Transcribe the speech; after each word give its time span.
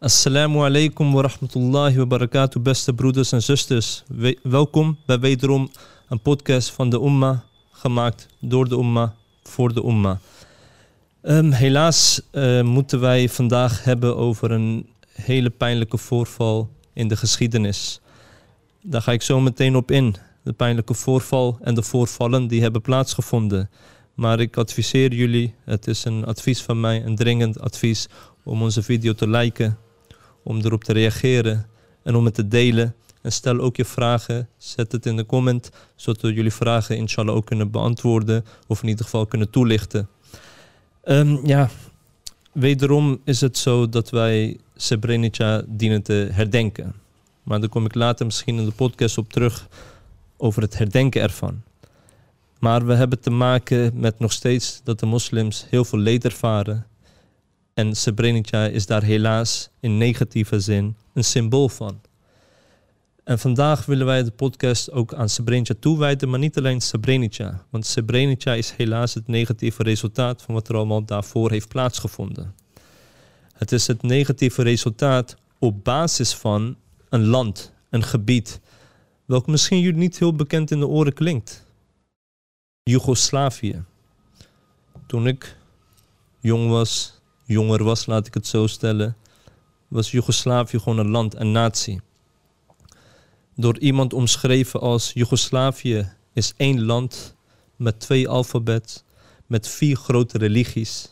Assalamu 0.00 0.58
alaikum 0.64 1.12
wa 1.12 1.22
rahmatullahi 1.22 1.96
wa 1.96 2.06
barakatuh, 2.06 2.62
beste 2.62 2.92
broeders 2.92 3.32
en 3.32 3.42
zusters. 3.42 4.02
We- 4.08 4.38
welkom 4.42 4.98
bij 5.06 5.18
wederom 5.18 5.70
een 6.08 6.20
podcast 6.20 6.70
van 6.70 6.90
de 6.90 7.00
Umma, 7.00 7.44
gemaakt 7.70 8.26
door 8.40 8.68
de 8.68 8.76
Umma, 8.76 9.14
voor 9.42 9.74
de 9.74 9.82
Umma. 9.84 10.20
Ehm, 11.22 11.50
helaas 11.50 12.20
eh, 12.30 12.62
moeten 12.62 13.00
wij 13.00 13.28
vandaag 13.28 13.84
hebben 13.84 14.16
over 14.16 14.50
een 14.50 14.86
hele 15.12 15.50
pijnlijke 15.50 15.98
voorval 15.98 16.70
in 16.92 17.08
de 17.08 17.16
geschiedenis. 17.16 18.00
Daar 18.82 19.02
ga 19.02 19.12
ik 19.12 19.22
zo 19.22 19.40
meteen 19.40 19.76
op 19.76 19.90
in. 19.90 20.16
De 20.44 20.52
pijnlijke 20.52 20.94
voorval 20.94 21.58
en 21.62 21.74
de 21.74 21.82
voorvallen 21.82 22.46
die 22.46 22.62
hebben 22.62 22.82
plaatsgevonden. 22.82 23.70
Maar 24.14 24.40
ik 24.40 24.56
adviseer 24.56 25.14
jullie, 25.14 25.54
het 25.64 25.86
is 25.86 26.04
een 26.04 26.24
advies 26.24 26.62
van 26.62 26.80
mij, 26.80 27.04
een 27.04 27.16
dringend 27.16 27.60
advies, 27.60 28.08
om 28.44 28.62
onze 28.62 28.82
video 28.82 29.12
te 29.12 29.28
liken, 29.28 29.78
om 30.46 30.60
erop 30.60 30.84
te 30.84 30.92
reageren 30.92 31.66
en 32.02 32.14
om 32.14 32.24
het 32.24 32.34
te 32.34 32.48
delen. 32.48 32.94
En 33.22 33.32
stel 33.32 33.58
ook 33.58 33.76
je 33.76 33.84
vragen, 33.84 34.48
zet 34.56 34.92
het 34.92 35.06
in 35.06 35.16
de 35.16 35.26
comment, 35.26 35.70
zodat 35.96 36.22
we 36.22 36.32
jullie 36.32 36.52
vragen 36.52 36.96
inshallah 36.96 37.34
ook 37.34 37.46
kunnen 37.46 37.70
beantwoorden 37.70 38.44
of 38.66 38.82
in 38.82 38.88
ieder 38.88 39.04
geval 39.04 39.26
kunnen 39.26 39.50
toelichten. 39.50 40.08
Ehm, 41.02 41.46
ja, 41.46 41.70
wederom 42.52 43.20
is 43.24 43.40
het 43.40 43.58
zo 43.58 43.88
dat 43.88 44.10
wij 44.10 44.56
Srebrenica 44.76 45.62
dienen 45.66 46.02
te 46.02 46.28
herdenken. 46.32 46.94
Maar 47.42 47.60
daar 47.60 47.68
kom 47.68 47.84
ik 47.84 47.94
later 47.94 48.26
misschien 48.26 48.58
in 48.58 48.64
de 48.64 48.72
podcast 48.72 49.18
op 49.18 49.32
terug 49.32 49.68
over 50.36 50.62
het 50.62 50.78
herdenken 50.78 51.22
ervan. 51.22 51.62
Maar 52.58 52.86
we 52.86 52.94
hebben 52.94 53.20
te 53.20 53.30
maken 53.30 53.90
met 53.94 54.18
nog 54.18 54.32
steeds 54.32 54.80
dat 54.84 55.00
de 55.00 55.06
moslims 55.06 55.66
heel 55.70 55.84
veel 55.84 55.98
leed 55.98 56.24
ervaren. 56.24 56.86
En 57.76 57.96
Srebrenica 57.96 58.66
is 58.66 58.86
daar 58.86 59.02
helaas 59.02 59.70
in 59.80 59.98
negatieve 59.98 60.60
zin 60.60 60.96
een 61.12 61.24
symbool 61.24 61.68
van. 61.68 62.00
En 63.24 63.38
vandaag 63.38 63.86
willen 63.86 64.06
wij 64.06 64.22
de 64.22 64.30
podcast 64.30 64.90
ook 64.90 65.14
aan 65.14 65.28
Srebrenica 65.28 65.74
toewijden, 65.80 66.28
maar 66.28 66.38
niet 66.38 66.58
alleen 66.58 66.80
Srebrenica. 66.80 67.64
Want 67.70 67.86
Srebrenica 67.86 68.52
is 68.52 68.70
helaas 68.70 69.14
het 69.14 69.26
negatieve 69.26 69.82
resultaat 69.82 70.42
van 70.42 70.54
wat 70.54 70.68
er 70.68 70.76
allemaal 70.76 71.04
daarvoor 71.04 71.50
heeft 71.50 71.68
plaatsgevonden. 71.68 72.54
Het 73.52 73.72
is 73.72 73.86
het 73.86 74.02
negatieve 74.02 74.62
resultaat 74.62 75.36
op 75.58 75.84
basis 75.84 76.34
van 76.34 76.76
een 77.08 77.26
land, 77.26 77.72
een 77.90 78.04
gebied, 78.04 78.60
welk 79.24 79.46
misschien 79.46 79.80
jullie 79.80 79.98
niet 79.98 80.18
heel 80.18 80.34
bekend 80.34 80.70
in 80.70 80.78
de 80.78 80.86
oren 80.86 81.14
klinkt. 81.14 81.66
Joegoslavië. 82.82 83.84
Toen 85.06 85.26
ik 85.26 85.56
jong 86.40 86.68
was, 86.70 87.15
jonger 87.46 87.84
was, 87.84 88.06
laat 88.06 88.26
ik 88.26 88.34
het 88.34 88.46
zo 88.46 88.66
stellen, 88.66 89.16
was 89.88 90.10
Joegoslavië 90.10 90.78
gewoon 90.78 90.98
een 90.98 91.10
land, 91.10 91.34
een 91.34 91.52
natie. 91.52 92.00
Door 93.54 93.78
iemand 93.78 94.12
omschreven 94.12 94.80
als 94.80 95.12
Joegoslavië 95.12 96.12
is 96.32 96.52
één 96.56 96.84
land 96.84 97.34
met 97.76 98.00
twee 98.00 98.28
alfabet, 98.28 99.04
met 99.46 99.68
vier 99.68 99.96
grote 99.96 100.38
religies, 100.38 101.08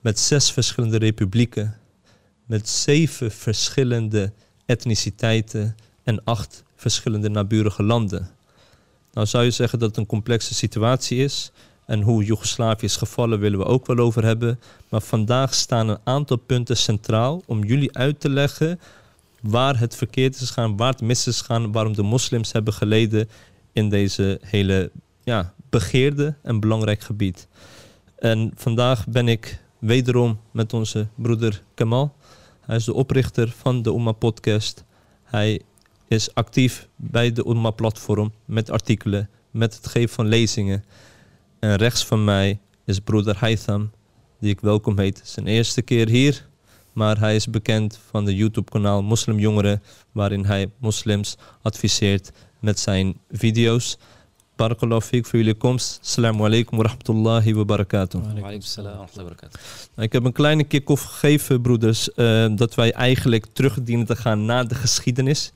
met 0.00 0.18
zes 0.18 0.52
verschillende 0.52 0.98
republieken, 0.98 1.78
met 2.46 2.68
zeven 2.68 3.30
verschillende 3.30 4.32
etniciteiten 4.66 5.76
en 6.02 6.24
acht 6.24 6.62
verschillende 6.76 7.28
naburige 7.28 7.82
landen. 7.82 8.30
Nou 9.12 9.26
zou 9.26 9.44
je 9.44 9.50
zeggen 9.50 9.78
dat 9.78 9.88
het 9.88 9.98
een 9.98 10.06
complexe 10.06 10.54
situatie 10.54 11.18
is. 11.18 11.52
En 11.86 12.00
hoe 12.02 12.24
Joegoslavië 12.24 12.84
is 12.84 12.96
gevallen 12.96 13.38
willen 13.38 13.58
we 13.58 13.64
ook 13.64 13.86
wel 13.86 13.98
over 13.98 14.24
hebben. 14.24 14.60
Maar 14.88 15.00
vandaag 15.00 15.54
staan 15.54 15.88
een 15.88 15.98
aantal 16.04 16.36
punten 16.36 16.76
centraal 16.76 17.42
om 17.46 17.64
jullie 17.64 17.96
uit 17.96 18.20
te 18.20 18.28
leggen 18.28 18.80
waar 19.40 19.78
het 19.78 19.96
verkeerd 19.96 20.34
is 20.40 20.48
gegaan, 20.48 20.76
waar 20.76 20.92
het 20.92 21.00
mis 21.00 21.26
is 21.26 21.40
gegaan, 21.40 21.72
waarom 21.72 21.94
de 21.94 22.02
moslims 22.02 22.52
hebben 22.52 22.72
geleden 22.72 23.28
in 23.72 23.88
deze 23.88 24.40
hele 24.42 24.90
ja, 25.24 25.54
begeerde 25.70 26.34
en 26.42 26.60
belangrijk 26.60 27.00
gebied. 27.00 27.48
En 28.18 28.52
vandaag 28.54 29.06
ben 29.06 29.28
ik 29.28 29.60
wederom 29.78 30.40
met 30.50 30.72
onze 30.72 31.06
broeder 31.14 31.62
Kamal. 31.74 32.14
Hij 32.60 32.76
is 32.76 32.84
de 32.84 32.94
oprichter 32.94 33.54
van 33.56 33.82
de 33.82 33.90
Umma 33.90 34.12
podcast. 34.12 34.84
Hij 35.24 35.62
is 36.08 36.34
actief 36.34 36.88
bij 36.96 37.32
de 37.32 37.46
Umma 37.48 37.70
platform 37.70 38.32
met 38.44 38.70
artikelen, 38.70 39.28
met 39.50 39.74
het 39.74 39.86
geven 39.86 40.14
van 40.14 40.26
lezingen. 40.26 40.84
En 41.64 41.76
rechts 41.76 42.04
van 42.04 42.24
mij 42.24 42.60
is 42.84 42.98
broeder 42.98 43.36
Haitham, 43.36 43.90
die 44.40 44.50
ik 44.50 44.60
welkom 44.60 44.98
heet. 44.98 45.20
Zijn 45.24 45.46
eerste 45.46 45.82
keer 45.82 46.08
hier, 46.08 46.46
maar 46.92 47.18
hij 47.18 47.34
is 47.34 47.50
bekend 47.50 48.00
van 48.10 48.24
de 48.24 48.34
YouTube 48.34 48.70
kanaal 48.70 49.02
Moslim 49.02 49.38
Jongeren, 49.38 49.82
waarin 50.12 50.44
hij 50.44 50.70
moslims 50.78 51.36
adviseert 51.62 52.32
met 52.60 52.78
zijn 52.78 53.16
video's. 53.30 53.98
Barakallahu 54.56 55.24
voor 55.24 55.38
jullie 55.38 55.54
komst. 55.54 55.98
Assalamu 56.02 56.44
alaikum 56.44 56.78
wa 56.78 56.84
rahmatullahi 56.84 57.54
wa 57.54 57.64
barakatuh. 57.64 58.20
Ik 59.96 60.12
heb 60.12 60.24
een 60.24 60.32
kleine 60.32 60.64
kick-off 60.64 61.04
gegeven, 61.04 61.60
broeders, 61.60 62.12
eh, 62.12 62.46
dat 62.56 62.74
wij 62.74 62.92
eigenlijk 62.92 63.46
terug 63.52 63.82
dienen 63.82 64.06
te 64.06 64.16
gaan 64.16 64.44
naar 64.44 64.68
de 64.68 64.74
geschiedenis. 64.74 65.52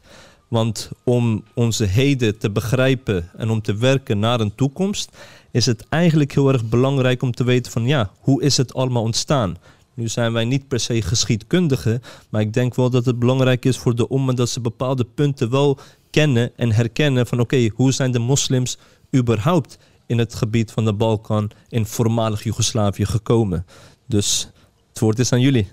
Want 0.48 0.90
om 1.04 1.44
onze 1.54 1.84
heden 1.84 2.38
te 2.38 2.50
begrijpen 2.50 3.30
en 3.36 3.50
om 3.50 3.62
te 3.62 3.76
werken 3.76 4.18
naar 4.18 4.40
een 4.40 4.54
toekomst, 4.54 5.16
is 5.57 5.65
het 5.65 5.85
eigenlijk 5.89 6.33
heel 6.33 6.51
erg 6.51 6.69
belangrijk 6.69 7.21
om 7.21 7.31
te 7.31 7.43
weten 7.43 7.71
van 7.71 7.85
ja, 7.85 8.11
hoe 8.19 8.41
is 8.41 8.57
het 8.57 8.73
allemaal 8.73 9.03
ontstaan? 9.03 9.57
Nu 9.93 10.07
zijn 10.07 10.33
wij 10.33 10.45
niet 10.45 10.67
per 10.67 10.79
se 10.79 11.01
geschiedkundigen, 11.01 12.01
maar 12.29 12.41
ik 12.41 12.53
denk 12.53 12.75
wel 12.75 12.89
dat 12.89 13.05
het 13.05 13.19
belangrijk 13.19 13.65
is 13.65 13.77
voor 13.77 13.95
de 13.95 14.07
ommen 14.07 14.35
dat 14.35 14.49
ze 14.49 14.59
bepaalde 14.59 15.03
punten 15.03 15.49
wel 15.49 15.77
kennen 16.09 16.51
en 16.55 16.71
herkennen 16.71 17.27
van 17.27 17.39
oké, 17.39 17.69
hoe 17.75 17.91
zijn 17.91 18.11
de 18.11 18.19
moslims 18.19 18.77
überhaupt 19.15 19.77
in 20.05 20.17
het 20.17 20.35
gebied 20.35 20.71
van 20.71 20.85
de 20.85 20.93
Balkan 20.93 21.51
in 21.69 21.85
voormalig 21.85 22.43
Joegoslavië 22.43 23.05
gekomen? 23.05 23.65
Dus 24.05 24.49
het 24.89 24.99
woord 24.99 25.19
is 25.19 25.31
aan 25.31 25.41
jullie. 25.41 25.67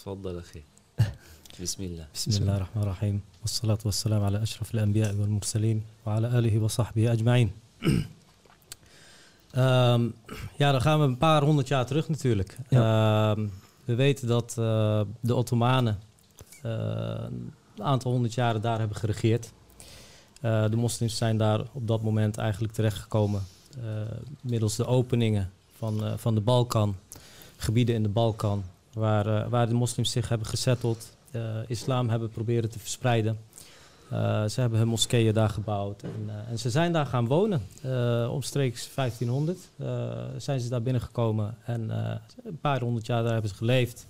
تفضل 0.00 0.38
اخي 0.38 0.62
بسم 1.62 1.82
الله 1.82 2.06
بسم 2.14 2.30
الله 2.30 2.56
الرحمن 2.56 2.82
الرحيم 2.82 3.20
والصلاة 3.40 3.78
والسلام 3.84 4.22
على 4.22 4.42
أشرف 4.42 4.74
الأنبياء 4.74 5.14
والمرسلين 5.14 5.82
وعلى 6.06 6.38
آله 6.38 6.58
وصحبه 6.58 7.12
أجمعين 7.12 7.50
Ehm, 9.55 10.09
ja, 10.57 10.71
dan 10.71 10.81
gaan 10.81 10.99
we 10.99 11.05
een 11.05 11.17
paar 11.17 11.43
honderd 11.43 11.67
jaar 11.67 11.85
terug 11.85 12.09
natuurlijk. 12.09 12.57
Ehm, 12.69 13.47
we 13.85 13.95
weten 13.95 14.27
dat 14.27 14.55
eh, 14.57 15.01
de 15.19 15.35
Ottomanen 15.35 15.99
eh, 16.61 16.71
een 17.75 17.83
aantal 17.83 18.11
honderd 18.11 18.33
jaren 18.33 18.61
daar 18.61 18.79
hebben 18.79 18.97
geregeerd. 18.97 19.51
Eh, 20.41 20.69
de 20.69 20.75
moslims 20.75 21.17
zijn 21.17 21.37
daar 21.37 21.61
op 21.73 21.87
dat 21.87 22.01
moment 22.01 22.37
eigenlijk 22.37 22.73
terechtgekomen 22.73 23.43
middels 24.41 24.75
de 24.75 24.85
openingen 24.85 25.51
van, 25.77 26.03
van 26.17 26.35
de 26.35 26.41
Balkan, 26.41 26.95
gebieden 27.57 27.95
in 27.95 28.03
de 28.03 28.09
Balkan, 28.09 28.63
waar, 28.93 29.49
waar 29.49 29.67
de 29.67 29.73
moslims 29.73 30.11
zich 30.11 30.29
hebben 30.29 30.47
gezetteld, 30.47 31.17
islam 31.67 32.09
hebben 32.09 32.29
proberen 32.29 32.69
te 32.69 32.79
verspreiden. 32.79 33.37
Eh, 34.09 34.45
ze 34.45 34.59
hebben 34.61 34.79
hun 34.79 34.87
moskeeën 34.87 35.33
daar 35.33 35.49
gebouwd 35.49 36.03
en, 36.03 36.25
eh, 36.27 36.51
en 36.51 36.59
ze 36.59 36.69
zijn 36.69 36.91
daar 36.91 37.05
gaan 37.05 37.27
wonen. 37.27 37.61
Eh, 37.81 38.29
omstreeks 38.31 38.87
1500 38.93 39.69
eh, 39.77 40.11
zijn 40.37 40.59
ze 40.59 40.69
daar 40.69 40.81
binnengekomen 40.81 41.57
en 41.65 41.89
een 42.43 42.59
paar 42.61 42.79
honderd 42.81 43.05
jaar 43.05 43.23
daar 43.23 43.31
hebben 43.31 43.49
ze 43.49 43.55
geleefd. 43.55 44.07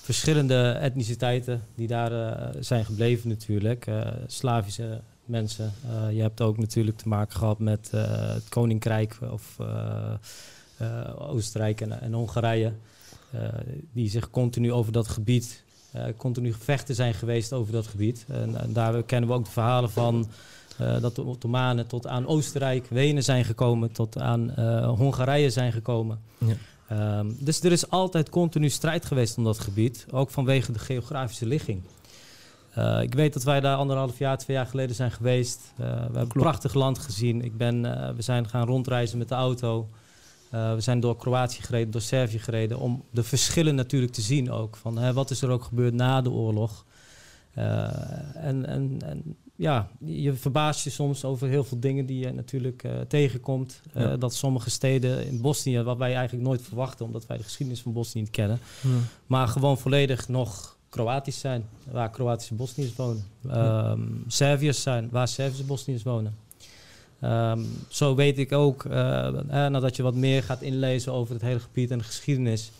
Verschillende 0.00 0.70
etniciteiten 0.70 1.62
die 1.74 1.86
daar 1.86 2.38
zijn 2.60 2.84
gebleven 2.84 3.28
natuurlijk. 3.28 3.86
Slavische 4.26 5.00
mensen. 5.24 5.72
Je 6.10 6.20
hebt 6.20 6.40
ook 6.40 6.58
natuurlijk 6.58 6.96
te 6.96 7.08
maken 7.08 7.36
gehad 7.36 7.58
met 7.58 7.90
het 7.90 8.48
Koninkrijk 8.48 9.18
of 9.30 9.56
Oostenrijk 11.18 11.80
en, 11.80 12.12
Hongarije. 12.12 12.72
die 13.92 14.10
zich 14.10 14.30
continu 14.30 14.72
over 14.72 14.92
dat 14.92 15.08
gebied, 15.08 15.63
continu 16.16 16.52
gevechten 16.52 16.94
zijn 16.94 17.14
geweest 17.14 17.52
over 17.52 17.72
dat 17.72 17.86
gebied. 17.86 18.24
En, 18.28 18.60
en 18.60 18.72
daar 18.72 19.02
kennen 19.02 19.28
we 19.28 19.34
ook 19.34 19.44
de 19.44 19.50
verhalen 19.50 19.90
van 19.90 20.28
eh, 20.78 21.00
dat 21.00 21.14
de 21.14 21.22
Ottomanen 21.22 21.86
tot 21.86 22.06
aan 22.06 22.26
Oostenrijk, 22.26 22.86
Wenen 22.88 23.22
zijn 23.22 23.44
gekomen, 23.44 23.92
tot 23.92 24.18
aan 24.18 24.54
eh, 24.54 24.88
Hongarije 24.88 25.50
zijn 25.50 25.72
gekomen. 25.72 26.20
Ja. 26.38 26.54
Ehm, 26.88 27.30
dus 27.38 27.60
er 27.60 27.72
is 27.72 27.90
altijd 27.90 28.28
continu 28.28 28.68
strijd 28.68 29.04
geweest 29.04 29.36
om 29.36 29.44
dat 29.44 29.58
gebied, 29.58 30.06
ook 30.10 30.30
vanwege 30.30 30.72
de 30.72 30.78
geografische 30.78 31.46
ligging. 31.46 31.82
Eh, 32.74 33.02
ik 33.02 33.14
weet 33.14 33.32
dat 33.32 33.42
wij 33.42 33.60
daar 33.60 33.76
anderhalf 33.76 34.18
jaar, 34.18 34.38
twee 34.38 34.56
jaar 34.56 34.66
geleden 34.66 34.96
zijn 34.96 35.10
geweest. 35.10 35.72
Eh, 35.76 35.86
we 35.86 35.92
hebben 35.92 36.20
een 36.20 36.28
prachtig 36.28 36.74
land 36.74 36.98
gezien. 36.98 37.42
Ik 37.42 37.56
ben, 37.56 37.84
eh, 37.84 38.14
we 38.14 38.22
zijn 38.22 38.48
gaan 38.48 38.66
rondreizen 38.66 39.18
met 39.18 39.28
de 39.28 39.34
auto. 39.34 39.88
Eh, 40.54 40.74
we 40.74 40.80
zijn 40.80 41.00
door 41.00 41.16
Kroatië 41.16 41.62
gereden, 41.62 41.90
door 41.90 42.00
Servië 42.00 42.38
gereden. 42.38 42.78
Om 42.78 43.04
de 43.10 43.22
verschillen 43.22 43.74
natuurlijk 43.74 44.12
te 44.12 44.20
zien 44.20 44.50
ook. 44.50 44.76
Van, 44.76 44.98
hè, 44.98 45.12
wat 45.12 45.30
is 45.30 45.42
er 45.42 45.50
ook 45.50 45.64
gebeurd 45.64 45.94
na 45.94 46.22
de 46.22 46.30
oorlog? 46.30 46.84
Eh, 47.54 48.46
en, 48.46 48.66
en, 48.66 48.96
en 49.04 49.36
ja, 49.56 49.88
je 49.98 50.32
verbaast 50.32 50.84
je 50.84 50.90
soms 50.90 51.24
over 51.24 51.48
heel 51.48 51.64
veel 51.64 51.80
dingen 51.80 52.06
die 52.06 52.18
je 52.18 52.32
natuurlijk 52.32 52.84
eh, 52.84 53.00
tegenkomt. 53.08 53.80
Ja. 53.94 54.16
Dat 54.16 54.34
sommige 54.34 54.70
steden 54.70 55.26
in 55.26 55.40
Bosnië, 55.40 55.82
wat 55.82 55.98
wij 55.98 56.14
eigenlijk 56.14 56.46
nooit 56.46 56.62
verwachten, 56.62 57.06
omdat 57.06 57.26
wij 57.26 57.36
de 57.36 57.42
geschiedenis 57.42 57.82
van 57.82 57.92
Bosnië 57.92 58.20
niet 58.20 58.30
kennen, 58.30 58.58
maar 59.26 59.48
gewoon 59.48 59.78
volledig 59.78 60.28
nog 60.28 60.76
Kroatisch 60.88 61.40
zijn, 61.40 61.64
waar 61.90 62.10
Kroatische 62.10 62.54
Bosniërs 62.54 62.96
wonen. 62.96 63.24
Ehm 63.48 64.00
Serviërs 64.26 64.82
zijn, 64.82 65.08
waar 65.10 65.28
Servische 65.28 65.64
Bosniërs 65.64 66.02
wonen. 66.02 66.43
Ehm, 67.24 67.62
zo 67.88 68.14
weet 68.14 68.38
ik 68.38 68.52
ook, 68.52 68.84
eh, 68.84 69.26
eh, 69.26 69.34
nadat 69.48 69.96
je 69.96 70.02
wat 70.02 70.14
meer 70.14 70.42
gaat 70.42 70.62
inlezen 70.62 71.12
over 71.12 71.32
het 71.34 71.42
hele 71.42 71.60
gebied 71.60 71.90
en 71.90 71.98
de 71.98 72.04
geschiedenis, 72.04 72.70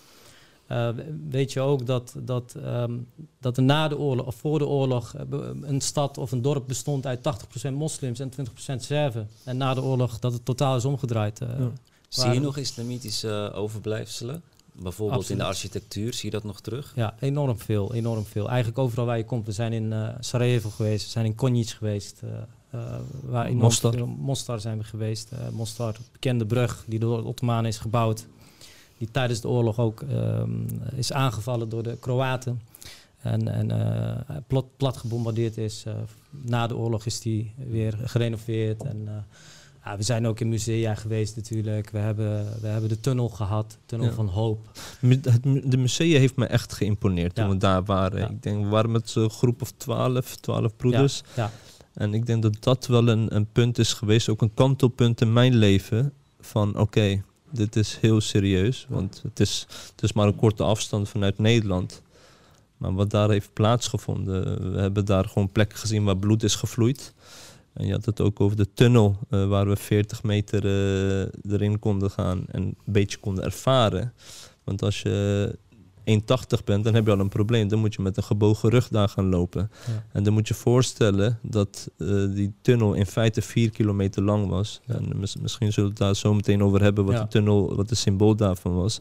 eh, 0.67 0.89
weet 1.31 1.53
je 1.53 1.61
ook 1.61 1.87
dat, 1.87 2.15
dat, 2.19 2.55
ehm, 2.65 2.93
dat 3.41 3.57
er 3.57 3.63
na 3.63 3.89
de 3.89 3.99
oorlog 3.99 4.27
of 4.27 4.35
voor 4.35 4.59
de 4.59 4.67
oorlog 4.67 5.15
een 5.63 5.81
stad 5.81 6.19
of 6.19 6.33
een 6.33 6.43
dorp 6.43 6.65
bestond 6.67 7.07
uit 7.07 7.23
80% 7.23 7.75
moslims 7.77 8.19
en 8.21 8.31
20% 8.31 8.83
Serven. 8.83 9.29
En 9.45 9.57
na 9.57 9.75
de 9.75 9.83
oorlog 9.83 10.19
dat 10.19 10.33
het 10.33 10.45
totaal 10.45 10.77
is 10.77 10.85
omgedraaid. 10.85 11.41
eh, 11.41 11.49
Ja. 11.59 11.71
Zie 12.09 12.31
je 12.33 12.41
nog 12.41 12.57
islamitische 12.57 13.51
overblijfselen? 13.55 14.43
Bijvoorbeeld 14.73 15.31
in 15.31 15.37
de 15.39 15.45
architectuur, 15.45 16.13
zie 16.15 16.25
je 16.25 16.31
dat 16.31 16.45
nog 16.45 16.61
terug? 16.61 16.93
Ja, 16.97 17.15
enorm 17.21 17.59
veel, 17.59 17.95
enorm 17.95 18.25
veel. 18.25 18.49
Eigenlijk 18.49 18.79
overal 18.79 19.07
waar 19.07 19.17
je 19.17 19.25
komt. 19.25 19.47
We 19.47 19.53
zijn 19.53 19.73
in 19.73 19.93
eh, 19.93 20.09
Sarajevo 20.21 20.71
geweest, 20.71 21.05
we 21.05 21.11
zijn 21.11 21.25
in 21.25 21.35
Konjic 21.35 21.69
geweest. 21.69 22.21
Eh, 22.75 22.95
waar 23.23 23.45
enorm 23.47 23.63
Mostar. 23.63 23.93
veel- 23.93 24.07
Mostar 24.07 24.61
zijn 24.61 24.79
we 24.79 24.85
geweest. 24.85 25.33
Eh, 25.33 25.39
Mostar, 25.53 25.97
bekende 26.13 26.47
brug 26.47 26.85
die 26.87 26.99
door 26.99 27.17
de 27.17 27.25
Ottomanen 27.29 27.67
is 27.71 27.79
gebouwd. 27.79 28.27
Die 28.99 29.09
tijdens 29.11 29.41
de 29.41 29.49
oorlog 29.49 29.79
ook 29.79 30.01
ehm, 30.03 30.51
is 30.95 31.13
aangevallen 31.13 31.69
door 31.69 31.83
de 31.83 31.97
Kroaten. 32.01 32.61
En, 33.21 33.49
en 33.49 33.71
eh, 33.71 34.37
plat, 34.47 34.65
plat 34.77 34.97
gebombardeerd 34.97 35.57
is. 35.59 35.85
Na 36.31 36.67
de 36.67 36.77
oorlog 36.77 37.07
is 37.07 37.21
die 37.21 37.53
weer 37.69 37.99
gerenoveerd. 38.05 38.83
En, 38.83 39.09
ja, 39.85 39.97
we 39.97 40.03
zijn 40.03 40.27
ook 40.27 40.41
in 40.41 40.49
musea 40.49 40.95
geweest 40.95 41.37
natuurlijk. 41.37 41.91
We 41.91 41.99
hebben, 41.99 42.47
we 42.61 42.67
hebben 42.67 42.89
de 42.89 43.01
tunnel 43.01 43.29
gehad, 43.29 43.79
tunnel 43.87 44.07
Ja. 44.09 44.13
van 44.15 44.27
hoop. 44.29 44.71
De 45.65 45.77
musea 45.77 46.19
heeft 46.19 46.37
me 46.37 46.47
echt 46.47 46.73
geïmponeerd 46.73 47.35
toen 47.35 47.49
we 47.49 47.57
daar 47.57 47.85
waren. 47.85 48.31
Ik 48.31 48.43
denk, 48.43 48.63
we 48.65 48.69
waren 48.71 48.91
met 48.91 49.11
zo'n 49.11 49.31
groep 49.31 49.63
of 49.63 49.73
twaalf, 49.77 50.37
twaalf 50.37 50.77
broeders. 50.77 51.23
Ja, 51.37 51.51
En 51.95 52.15
ik 52.15 52.27
denk 52.27 52.43
dat 52.43 52.57
dat 52.61 52.87
wel 52.87 53.09
een, 53.09 53.35
een 53.35 53.47
punt 53.53 53.79
is 53.79 53.93
geweest, 53.93 54.29
ook 54.29 54.43
een 54.43 54.55
kantelpunt 54.55 55.21
in 55.21 55.33
mijn 55.33 55.55
leven. 55.55 56.13
Van 56.41 56.79
oké, 56.79 57.23
dit 57.51 57.77
is 57.77 57.99
heel 58.01 58.21
serieus. 58.21 58.87
Want 58.89 59.23
het 59.23 59.41
is, 60.01 60.13
maar 60.15 60.27
een 60.27 60.37
korte 60.37 60.63
afstand 60.63 61.09
vanuit 61.09 61.39
Nederland. 61.39 62.03
Maar 62.77 62.95
wat 62.95 63.11
daar 63.11 63.31
heeft 63.31 63.53
plaatsgevonden, 63.53 64.73
we 64.73 64.81
hebben 64.81 65.05
daar 65.05 65.25
gewoon 65.25 65.53
plekken 65.53 65.79
gezien 65.79 66.05
waar 66.05 66.17
bloed 66.17 66.43
is 66.43 66.55
gevloeid. 66.55 67.15
En 67.73 67.87
je 67.87 67.93
had 67.93 68.05
het 68.05 68.21
ook 68.21 68.41
over 68.41 68.57
de 68.57 68.69
tunnel, 68.75 69.17
eh, 69.31 69.47
waar 69.47 69.69
we 69.69 69.77
40 69.77 70.23
meter 70.23 70.65
eh, 70.65 71.53
erin 71.53 71.79
konden 71.79 72.11
gaan 72.11 72.45
en 72.47 72.63
een 72.63 72.77
beetje 72.85 73.19
konden 73.19 73.45
ervaren. 73.45 74.13
Want 74.65 74.83
als 74.83 75.03
je 75.03 75.59
1,80 76.05 76.65
bent, 76.65 76.85
dan 76.85 76.95
heb 76.95 77.07
je 77.07 77.13
al 77.13 77.19
een 77.21 77.29
probleem. 77.29 77.69
Dan 77.69 77.79
moet 77.79 77.95
je 77.95 78.03
met 78.03 78.17
een 78.17 78.23
gebogen 78.23 78.69
rug 78.71 78.89
daar 78.89 79.09
gaan 79.09 79.29
lopen. 79.29 79.71
Ja. 79.87 80.05
En 80.13 80.23
dan 80.23 80.33
moet 80.33 80.49
je 80.49 80.55
voorstellen 80.55 81.39
dat 81.43 81.91
eh, 81.99 82.07
die 82.35 82.53
tunnel 82.61 82.95
in 82.95 83.07
feite 83.07 83.43
4 83.43 83.71
kilometer 83.71 84.23
lang 84.23 84.49
was. 84.49 84.81
Ja. 84.87 84.95
En 84.95 85.19
mis- 85.19 85.37
misschien 85.37 85.73
zullen 85.73 85.89
we 85.91 85.95
het 85.97 86.05
daar 86.05 86.17
zo 86.17 86.35
meteen 86.35 86.63
over 86.63 86.83
hebben 86.83 87.05
wat 87.05 87.15
Ja. 87.15 87.23
de 87.23 87.29
tunnel, 87.29 87.75
wat 87.77 87.89
de 87.89 87.95
symbool 87.95 88.37
daarvan 88.37 88.75
was. 88.75 88.99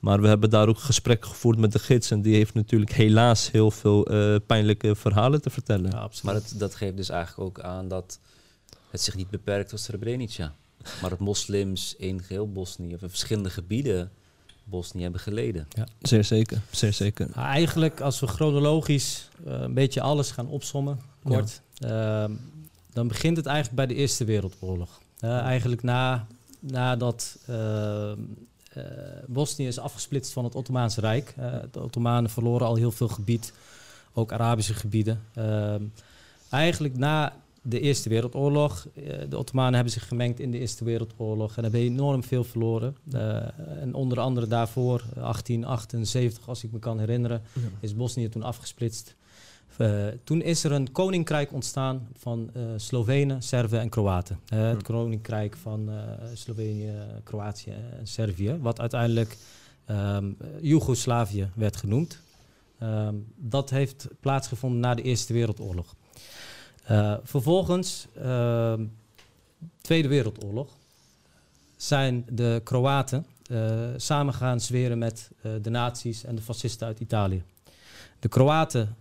Maar 0.00 0.20
we 0.20 0.28
hebben 0.28 0.50
daar 0.50 0.68
ook 0.68 0.78
gesprekken 0.78 1.30
gevoerd 1.30 1.58
met 1.58 1.72
de 1.72 1.78
gids. 1.78 2.10
En 2.10 2.22
die 2.22 2.34
heeft 2.34 2.54
natuurlijk 2.54 2.92
helaas 2.92 3.50
heel 3.50 3.70
veel 3.70 4.06
eh, 4.06 4.36
pijnlijke 4.46 4.94
verhalen 4.94 5.42
te 5.42 5.50
vertellen. 5.50 5.90
ja. 5.90 6.10
Maar 6.22 6.34
het, 6.34 6.54
dat 6.56 6.74
geeft 6.74 6.96
dus 6.96 7.08
eigenlijk 7.08 7.48
ook 7.48 7.64
aan 7.64 7.88
dat 7.88 8.18
het 8.90 9.00
zich 9.00 9.16
niet 9.16 9.30
beperkt 9.30 9.68
tot 9.68 9.80
Srebrenica. 9.80 10.54
Maar 11.00 11.10
dat 11.10 11.18
moslims 11.18 11.94
in 11.98 12.22
geheel 12.22 12.52
Bosnië, 12.52 12.94
of 12.94 13.02
in 13.02 13.08
verschillende 13.08 13.50
gebieden 13.50 14.10
Bosnië 14.64 15.02
hebben 15.02 15.20
geleden. 15.20 15.68
Zeer 16.00 16.24
zeker, 16.24 16.60
zeer 16.70 16.92
zeker. 16.92 17.28
Maar 17.34 17.50
eigenlijk, 17.50 18.00
als 18.00 18.20
we 18.20 18.26
chronologisch 18.26 19.28
eh, 19.46 19.60
een 19.60 19.74
beetje 19.74 20.00
alles 20.00 20.30
gaan 20.30 20.48
opsommen, 20.48 21.00
kort, 21.24 21.60
ehm, 21.78 22.32
dan 22.92 23.08
begint 23.08 23.36
het 23.36 23.46
eigenlijk 23.46 23.76
bij 23.76 23.86
de 23.86 23.94
Eerste 23.94 24.24
Wereldoorlog. 24.24 25.00
Eh, 25.20 25.38
eigenlijk 25.38 25.82
na, 25.82 26.26
nadat 26.60 27.38
ehm, 27.46 28.18
eh, 28.72 28.84
Bosnië 29.26 29.66
is 29.66 29.78
afgesplitst 29.78 30.32
van 30.32 30.44
het 30.44 30.54
Ottomaanse 30.54 31.00
Rijk. 31.00 31.34
Eh, 31.36 31.54
de 31.70 31.82
Ottomanen 31.82 32.30
verloren 32.30 32.66
al 32.66 32.74
heel 32.74 32.92
veel 32.92 33.08
gebied, 33.08 33.52
ook 34.12 34.32
Arabische 34.32 34.74
gebieden. 34.74 35.20
Ehm, 35.34 35.82
eigenlijk 36.50 36.96
na 36.96 37.32
de 37.62 37.80
Eerste 37.80 38.08
Wereldoorlog, 38.08 38.86
eh, 38.94 39.18
de 39.28 39.38
Ottomanen 39.38 39.74
hebben 39.74 39.92
zich 39.92 40.08
gemengd 40.08 40.40
in 40.40 40.50
de 40.50 40.58
Eerste 40.58 40.84
Wereldoorlog 40.84 41.56
en 41.56 41.62
hebben 41.62 41.80
enorm 41.80 42.24
veel 42.24 42.44
verloren. 42.44 42.96
Eh, 43.10 43.36
en 43.80 43.94
onder 43.94 44.20
andere 44.20 44.46
daarvoor, 44.46 45.04
eh, 45.14 45.22
1878, 45.22 46.48
als 46.48 46.64
ik 46.64 46.72
me 46.72 46.78
kan 46.78 46.98
herinneren, 46.98 47.42
is 47.80 47.96
Bosnië 47.96 48.28
toen 48.28 48.42
afgesplitst. 48.42 49.16
Eh, 49.76 50.06
toen 50.24 50.42
is 50.42 50.64
er 50.64 50.72
een 50.72 50.92
koninkrijk 50.92 51.52
ontstaan 51.52 52.08
van 52.18 52.50
eh 52.54 52.62
Slovenen, 52.76 53.42
Serven 53.42 53.80
en 53.80 53.88
Kroaten. 53.88 54.38
Eh, 54.46 54.68
het 54.68 54.82
koninkrijk 54.82 55.56
van 55.56 55.90
eh, 55.90 55.96
Slovenië, 56.34 56.92
Kroatië 57.24 57.74
en 57.98 58.06
Servië, 58.06 58.58
wat 58.60 58.80
uiteindelijk 58.80 59.36
ehm 59.84 60.32
Joegoslavië 60.60 61.50
werd 61.54 61.76
genoemd. 61.76 62.20
Ehm, 62.78 63.14
dat 63.36 63.70
heeft 63.70 64.08
plaatsgevonden 64.20 64.80
na 64.80 64.94
de 64.94 65.02
Eerste 65.02 65.32
Wereldoorlog. 65.32 65.94
Eh, 66.82 67.14
vervolgens, 67.22 68.06
ehm, 68.22 68.84
Tweede 69.80 70.08
Wereldoorlog, 70.08 70.68
zijn 71.76 72.24
de 72.28 72.60
Kroaten 72.64 73.26
eh, 73.46 73.88
samen 73.96 74.34
gaan 74.34 74.60
zweren 74.60 74.98
met 74.98 75.30
eh, 75.42 75.52
de 75.62 75.70
nazi's 75.70 76.24
en 76.24 76.34
de 76.34 76.42
fascisten 76.42 76.86
uit 76.86 77.00
Italië. 77.00 77.42
De 78.18 78.28
Kroaten 78.28 78.96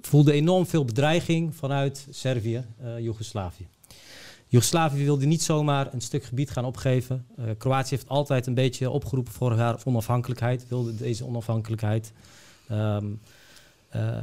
voelden 0.00 0.34
enorm 0.34 0.66
veel 0.66 0.84
bedreiging 0.84 1.54
vanuit 1.54 2.06
Servië, 2.10 2.64
Joegoslavië. 2.98 3.66
Joegoslavië 4.46 5.04
wilde 5.04 5.26
niet 5.26 5.42
zomaar 5.42 5.92
een 5.92 6.00
stuk 6.00 6.24
gebied 6.24 6.50
gaan 6.50 6.64
opgeven. 6.64 7.26
Kroatië 7.58 7.94
heeft 7.94 8.08
altijd 8.08 8.46
een 8.46 8.54
beetje 8.54 8.90
opgeroepen 8.90 9.32
voor 9.32 9.52
haar 9.52 9.80
onafhankelijkheid, 9.84 10.68
wilde 10.68 10.96
deze 10.96 11.26
onafhankelijkheid. 11.26 12.12
Ehm, 12.68 13.06
eh, 13.88 14.22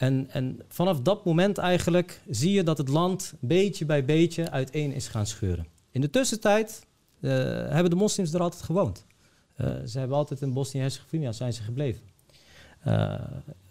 en, 0.00 0.26
en 0.30 0.60
vanaf 0.68 1.00
dat 1.00 1.24
moment 1.24 1.58
eigenlijk 1.58 2.20
zie 2.30 2.52
je 2.52 2.62
dat 2.62 2.78
het 2.78 2.88
land 2.88 3.34
beetje 3.40 3.84
bij 3.84 4.04
beetje 4.04 4.50
uiteen 4.50 4.92
is 4.92 5.08
gaan 5.08 5.26
scheuren. 5.26 5.66
In 5.90 6.00
de 6.00 6.10
tussentijd 6.10 6.86
eh, 7.20 7.30
hebben 7.68 7.90
de 7.90 7.96
moslims 7.96 8.32
er 8.32 8.40
altijd 8.40 8.62
gewoond. 8.62 9.06
Eh, 9.54 9.66
ze 9.86 9.98
hebben 9.98 10.16
altijd 10.16 10.40
in 10.40 10.52
Bosnië-Herzegovina 10.52 11.32
zijn 11.32 11.52
ze 11.52 11.62
gebleven. 11.62 12.02
Eh, 12.80 13.14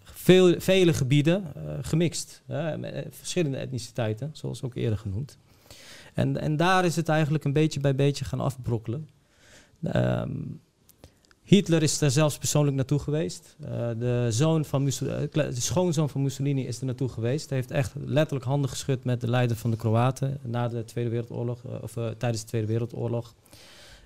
veel, 0.02 0.60
vele 0.60 0.92
gebieden 0.92 1.52
gemixt. 1.80 2.42
met, 2.78 3.06
verschillende 3.10 3.56
etniciteiten, 3.58 4.30
zoals 4.32 4.62
ook 4.62 4.74
eerder 4.74 4.98
genoemd. 4.98 5.38
En, 6.14 6.36
en 6.36 6.56
daar 6.56 6.84
is 6.84 6.96
het 6.96 7.08
eigenlijk 7.08 7.44
een 7.44 7.52
beetje 7.52 7.80
bij 7.80 7.94
beetje 7.94 8.24
gaan 8.24 8.40
afbrokkelen. 8.40 9.08
Ehm, 9.82 10.30
Hitler 11.50 11.82
is 11.82 11.98
daar 11.98 12.10
zelfs 12.10 12.38
persoonlijk 12.38 12.76
naartoe 12.76 12.98
geweest. 12.98 13.56
Eh, 13.60 13.88
de, 13.98 14.26
zoon 14.30 14.64
van 14.64 14.82
Mussol- 14.82 15.08
eh, 15.08 15.30
de 15.32 15.60
schoonzoon 15.60 16.08
van 16.08 16.22
Mussolini 16.22 16.66
is 16.66 16.78
er 16.78 16.84
naartoe 16.84 17.08
geweest. 17.08 17.48
Hij 17.48 17.58
heeft 17.58 17.70
echt 17.70 17.92
letterlijk 18.04 18.44
handen 18.44 18.70
geschud 18.70 19.04
met 19.04 19.20
de 19.20 19.28
leider 19.28 19.56
van 19.56 19.70
de 19.70 19.76
Kroaten 19.76 20.38
na 20.42 20.68
de 20.68 20.84
Tweede 20.84 21.10
Wereldoorlog, 21.10 21.64
eh, 21.64 21.82
of 21.82 21.92
tijdens 21.92 22.40
de 22.40 22.48
Tweede 22.48 22.66
Wereldoorlog. 22.66 23.34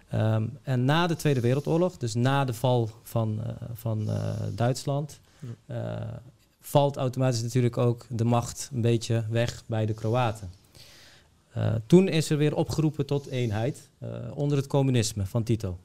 Ehm, 0.09 0.47
en 0.63 0.85
na 0.85 1.07
de 1.07 1.17
Tweede 1.17 1.41
Wereldoorlog, 1.41 1.97
dus 1.97 2.15
na 2.15 2.45
de 2.45 2.55
val 2.55 2.91
van, 3.03 3.41
van 3.75 4.09
Duitsland, 4.55 5.21
valt 6.61 6.97
automatisch 6.97 7.43
natuurlijk 7.43 7.77
ook 7.77 8.07
de 8.09 8.25
macht 8.25 8.71
een 8.73 8.81
beetje 8.81 9.25
weg 9.31 9.63
bij 9.67 9.87
de 9.87 9.95
Kroaten. 9.95 10.51
Toen 11.87 12.09
is 12.09 12.31
er 12.31 12.37
weer 12.37 12.57
opgeroepen 12.57 13.07
tot 13.07 13.27
eenheid 13.27 13.89
onder 14.35 14.57
het 14.57 14.67
communisme 14.67 15.27
van 15.27 15.43
Tito. 15.43 15.79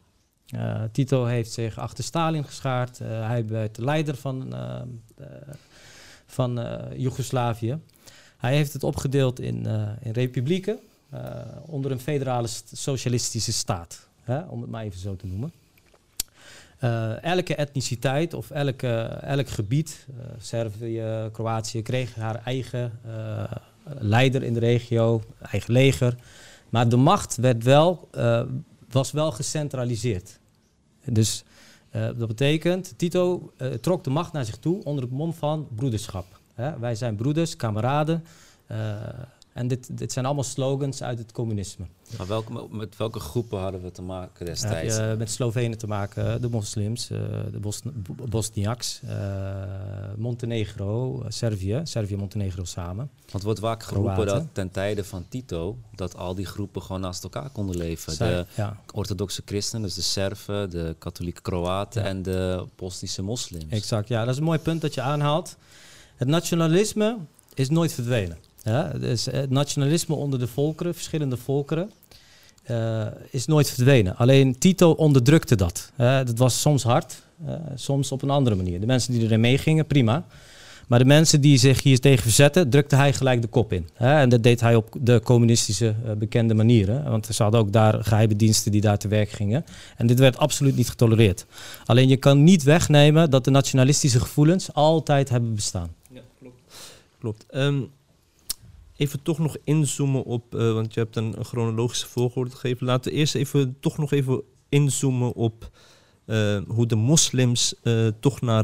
Eh, 0.50 0.84
Tito 0.92 1.26
heeft 1.26 1.52
zich 1.52 1.78
achter 1.78 2.04
Stalin 2.04 2.46
geschaard. 2.46 3.00
Eh, 3.00 3.08
hij 3.28 3.48
werd 3.48 3.76
de 3.76 3.84
leider 3.84 4.16
van, 4.16 4.54
eh, 4.54 4.82
van 6.26 6.60
Joegoslavië. 6.96 7.80
Hij 8.38 8.56
heeft 8.56 8.74
het 8.74 8.84
opgedeeld 8.84 9.40
in, 9.40 9.66
in 10.02 10.12
republieken 10.12 10.80
onder 11.66 11.92
een 11.92 12.00
federale 12.00 12.48
st- 12.48 12.72
socialistische 12.74 13.54
staat. 13.54 14.08
Hè, 14.22 14.40
om 14.40 14.62
het 14.62 14.70
maar 14.70 14.84
even 14.84 15.00
zo 15.00 15.16
te 15.16 15.28
noemen. 15.28 15.54
Elke 17.22 17.56
etniciteit 17.56 18.34
of 18.34 18.52
elke, 18.52 18.88
elk 19.22 19.50
gebied, 19.50 20.08
Servië, 20.40 21.30
Kroatië, 21.32 21.82
kreeg 21.82 22.16
haar 22.16 22.42
eigen 22.46 23.00
leider 23.84 24.44
in 24.44 24.54
de 24.54 24.60
regio, 24.60 25.22
eigen 25.52 25.74
leger. 25.74 26.16
Maar 26.70 26.90
de 26.90 26.98
macht 26.98 27.36
werd 27.36 27.64
wel, 27.64 28.10
was 28.90 29.12
wel 29.12 29.32
gecentraliseerd. 29.32 30.39
Dus 31.06 31.44
eh, 31.90 32.02
dat 32.02 32.28
betekent, 32.28 32.94
Tito 32.98 33.52
eh, 33.58 33.68
trok 33.68 34.04
de 34.04 34.10
macht 34.10 34.34
naar 34.34 34.46
zich 34.46 34.58
toe 34.58 34.84
onder 34.84 35.04
het 35.04 35.14
mom 35.14 35.34
van 35.34 35.68
broederschap. 35.76 36.26
Wij 36.80 36.96
zijn 36.96 37.16
broeders, 37.16 37.56
kameraden. 37.56 38.24
Eh, 39.60 39.62
En 39.62 39.68
dit, 39.68 39.98
dit 39.98 40.12
zijn 40.12 40.26
allemaal 40.26 40.44
slogans 40.44 41.04
uit 41.04 41.18
het 41.18 41.32
communisme. 41.32 41.86
Maar 42.18 42.28
welke, 42.28 42.68
met 42.70 42.98
welke 42.98 43.20
groepen 43.20 43.60
hadden 43.60 43.82
we 43.82 43.92
te 43.92 44.02
maken 44.02 44.46
Dan 44.46 44.48
heb 44.48 44.56
destijds? 44.56 44.96
je 44.96 45.16
met 45.18 45.32
Slovenen 45.32 45.78
te 45.78 45.88
maken, 45.88 46.42
de 46.42 46.50
moslims, 46.50 47.10
eh, 47.10 47.20
de 47.52 47.60
Bos 47.60 47.82
Bosniaks, 48.30 49.02
eh, 49.08 49.18
Montenegro, 50.18 51.22
eh, 51.22 51.26
Servië, 51.30 51.82
Servië-Montenegro 51.84 52.64
samen. 52.64 53.10
Want 53.32 53.44
wordt 53.44 53.60
vaak 53.60 53.84
geroepen 53.84 54.14
Kroaten. 54.14 54.36
dat 54.36 54.48
ten 54.54 54.72
tijde 54.72 55.04
van 55.04 55.26
Tito... 55.30 55.78
dat 55.96 56.16
al 56.16 56.36
die 56.36 56.46
groepen 56.46 56.82
gewoon 56.82 57.02
naast 57.02 57.24
elkaar 57.24 57.50
konden 57.50 57.78
leven. 57.78 58.18
De 58.18 58.46
ja, 58.56 58.78
orthodoxe 58.94 59.42
christenen, 59.46 59.82
dus 59.82 59.94
de 59.94 60.02
Serven, 60.02 60.70
de 60.70 60.96
katholieke 61.00 61.42
Kroaten... 61.42 62.02
Ja. 62.02 62.08
en 62.08 62.22
de 62.22 62.66
Bosnische 62.76 63.22
moslims. 63.22 63.66
exact. 63.70 64.08
Ja, 64.08 64.20
dat 64.20 64.34
is 64.34 64.40
een 64.40 64.44
mooi 64.44 64.60
punt 64.60 64.82
dat 64.82 64.94
je 64.94 65.02
aanhaalt. 65.02 65.58
Het 66.16 66.28
nationalisme 66.28 67.18
is 67.54 67.70
nooit 67.70 67.94
verdwenen. 67.94 68.38
Ja, 68.64 68.92
dus 69.00 69.26
het 69.26 69.50
nationalisme 69.50 70.16
onder 70.16 70.40
de 70.40 70.48
volkeren, 70.48 70.94
verschillende 70.94 71.38
volkeren, 71.38 71.92
eh, 72.64 73.06
is 73.30 73.46
nooit 73.46 73.70
verdwenen. 73.70 74.18
Alleen 74.18 74.58
Tito 74.58 74.92
onderdrukte 74.92 75.56
dat. 75.56 75.92
Hè. 75.96 76.24
dat 76.24 76.38
was 76.38 76.62
soms 76.62 76.84
hard, 76.84 77.22
eh, 77.46 77.54
soms 77.76 78.12
op 78.12 78.22
een 78.22 78.30
andere 78.30 78.56
manier. 78.56 78.80
De 78.80 78.86
mensen 78.86 79.14
die 79.14 79.22
erin 79.22 79.40
meegingen, 79.40 79.86
prima. 79.86 80.26
Maar 80.88 81.00
de 81.00 81.06
mensen 81.06 81.42
die 81.42 81.58
zich 81.58 81.84
hier 81.84 82.00
tegen 82.00 82.24
verzetten, 82.24 82.70
drukte 82.70 82.96
hij 82.96 83.14
gelijk 83.14 83.42
de 83.42 83.48
kop 83.48 83.74
in. 83.74 83.90
En 83.98 84.30
dat 84.30 84.44
deed 84.44 84.60
hij 84.60 84.76
op 84.76 84.96
de 85.00 85.22
communistische 85.24 85.96
eh, 86.06 86.12
bekende 86.12 86.54
manieren. 86.54 87.10
Want 87.10 87.28
ze 87.32 87.44
hadden 87.44 87.62
ook 87.62 87.72
daar 87.72 88.04
geheime 88.04 88.36
diensten 88.36 88.72
die 88.72 88.82
daar 88.82 88.98
te 88.98 89.08
werk 89.08 89.30
gingen. 89.30 89.66
En 89.98 90.08
dit 90.08 90.20
werd 90.20 90.38
absoluut 90.38 90.76
niet 90.76 90.90
getolereerd. 90.90 91.46
Alleen 91.86 92.08
je 92.08 92.18
kan 92.18 92.44
niet 92.44 92.64
wegnemen 92.64 93.30
dat 93.30 93.44
de 93.44 93.52
nationalistische 93.52 94.20
gevoelens 94.20 94.74
altijd 94.74 95.30
hebben 95.30 95.56
bestaan. 95.56 95.90
Klopt. 97.20 97.46
Ehm, 97.50 97.82
even 99.00 99.22
toch 99.22 99.40
nog 99.40 99.58
inzoomen 99.64 100.24
op, 100.24 100.56
eh, 100.56 100.74
want 100.74 100.94
je 100.94 101.00
hebt 101.00 101.16
een, 101.16 101.36
chronologische 101.42 102.08
volgorde 102.08 102.52
gegeven. 102.52 102.86
Laten 102.86 103.12
we 103.12 103.18
eerst 103.18 103.36
even 103.36 103.78
toch 103.80 103.98
nog 103.98 104.12
even 104.12 104.42
inzoomen 104.70 105.34
op 105.34 105.70
eh, 106.26 106.58
hoe 106.68 106.86
de 106.86 106.96
moslims 106.96 107.76
eh, 107.84 108.08
toch 108.20 108.42
naar 108.42 108.64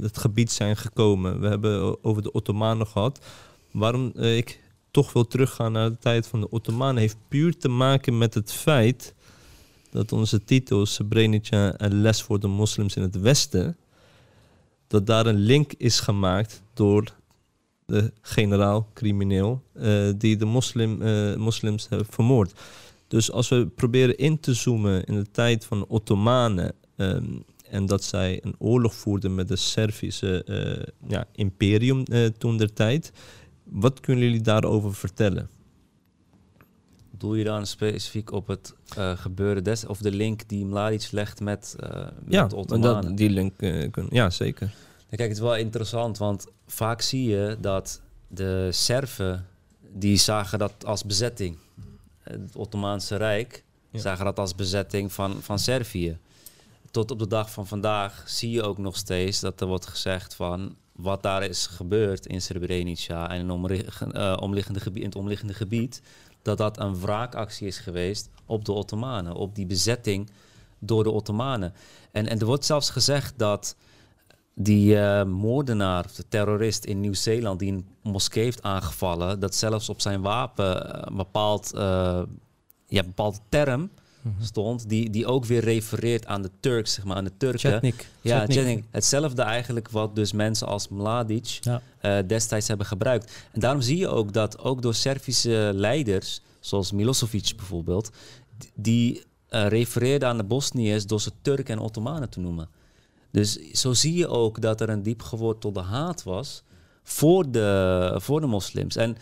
het 0.00 0.18
gebied 0.18 0.52
zijn 0.52 0.76
gekomen. 0.76 1.40
We 1.40 1.48
hebben 1.48 2.04
over 2.04 2.22
de 2.22 2.32
Ottomanen 2.32 2.86
gehad. 2.86 3.26
Waarom 3.70 4.12
ik 4.14 4.60
toch 4.90 5.12
wil 5.12 5.26
teruggaan 5.26 5.72
naar 5.72 5.90
de 5.90 5.98
tijd 5.98 6.26
van 6.26 6.40
de 6.40 6.50
Ottomanen 6.50 6.96
heeft 6.96 7.16
puur 7.28 7.58
te 7.58 7.68
maken 7.68 8.18
met 8.18 8.34
het 8.34 8.52
feit 8.52 9.14
dat 9.90 10.12
onze 10.12 10.44
titel 10.44 10.86
Srebrenica 10.86 11.74
een 11.76 12.00
les 12.00 12.22
voor 12.22 12.40
de 12.40 12.46
moslims 12.46 12.96
in 12.96 13.02
het 13.02 13.20
Westen, 13.20 13.76
dat 14.86 15.06
daar 15.06 15.26
een 15.26 15.38
link 15.38 15.72
is 15.72 16.00
gemaakt 16.00 16.62
door 16.74 17.12
de 17.88 18.12
generaal, 18.20 18.88
crimineel, 18.94 19.62
eh, 19.72 20.08
die 20.16 20.36
de 20.36 20.44
moslim, 20.44 21.02
eh, 21.02 21.36
moslims 21.36 21.88
hebben 21.88 22.06
vermoord. 22.10 22.52
Dus 23.06 23.32
als 23.32 23.48
we 23.48 23.66
proberen 23.66 24.16
in 24.16 24.40
te 24.40 24.54
zoomen 24.54 25.04
in 25.04 25.14
de 25.14 25.30
tijd 25.30 25.64
van 25.64 25.78
de 25.78 25.88
Ottomanen 25.88 26.72
ehm, 26.96 27.24
en 27.70 27.86
dat 27.86 28.04
zij 28.04 28.40
een 28.42 28.54
oorlog 28.58 28.94
voerden 28.94 29.34
met 29.34 29.48
het 29.48 29.58
Servische 29.58 30.44
eh, 30.44 31.08
ja, 31.10 31.26
imperium 31.32 32.04
toen 32.38 32.56
der 32.56 32.72
tijd, 32.72 33.12
wat 33.64 34.00
kunnen 34.00 34.24
jullie 34.24 34.40
daarover 34.40 34.94
vertellen? 34.94 35.48
Doel 37.10 37.34
je 37.34 37.44
dan 37.44 37.66
specifiek 37.66 38.32
op 38.32 38.46
het 38.46 38.74
gebeuren 39.14 39.64
des... 39.64 39.86
of 39.86 39.98
de 39.98 40.12
link 40.12 40.48
die 40.48 40.64
Mladic 40.64 41.08
legt 41.10 41.40
met, 41.40 41.76
met 41.78 42.12
Ja, 42.28 42.46
de 42.46 42.56
Ottomanen? 42.56 43.02
dat, 43.02 43.16
die 43.16 43.30
link 43.30 43.56
kunnen. 43.56 44.08
Ja, 44.10 44.30
zeker. 44.30 44.74
Kijk, 45.08 45.20
het 45.28 45.38
is 45.38 45.42
wel 45.42 45.56
interessant, 45.56 46.18
want 46.18 46.46
vaak 46.66 47.00
zie 47.00 47.28
je 47.28 47.56
dat 47.60 48.00
de 48.26 48.68
Serven, 48.72 49.46
die 49.92 50.16
zagen 50.16 50.58
dat 50.58 50.84
als 50.84 51.04
bezetting. 51.04 51.56
Het 52.22 52.56
Ottomaanse 52.56 53.16
Rijk 53.16 53.64
Ja. 53.90 54.00
zagen 54.00 54.24
dat 54.24 54.38
als 54.38 54.54
bezetting 54.54 55.12
van, 55.12 55.42
van 55.42 55.58
Servië. 55.58 56.18
Tot 56.90 57.10
op 57.10 57.18
de 57.18 57.26
dag 57.26 57.50
van 57.50 57.66
vandaag 57.66 58.22
zie 58.26 58.50
je 58.50 58.62
ook 58.62 58.78
nog 58.78 58.96
steeds 58.96 59.40
dat 59.40 59.60
er 59.60 59.66
wordt 59.66 59.86
gezegd 59.86 60.34
van 60.34 60.76
wat 60.92 61.22
daar 61.22 61.42
is 61.42 61.66
gebeurd 61.66 62.26
in 62.26 62.42
Srebrenica 62.42 63.30
en 63.30 63.50
in, 63.50 64.12
eh, 64.12 64.36
omliggende 64.40 64.80
gebied, 64.80 65.02
in 65.02 65.08
het 65.08 65.18
omliggende 65.18 65.54
gebied, 65.54 66.02
dat 66.42 66.58
dat 66.58 66.78
een 66.78 67.00
wraakactie 67.00 67.66
is 67.66 67.78
geweest 67.78 68.28
op 68.46 68.64
de 68.64 68.72
Ottomanen, 68.72 69.34
op 69.34 69.54
die 69.54 69.66
bezetting 69.66 70.30
door 70.78 71.04
de 71.04 71.10
Ottomanen. 71.10 71.72
En, 72.10 72.26
en 72.26 72.38
er 72.38 72.46
wordt 72.46 72.64
zelfs 72.64 72.90
gezegd 72.90 73.34
dat 73.36 73.76
die 74.60 74.98
eh, 74.98 75.24
moordenaar 75.24 76.04
of 76.04 76.12
de 76.12 76.24
terrorist 76.28 76.84
in 76.84 77.00
Nieuw-Zeeland 77.00 77.58
die 77.58 77.72
een 77.72 77.86
moskee 78.02 78.44
heeft 78.44 78.62
aangevallen, 78.62 79.40
dat 79.40 79.54
zelfs 79.54 79.88
op 79.88 80.00
zijn 80.00 80.20
wapen 80.20 80.92
eh, 80.94 81.02
een 81.04 81.16
bepaald, 81.16 81.74
eh, 81.74 81.80
ja, 82.86 83.00
een 83.00 83.06
bepaalde 83.06 83.38
term 83.48 83.90
stond, 84.40 84.88
die, 84.88 85.10
die 85.10 85.26
ook 85.26 85.44
weer 85.44 85.60
refereert 85.64 86.26
aan 86.26 86.42
de 86.42 86.50
Turks, 86.60 86.92
zeg 86.94 87.04
maar, 87.04 87.16
aan 87.16 87.24
de 87.24 87.36
Turken. 87.36 87.70
Chetnik. 87.70 88.08
Ja, 88.20 88.38
Chetnik. 88.38 88.56
Chetnik. 88.58 88.84
Hetzelfde 88.90 89.42
eigenlijk 89.42 89.90
wat 89.90 90.14
dus 90.14 90.32
mensen 90.32 90.66
als 90.66 90.88
Mladic 90.88 91.58
Ja. 91.60 91.82
eh, 92.00 92.18
destijds 92.26 92.68
hebben 92.68 92.86
gebruikt. 92.86 93.46
En 93.52 93.60
daarom 93.60 93.80
zie 93.80 93.96
je 93.96 94.08
ook 94.08 94.32
dat 94.32 94.58
ook 94.58 94.82
door 94.82 94.94
Servische 94.94 95.70
leiders, 95.74 96.40
zoals 96.60 96.92
Milosevic 96.92 97.52
bijvoorbeeld, 97.56 98.10
die 98.74 99.26
eh 99.48 99.66
refereerden 99.66 100.28
aan 100.28 100.36
de 100.36 100.44
Bosniërs 100.44 101.06
door 101.06 101.20
ze 101.20 101.30
Turken 101.42 101.76
en 101.76 101.82
Ottomanen 101.82 102.28
te 102.28 102.40
noemen. 102.40 102.68
Dus 103.30 103.56
zo 103.56 103.92
zie 103.92 104.14
je 104.14 104.28
ook 104.28 104.60
dat 104.60 104.80
er 104.80 104.88
een 104.88 105.02
diep 105.02 105.22
gewortelde 105.22 105.80
haat 105.80 106.22
was 106.22 106.62
voor 107.02 107.50
de, 107.50 108.14
voor 108.20 108.40
de 108.40 108.46
moslims. 108.46 108.96
En 108.96 109.16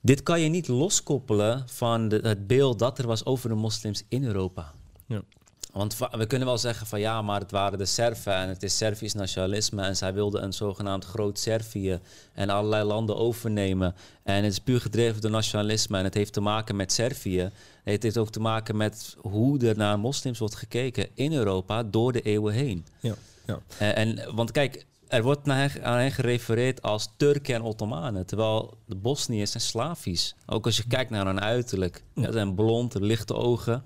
dit 0.00 0.22
kan 0.22 0.40
je 0.40 0.48
niet 0.48 0.68
loskoppelen 0.68 1.68
van 1.68 2.00
het 2.10 2.46
beeld 2.46 2.78
dat 2.78 2.98
er 2.98 3.06
was 3.06 3.24
over 3.24 3.48
de 3.48 3.54
moslims 3.54 4.02
in 4.08 4.24
Europa. 4.24 4.74
Ja. 5.06 5.22
Want 5.72 5.96
we 6.10 6.26
kunnen 6.26 6.48
wel 6.48 6.58
zeggen 6.58 6.86
van 6.86 7.00
ja, 7.00 7.22
maar 7.22 7.40
het 7.40 7.50
waren 7.50 7.78
de 7.78 7.84
Serven 7.84 8.34
en 8.34 8.48
het 8.48 8.62
is 8.62 8.76
Servisch 8.76 9.14
nationalisme 9.14 9.82
en 9.82 9.96
zij 9.96 10.14
wilden 10.14 10.42
een 10.42 10.52
zogenaamd 10.52 11.04
groot 11.04 11.38
Servië 11.38 12.00
en 12.34 12.50
allerlei 12.50 12.84
landen 12.84 13.16
overnemen. 13.16 13.94
En 14.22 14.34
het 14.44 14.52
is 14.52 14.58
puur 14.58 14.80
gedreven 14.80 15.20
door 15.20 15.30
nationalisme 15.30 15.98
en 15.98 16.04
het 16.04 16.14
heeft 16.14 16.32
te 16.32 16.40
maken 16.40 16.76
met 16.76 16.92
Servië. 16.92 17.50
Het 17.84 18.02
heeft 18.02 18.18
ook 18.18 18.30
te 18.30 18.40
maken 18.40 18.76
met 18.76 19.16
hoe 19.18 19.66
er 19.66 19.76
naar 19.76 19.98
moslims 19.98 20.38
wordt 20.38 20.56
gekeken 20.56 21.08
in 21.14 21.32
Europa 21.32 21.82
door 21.82 22.12
de 22.12 22.22
eeuwen 22.22 22.54
heen. 22.54 22.86
Ja, 23.00 23.14
ja. 23.46 23.60
En, 23.78 23.94
en, 23.94 24.34
want 24.34 24.50
kijk, 24.50 24.86
er 25.08 25.22
wordt 25.22 25.44
naar 25.44 25.70
hen, 25.70 25.84
aan 25.84 25.98
hen 25.98 26.12
gerefereerd 26.12 26.82
als 26.82 27.08
Turken 27.16 27.54
en 27.54 27.62
Ottomanen. 27.62 28.26
Terwijl 28.26 28.76
de 28.86 28.94
Bosniërs 28.94 29.50
zijn 29.50 29.62
Slavisch. 29.62 30.34
Ook 30.46 30.66
als 30.66 30.76
je 30.76 30.86
kijkt 30.86 31.10
naar 31.10 31.26
hun 31.26 31.40
uiterlijk. 31.40 32.02
Ja, 32.14 32.24
ze 32.24 32.32
zijn 32.32 32.54
blond, 32.54 32.94
lichte 32.94 33.34
ogen. 33.34 33.84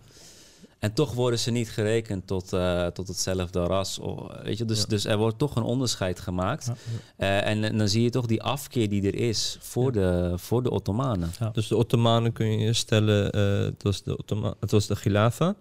En 0.83 0.93
toch 0.93 1.13
worden 1.15 1.39
ze 1.39 1.51
niet 1.51 1.71
gerekend 1.71 2.27
tot, 2.27 2.53
eh, 2.53 2.87
tot 2.87 3.09
hetzelfde 3.09 3.61
ras. 3.61 3.99
Of, 3.99 4.33
weet 4.43 4.59
je? 4.59 4.65
Dus, 4.65 4.79
Ja. 4.79 4.85
dus 4.89 5.05
er 5.05 5.17
wordt 5.19 5.39
toch 5.39 5.57
een 5.57 5.63
onderscheid 5.63 6.21
gemaakt. 6.21 6.67
Ja, 6.67 6.75
Eh, 7.17 7.51
en, 7.51 7.65
en 7.65 7.79
dan 7.79 7.89
zie 7.89 8.03
je 8.03 8.11
toch 8.11 8.27
die 8.27 8.43
afkeer 8.43 8.89
die 8.89 9.07
er 9.07 9.15
is 9.15 9.57
voor, 9.61 9.93
de, 9.93 10.33
voor 10.37 10.63
de 10.63 10.71
Ottomanen. 10.71 11.31
Ja. 11.39 11.51
Dus 11.51 11.69
de 11.69 11.77
Ottomanen 11.77 12.33
kun 12.33 12.59
je 12.59 12.73
stellen, 12.73 13.33
eh, 13.33 13.59
het, 13.59 13.83
was 13.83 14.03
de 14.03 14.17
Ottoma 14.17 14.55
het 14.61 14.71
was 14.71 14.87
de 14.87 14.95
Khilafa. 14.95 15.55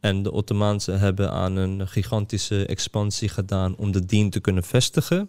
En 0.00 0.22
de 0.22 0.32
Ottomaanse 0.32 0.92
hebben 0.92 1.30
aan 1.30 1.56
een 1.56 1.88
gigantische 1.88 2.66
expansie 2.66 3.28
gedaan 3.28 3.76
om 3.76 3.92
de 3.92 4.04
dien 4.04 4.30
te 4.30 4.40
kunnen 4.40 4.62
vestigen. 4.62 5.28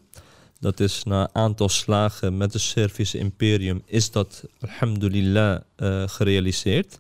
Dat 0.59 0.79
is 0.79 1.03
na 1.03 1.21
een 1.21 1.35
aantal 1.35 1.69
slagen 1.69 2.38
met 2.38 2.53
het 2.53 2.62
Servische 2.62 3.17
imperium 3.17 3.81
is 3.85 4.12
dat, 4.12 4.43
alhamdulillah, 4.62 5.59
eh, 5.75 6.03
gerealiseerd. 6.07 7.00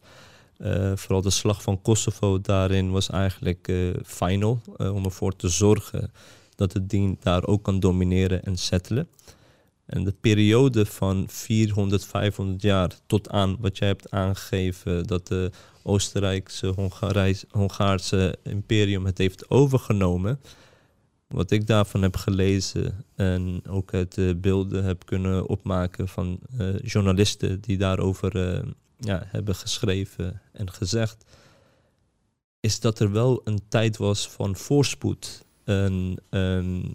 Eh, 0.63 0.91
vooral 0.95 1.21
de 1.21 1.29
slag 1.29 1.61
van 1.61 1.81
Kosovo 1.81 2.41
daarin 2.41 2.91
was 2.91 3.09
eigenlijk 3.09 3.67
eh, 3.67 3.75
final 4.05 4.61
eh, 4.77 4.95
om 4.95 5.05
ervoor 5.05 5.35
te 5.35 5.49
zorgen 5.49 6.11
dat 6.55 6.71
de 6.71 6.85
dien 6.85 7.17
daar 7.19 7.45
ook 7.45 7.63
kan 7.63 7.79
domineren 7.79 8.43
en 8.43 8.57
settelen. 8.57 9.07
En 9.85 10.03
de 10.03 10.13
periode 10.21 10.85
van 10.85 11.25
400, 11.27 12.05
500 12.05 12.61
jaar 12.61 12.91
tot 13.05 13.29
aan 13.29 13.57
wat 13.59 13.77
jij 13.77 13.87
hebt 13.87 14.11
aangegeven, 14.11 15.03
dat 15.03 15.27
de 15.27 15.51
Oostenrijkse, 15.81 16.73
Hongaarse 17.51 18.37
imperium 18.43 19.05
het 19.05 19.17
heeft 19.17 19.49
overgenomen. 19.49 20.39
Wat 21.27 21.51
ik 21.51 21.67
daarvan 21.67 22.01
heb 22.01 22.15
gelezen 22.15 23.05
en 23.15 23.61
ook 23.69 23.93
uit 23.93 24.15
de 24.15 24.37
beelden 24.41 24.83
heb 24.83 25.05
kunnen 25.05 25.47
opmaken 25.47 26.07
van 26.07 26.39
journalisten 26.83 27.61
die 27.61 27.77
daarover 27.77 28.63
ja, 28.97 29.23
hebben 29.27 29.55
geschreven 29.55 30.41
en 30.51 30.71
gezegd, 30.71 31.25
is 32.59 32.79
dat 32.79 32.99
er 32.99 33.11
wel 33.11 33.41
een 33.43 33.61
tijd 33.67 33.97
was 33.97 34.29
van 34.29 34.55
voorspoed. 34.55 35.45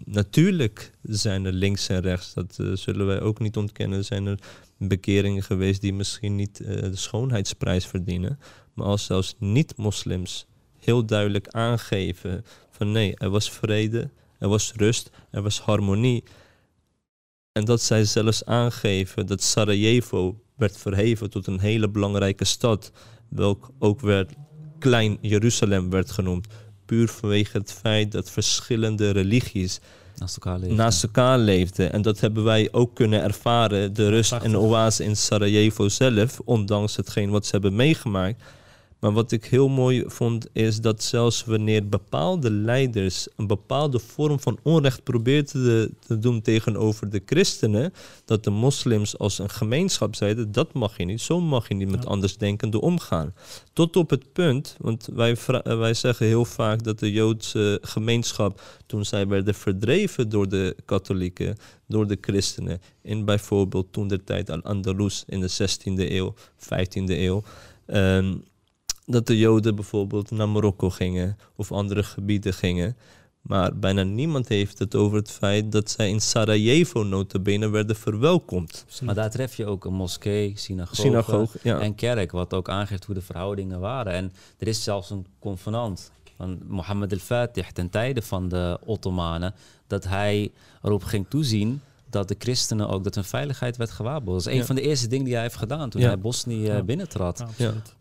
Natuurlijk 0.05 0.91
zijn 1.01 1.45
er 1.45 1.53
links 1.53 1.89
en 1.89 2.01
rechts, 2.01 2.33
dat 2.33 2.57
eh, 2.59 2.71
zullen 2.73 3.05
wij 3.05 3.21
ook 3.21 3.39
niet 3.39 3.57
ontkennen. 3.57 4.05
Zijn 4.05 4.25
er 4.25 4.39
bekeringen 4.77 5.43
geweest 5.43 5.81
die 5.81 5.93
misschien 5.93 6.35
niet 6.35 6.59
eh, 6.59 6.81
de 6.81 6.95
schoonheidsprijs 6.95 7.85
verdienen. 7.85 8.39
Maar 8.73 8.85
als 8.85 9.05
zelfs 9.05 9.35
niet-moslims 9.39 10.45
heel 10.79 11.05
duidelijk 11.05 11.47
aangeven 11.47 12.45
van 12.69 12.91
nee, 12.91 13.15
er 13.15 13.29
was 13.29 13.51
vrede, 13.51 14.09
er 14.37 14.49
was 14.49 14.73
rust, 14.75 15.09
er 15.31 15.41
was 15.41 15.59
harmonie. 15.59 16.23
En 17.51 17.65
dat 17.65 17.81
zij 17.81 18.05
zelfs 18.05 18.45
aangeven 18.45 19.25
dat 19.25 19.41
Sarajevo 19.41 20.41
werd 20.59 20.77
verheven 20.77 21.29
tot 21.29 21.47
een 21.47 21.59
hele 21.59 21.89
belangrijke 21.89 22.45
stad, 22.45 22.91
welk 23.29 23.69
ook 23.79 23.99
werd 24.01 24.33
Klein 24.79 25.17
Jeruzalem 25.21 25.89
werd 25.89 26.11
genoemd. 26.11 26.47
Puur 26.85 27.07
vanwege 27.07 27.57
het 27.57 27.71
feit 27.71 28.11
dat 28.11 28.29
verschillende 28.29 29.09
religies 29.09 29.79
Naast 30.15 30.35
elkaar 30.35 30.59
leven. 30.59 30.75
naast 30.75 31.03
elkaar 31.03 31.37
leefden. 31.37 31.91
En 31.91 32.01
dat 32.01 32.19
hebben 32.19 32.43
wij 32.43 32.69
ook 32.71 32.95
kunnen 32.95 33.21
ervaren, 33.21 33.93
de 33.93 34.09
rust 34.09 34.31
en 34.31 34.57
oase 34.57 35.03
in 35.03 35.15
Sarajevo 35.15 35.89
zelf, 35.89 36.39
ondanks 36.45 36.95
hetgeen 36.95 37.29
wat 37.29 37.45
ze 37.45 37.51
hebben 37.51 37.75
meegemaakt. 37.75 38.43
Maar 38.99 39.11
wat 39.11 39.31
ik 39.31 39.45
heel 39.45 39.69
mooi 39.69 40.03
vond, 40.07 40.47
is 40.53 40.81
dat 40.81 41.03
zelfs 41.03 41.43
wanneer 41.45 41.89
bepaalde 41.89 42.51
leiders 42.51 43.27
een 43.35 43.47
bepaalde 43.47 43.99
vorm 43.99 44.39
van 44.39 44.59
onrecht 44.63 45.03
probeerden 45.03 45.97
te, 45.99 46.19
doen 46.19 46.41
tegenover 46.41 47.09
de 47.09 47.21
christenen, 47.25 47.93
dat 48.25 48.43
de 48.43 48.49
moslims 48.49 49.17
als 49.17 49.39
een 49.39 49.49
gemeenschap 49.49 50.15
zeiden, 50.15 50.51
dat 50.51 50.73
mag 50.73 50.97
je 50.97 51.05
niet, 51.05 51.21
zo 51.21 51.41
mag 51.41 51.67
je 51.67 51.73
niet 51.73 51.89
met 51.89 52.05
andersdenkenden 52.05 52.81
omgaan. 52.81 53.33
Tot 53.73 53.95
op 53.95 54.09
het 54.09 54.33
punt, 54.33 54.75
want 54.79 55.09
wij, 55.13 55.35
eh, 55.47 55.77
wij 55.77 55.93
zeggen 55.93 56.25
heel 56.25 56.45
vaak 56.45 56.83
dat 56.83 56.99
de 56.99 57.11
Joodse 57.11 57.79
gemeenschap, 57.81 58.61
toen 58.85 59.05
zij 59.05 59.27
werden 59.27 59.53
verdreven 59.53 60.29
door 60.29 60.49
de 60.49 60.75
katholieken, 60.85 61.57
door 61.87 62.07
de 62.07 62.17
christenen, 62.21 62.81
in 63.01 63.25
bijvoorbeeld 63.25 63.93
toen 63.93 64.07
de 64.07 64.23
tijd 64.23 64.49
Al-Andalus 64.49 65.23
in 65.27 65.39
de 65.39 65.47
16e 65.47 66.15
eeuw, 66.15 66.33
15e 66.57 67.19
eeuw, 67.19 67.43
ehm, 67.85 68.33
dat 69.11 69.27
de 69.27 69.37
Joden 69.37 69.75
bijvoorbeeld 69.75 70.31
naar 70.31 70.49
Marokko 70.49 70.89
gingen 70.89 71.37
of 71.55 71.71
andere 71.71 72.03
gebieden 72.03 72.53
gingen. 72.53 72.97
Maar 73.41 73.75
bijna 73.75 74.03
niemand 74.03 74.47
heeft 74.47 74.79
het 74.79 74.95
over 74.95 75.17
het 75.17 75.31
feit 75.31 75.71
dat 75.71 75.89
zij 75.89 76.09
in 76.09 76.21
Sarajevo 76.21 77.03
notabene 77.03 77.69
werden 77.69 77.95
verwelkomd. 77.95 78.85
Maar 79.03 79.15
daar 79.15 79.29
tref 79.29 79.55
je 79.55 79.65
ook 79.65 79.85
een 79.85 79.93
moskee, 79.93 80.53
synagoge, 80.55 81.01
Synagoge, 81.01 81.59
ja. 81.63 81.79
en 81.79 81.95
kerk, 81.95 82.31
wat 82.31 82.53
ook 82.53 82.69
aangeeft 82.69 83.05
hoe 83.05 83.15
de 83.15 83.21
verhoudingen 83.21 83.79
waren. 83.79 84.13
En 84.13 84.31
er 84.57 84.67
is 84.67 84.83
zelfs 84.83 85.09
een 85.09 85.25
convenant 85.39 86.11
van 86.37 86.59
Mohammed 86.67 87.11
al-Fatih 87.11 87.65
ten 87.65 87.89
tijde 87.89 88.21
van 88.21 88.49
de 88.49 88.79
Ottomanen, 88.85 89.53
dat 89.87 90.03
hij 90.03 90.51
erop 90.81 91.03
ging 91.03 91.25
toezien 91.29 91.81
dat 92.09 92.27
de 92.27 92.35
christenen 92.39 92.89
ook, 92.89 93.03
dat 93.03 93.15
hun 93.15 93.23
veiligheid 93.23 93.77
werd 93.77 93.91
gewaarborgd. 93.91 94.43
Dat 94.43 94.47
is 94.47 94.51
een 94.53 94.59
Ja. 94.59 94.65
van 94.65 94.75
de 94.75 94.81
eerste 94.81 95.07
dingen 95.07 95.25
die 95.25 95.33
hij 95.33 95.43
heeft 95.43 95.55
gedaan 95.55 95.89
toen 95.89 96.01
Ja. 96.01 96.07
hij 96.07 96.19
Bosnië 96.19 96.67
eh, 96.67 96.75
Ja. 96.75 96.83
binnentrad. 96.83 97.43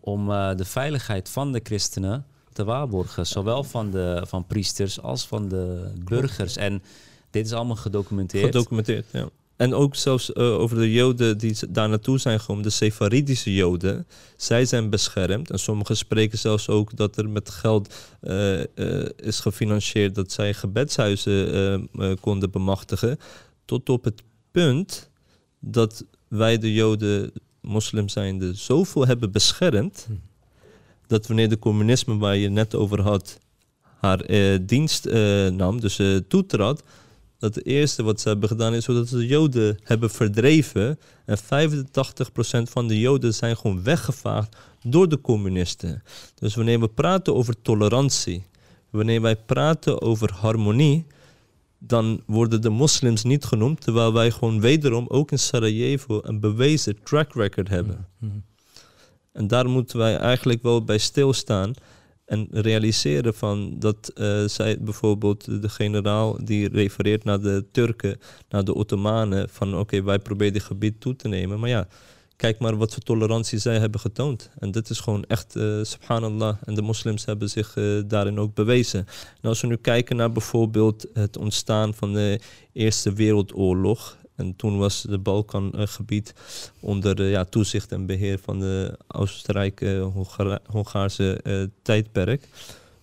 Om 0.00 0.30
eh, 0.30 0.54
de 0.56 0.64
veiligheid 0.64 1.28
van 1.28 1.52
de 1.52 1.60
christenen 1.62 2.26
te 2.52 2.64
waarborgen. 2.64 3.26
Zowel 3.26 3.64
van 3.64 3.90
de 3.90 4.22
van 4.26 4.46
priesters 4.46 5.00
als 5.02 5.26
van 5.26 5.48
de 5.48 5.92
burgers. 6.04 6.56
En 6.56 6.82
dit 7.30 7.46
is 7.46 7.52
allemaal 7.52 7.76
gedocumenteerd. 7.76 8.44
Gedocumenteerd, 8.44 9.06
ja. 9.12 9.28
En 9.56 9.74
ook 9.74 9.94
zelfs 9.94 10.32
eh, 10.32 10.58
over 10.58 10.76
de 10.76 10.92
Joden 10.92 11.38
die 11.38 11.56
daar 11.68 11.88
naartoe 11.88 12.18
zijn 12.18 12.40
gekomen, 12.40 12.62
de 12.62 12.70
Sefaridische 12.70 13.54
Joden. 13.54 14.06
Zij 14.36 14.64
zijn 14.64 14.90
beschermd. 14.90 15.50
En 15.50 15.58
sommigen 15.58 15.96
spreken 15.96 16.38
zelfs 16.38 16.68
ook 16.68 16.96
dat 16.96 17.16
er 17.16 17.28
met 17.28 17.50
geld 17.50 17.94
eh, 18.20 18.60
eh, 18.60 19.08
is 19.16 19.40
gefinancierd 19.40 20.14
dat 20.14 20.32
zij 20.32 20.54
gebedshuizen 20.54 21.88
konden 22.20 22.50
bemachtigen. 22.50 23.18
Tot 23.68 23.88
op 23.88 24.04
het 24.04 24.22
punt 24.50 25.10
dat 25.58 26.04
wij 26.28 26.58
de 26.58 26.72
Joden, 26.72 27.32
moslims 27.60 28.12
zijnde, 28.12 28.54
zoveel 28.54 29.06
hebben 29.06 29.32
beschermd. 29.32 30.04
Hm. 30.06 30.14
Dat 31.06 31.26
wanneer 31.26 31.48
de 31.48 31.58
communisme 31.58 32.18
waar 32.18 32.36
je 32.36 32.48
net 32.48 32.74
over 32.74 33.00
had, 33.00 33.38
haar 34.00 34.20
eh, 34.20 34.58
dienst 34.62 35.06
eh, 35.06 35.48
nam, 35.48 35.80
dus 35.80 35.98
eh, 35.98 36.16
toetrad, 36.16 36.82
dat 37.38 37.54
het 37.54 37.66
eerste 37.66 38.02
wat 38.02 38.20
ze 38.20 38.28
hebben 38.28 38.48
gedaan 38.48 38.74
is 38.74 38.84
zodat 38.84 39.08
ze 39.08 39.16
de 39.16 39.26
Joden 39.26 39.78
hebben 39.82 40.10
verdreven. 40.10 40.98
En 41.24 41.38
85% 41.38 41.42
van 42.62 42.88
de 42.88 42.98
Joden 42.98 43.34
zijn 43.34 43.56
gewoon 43.56 43.82
weggevaagd 43.82 44.56
door 44.82 45.08
de 45.08 45.20
communisten. 45.20 46.02
Dus 46.34 46.54
wanneer 46.54 46.80
we 46.80 46.88
praten 46.88 47.34
over 47.34 47.62
tolerantie, 47.62 48.44
wanneer 48.90 49.20
wij 49.20 49.36
praten 49.36 50.02
over 50.02 50.32
harmonie, 50.32 51.06
dan 51.78 52.22
worden 52.26 52.62
de 52.62 52.68
moslims 52.70 53.24
niet 53.24 53.44
genoemd, 53.44 53.80
terwijl 53.80 54.12
wij 54.12 54.30
gewoon 54.30 54.60
wederom 54.60 55.06
ook 55.08 55.30
in 55.30 55.38
Sarajevo 55.38 56.20
een 56.22 56.40
bewezen 56.40 57.02
track 57.02 57.34
record 57.34 57.68
hebben. 57.68 58.06
Mhm. 58.18 58.38
En 59.32 59.46
daar 59.46 59.68
moeten 59.68 59.98
wij 59.98 60.16
eigenlijk 60.16 60.62
wel 60.62 60.84
bij 60.84 60.98
stilstaan 60.98 61.74
en 62.24 62.48
realiseren 62.50 63.34
van 63.34 63.78
dat 63.78 64.08
eh, 64.14 64.44
zij 64.44 64.76
bijvoorbeeld 64.80 65.62
de 65.62 65.68
generaal 65.68 66.44
die 66.44 66.68
refereert 66.68 67.24
naar 67.24 67.40
de 67.40 67.64
Turken, 67.72 68.18
naar 68.48 68.64
de 68.64 68.74
Ottomanen, 68.74 69.48
van 69.48 69.78
oké, 69.78 70.02
wij 70.02 70.18
proberen 70.18 70.52
dit 70.52 70.62
gebied 70.62 71.00
toe 71.00 71.16
te 71.16 71.28
nemen. 71.28 71.60
Maar 71.60 71.68
ja, 71.68 71.88
kijk 72.38 72.58
maar 72.58 72.76
wat 72.76 72.92
voor 72.92 73.02
tolerantie 73.02 73.58
zij 73.58 73.78
hebben 73.78 74.00
getoond. 74.00 74.50
En 74.58 74.70
dit 74.70 74.90
is 74.90 75.00
gewoon 75.00 75.24
echt, 75.24 75.56
eh, 75.56 75.78
subhanallah, 75.82 76.56
en 76.64 76.74
de 76.74 76.82
moslims 76.82 77.24
hebben 77.24 77.50
zich 77.50 77.76
eh, 77.76 77.98
daarin 78.06 78.38
ook 78.38 78.54
bewezen. 78.54 79.06
En 79.40 79.48
als 79.48 79.60
we 79.60 79.66
nu 79.66 79.76
kijken 79.76 80.16
naar 80.16 80.32
bijvoorbeeld 80.32 81.06
het 81.12 81.36
ontstaan 81.36 81.94
van 81.94 82.12
de 82.12 82.40
Eerste 82.72 83.12
Wereldoorlog. 83.12 84.16
En 84.36 84.56
toen 84.56 84.78
was 84.78 85.02
de 85.02 85.18
Balkangebied 85.18 86.34
onder 86.80 87.20
eh, 87.20 87.30
ja, 87.30 87.44
toezicht 87.44 87.92
en 87.92 88.06
beheer 88.06 88.38
van 88.38 88.58
de 88.58 88.98
Oostenrijk-Hongaarse 89.08 91.70
tijdperk. 91.82 92.48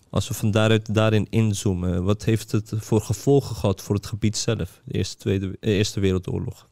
Als 0.10 0.28
we 0.28 0.34
van 0.34 0.52
daaruit 0.52 0.94
daarin 0.94 1.28
inzoomen, 1.30 2.04
wat 2.04 2.24
heeft 2.24 2.52
het 2.52 2.72
voor 2.76 3.02
gevolgen 3.02 3.56
gehad 3.56 3.82
voor 3.82 3.96
het 3.96 4.06
gebied 4.06 4.38
zelf, 4.38 4.82
de 4.86 4.94
Eerste, 4.94 5.18
tweede, 5.18 5.58
Eerste 5.60 6.00
Wereldoorlog? 6.00 6.68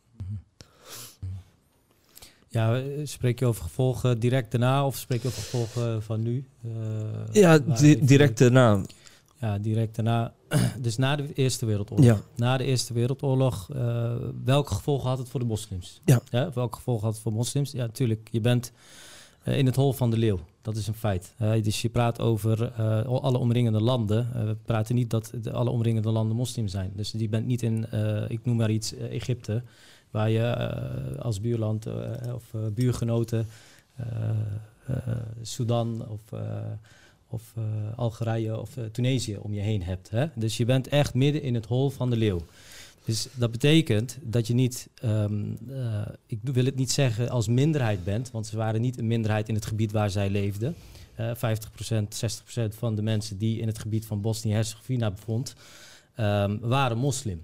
Ja, 2.54 2.82
spreek 3.04 3.40
je 3.40 3.46
over 3.46 3.64
gevolgen 3.64 4.20
direct 4.20 4.52
daarna 4.52 4.86
of 4.86 4.98
spreek 4.98 5.22
je 5.22 5.28
over 5.28 5.42
gevolgen 5.42 6.04
van 6.04 6.22
nu? 6.22 6.46
Eh, 6.64 6.70
Ja, 7.32 7.58
di- 7.58 8.06
direct 8.06 8.38
daarna. 8.38 8.82
Ja, 9.40 9.58
direct 9.58 9.96
daarna. 9.96 10.34
Dus 10.82 10.98
na 10.98 11.16
de 11.16 11.34
Eerste 11.34 11.66
Wereldoorlog. 11.66 12.06
Ja. 12.06 12.22
Na 12.36 12.58
de 12.58 12.64
Eerste 12.64 12.94
Wereldoorlog, 12.94 13.70
eh, 13.74 14.14
welke 14.44 14.74
gevolgen 14.74 15.10
had 15.10 15.18
het 15.18 15.30
voor 15.30 15.40
de 15.40 15.46
moslims? 15.46 16.02
Ja. 16.06 16.22
welke 16.54 16.76
gevolgen 16.76 17.04
had 17.04 17.14
het 17.14 17.24
voor 17.24 17.34
moslims? 17.34 17.72
Ja, 17.72 17.86
natuurlijk. 17.86 18.28
Je 18.32 18.42
bent 18.42 18.72
eh, 19.44 19.58
in 19.58 19.66
het 19.66 19.76
hol 19.76 19.94
van 19.94 20.10
de 20.10 20.18
leeuw. 20.18 20.40
Dat 20.62 20.76
is 20.76 20.88
een 20.88 20.94
feit. 20.94 21.34
Dus 21.64 21.82
je 21.82 21.90
praat 21.90 22.20
over 22.22 22.72
alle 23.04 23.38
omringende 23.38 23.82
landen. 23.82 24.46
We 24.46 24.56
praten 24.66 24.96
niet 24.96 25.10
dat 25.10 25.32
de, 25.42 25.52
alle 25.52 25.70
omringende 25.70 26.12
landen 26.12 26.36
moslim 26.38 26.68
zijn. 26.68 26.92
Dus 26.96 27.14
je 27.18 27.30
bent 27.30 27.46
niet 27.46 27.62
in, 27.62 27.86
ik 28.28 28.46
noem 28.46 28.56
maar 28.56 28.72
iets, 28.72 28.94
Egypte, 28.96 29.64
waar 30.14 30.30
je 30.30 30.40
eh, 30.40 31.20
als 31.20 31.42
buurland 31.42 31.86
eh, 31.86 31.94
of 32.34 32.54
eh, 32.54 32.60
buurgenoten, 32.74 33.48
Sudan 35.42 36.08
of, 36.08 36.22
of 37.28 37.54
Algerije 37.96 38.60
of 38.60 38.78
Tunesië 38.92 39.38
om 39.38 39.54
je 39.54 39.62
heen 39.62 39.84
hebt. 39.84 40.10
Hè? 40.10 40.26
Dus 40.36 40.58
je 40.58 40.66
bent 40.66 40.88
echt 40.88 41.14
midden 41.14 41.42
in 41.42 41.54
het 41.54 41.66
hol 41.66 41.90
van 41.90 42.10
de 42.10 42.16
leeuw. 42.16 42.42
Dus 43.06 43.28
dat 43.36 43.52
betekent 43.52 44.18
dat 44.22 44.48
je 44.48 44.54
niet, 44.54 44.90
ehm, 44.96 45.44
eh, 45.70 46.02
ik 46.26 46.40
wil 46.44 46.66
het 46.66 46.76
niet 46.76 46.92
zeggen 46.92 47.30
als 47.30 47.48
minderheid 47.48 48.04
bent, 48.04 48.32
want 48.32 48.48
ze 48.48 48.58
waren 48.58 48.82
niet 48.82 48.98
een 48.98 49.08
minderheid 49.08 49.50
in 49.50 49.56
het 49.56 49.66
gebied 49.66 49.92
waar 49.92 50.10
zij 50.10 50.30
leefden. 50.30 50.76
Eh 51.16 51.32
50%, 51.36 52.16
60% 52.16 52.76
van 52.76 52.96
de 52.96 53.02
mensen 53.02 53.38
die 53.38 53.60
in 53.60 53.68
het 53.68 53.80
gebied 53.80 54.06
van 54.06 54.22
Bosnië-Herzegovina 54.22 55.12
bevond, 55.12 55.56
ehm, 56.16 56.58
waren 56.60 56.98
moslim. 56.98 57.44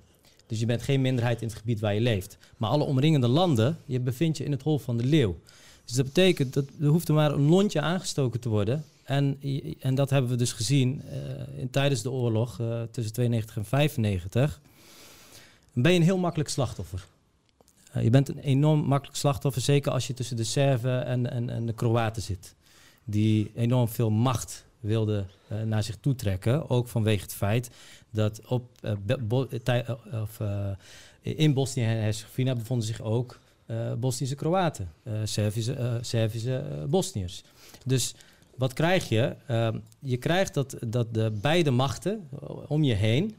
Dus 0.49 0.59
je 0.59 0.65
bent 0.65 0.81
geen 0.81 1.01
minderheid 1.01 1.41
in 1.41 1.47
het 1.47 1.57
gebied 1.57 1.79
waar 1.79 1.93
je 1.93 2.01
leeft. 2.01 2.37
Maar 2.57 2.69
alle 2.69 2.83
omringende 2.83 3.27
landen, 3.27 3.77
je 3.85 3.99
bevindt 3.99 4.37
je 4.37 4.43
in 4.43 4.51
het 4.51 4.61
hol 4.61 4.79
van 4.79 4.97
de 4.97 5.03
leeuw. 5.03 5.39
Dus 5.85 5.95
dat 5.95 6.05
betekent 6.05 6.53
dat 6.53 6.65
er 6.81 6.87
hoeft 6.87 7.07
er 7.07 7.13
maar 7.13 7.31
een 7.31 7.47
lontje 7.47 7.81
aangestoken 7.81 8.39
te 8.39 8.49
worden. 8.49 8.85
En, 9.03 9.39
en 9.79 9.95
dat 9.95 10.09
hebben 10.09 10.31
we 10.31 10.37
dus 10.37 10.51
gezien 10.51 11.01
eh, 11.01 11.59
in, 11.59 11.69
tijdens 11.69 12.01
de 12.01 12.11
oorlog 12.11 12.59
eh, 12.59 12.81
tussen 12.91 13.13
92 13.13 13.57
en 13.57 13.65
95. 13.65 14.61
Dan 15.73 15.83
ben 15.83 15.91
je 15.91 15.99
een 15.99 16.03
heel 16.03 16.17
makkelijk 16.17 16.49
slachtoffer. 16.49 17.05
Eh, 17.91 18.03
je 18.03 18.09
bent 18.09 18.29
een 18.29 18.39
enorm 18.39 18.79
makkelijk 18.79 19.17
slachtoffer, 19.17 19.61
zeker 19.61 19.91
als 19.91 20.07
je 20.07 20.13
tussen 20.13 20.37
de 20.37 20.43
Serven 20.43 21.05
en, 21.05 21.31
en, 21.31 21.49
en 21.49 21.65
de 21.65 21.73
Kroaten 21.73 22.21
zit. 22.21 22.55
Die 23.03 23.51
enorm 23.55 23.87
veel 23.87 24.09
macht 24.09 24.65
wilden 24.79 25.27
eh, 25.47 25.61
naar 25.61 25.83
zich 25.83 25.97
toe 25.99 26.15
trekken. 26.15 26.69
Ook 26.69 26.87
vanwege 26.87 27.21
het 27.21 27.33
feit 27.33 27.69
dat 28.09 28.41
op, 28.47 28.69
eh, 28.81 29.79
eh, 29.79 29.89
of, 30.21 30.39
in 31.21 31.53
Bosnië 31.53 31.83
en 31.83 32.01
Herzegovina 32.01 32.55
bevonden 32.55 32.87
zich 32.87 33.01
ook 33.01 33.39
Bosnische 33.97 34.35
Kroaten, 34.35 34.91
Servische, 35.23 35.97
Servische 36.01 36.85
Bosniërs. 36.87 37.43
Dus 37.85 38.15
wat 38.55 38.73
krijg 38.73 39.09
je? 39.09 39.35
Ehm, 39.47 39.77
je 39.99 40.17
krijgt 40.17 40.53
dat, 40.53 40.77
dat 40.85 41.13
de 41.13 41.31
beide 41.41 41.71
machten 41.71 42.29
om 42.67 42.83
je 42.83 42.93
heen 42.93 43.35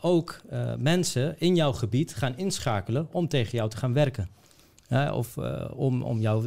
ook 0.00 0.40
mensen 0.78 1.34
in 1.38 1.54
jouw 1.54 1.72
gebied 1.72 2.14
gaan 2.14 2.36
inschakelen 2.36 3.08
om 3.12 3.28
tegen 3.28 3.58
jou 3.58 3.70
te 3.70 3.76
gaan 3.76 3.92
werken. 3.92 4.28
Of 5.12 5.36
om, 5.72 6.02
om 6.02 6.20
jou 6.20 6.42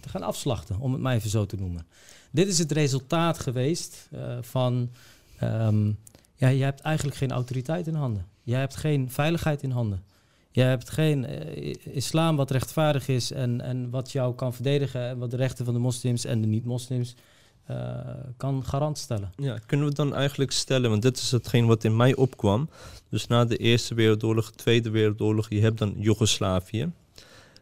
te 0.00 0.08
gaan 0.08 0.22
afslachten, 0.22 0.80
om 0.80 0.92
het 0.92 1.02
maar 1.02 1.14
even 1.14 1.30
zo 1.30 1.46
te 1.46 1.56
noemen. 1.56 1.86
Dit 2.30 2.48
is 2.48 2.58
het 2.58 2.72
resultaat 2.72 3.38
geweest 3.38 4.08
eh, 4.10 4.38
van, 4.40 4.90
ehm, 5.38 5.86
ja, 6.34 6.48
je 6.48 6.62
hebt 6.62 6.80
eigenlijk 6.80 7.16
geen 7.16 7.30
autoriteit 7.30 7.86
in 7.86 7.94
handen. 7.94 8.26
Je 8.42 8.54
hebt 8.54 8.76
geen 8.76 9.10
veiligheid 9.10 9.62
in 9.62 9.70
handen. 9.70 10.02
Je 10.50 10.62
hebt 10.62 10.90
geen 10.90 11.24
eh, 11.24 11.74
islam 11.84 12.36
wat 12.36 12.50
rechtvaardig 12.50 13.08
is 13.08 13.32
en, 13.32 13.60
en 13.60 13.90
wat 13.90 14.12
jou 14.12 14.34
kan 14.34 14.54
verdedigen 14.54 15.08
en 15.08 15.18
wat 15.18 15.30
de 15.30 15.36
rechten 15.36 15.64
van 15.64 15.74
de 15.74 15.80
moslims 15.80 16.24
en 16.24 16.40
de 16.40 16.46
niet-moslims 16.46 17.14
eh, 17.66 17.98
kan 18.36 18.64
garant 18.64 18.98
stellen. 18.98 19.32
Ja, 19.36 19.58
kunnen 19.66 19.86
we 19.86 19.94
dan 19.94 20.14
eigenlijk 20.14 20.52
stellen, 20.52 20.90
want 20.90 21.02
dit 21.02 21.16
is 21.16 21.30
hetgeen 21.30 21.66
wat 21.66 21.84
in 21.84 21.96
mij 21.96 22.14
opkwam. 22.14 22.68
Dus 23.08 23.26
na 23.26 23.44
de 23.44 23.56
Eerste 23.56 23.94
Wereldoorlog, 23.94 24.50
Tweede 24.50 24.90
Wereldoorlog, 24.90 25.48
je 25.48 25.60
hebt 25.60 25.78
dan 25.78 25.94
Joegoslavië. 25.96 26.92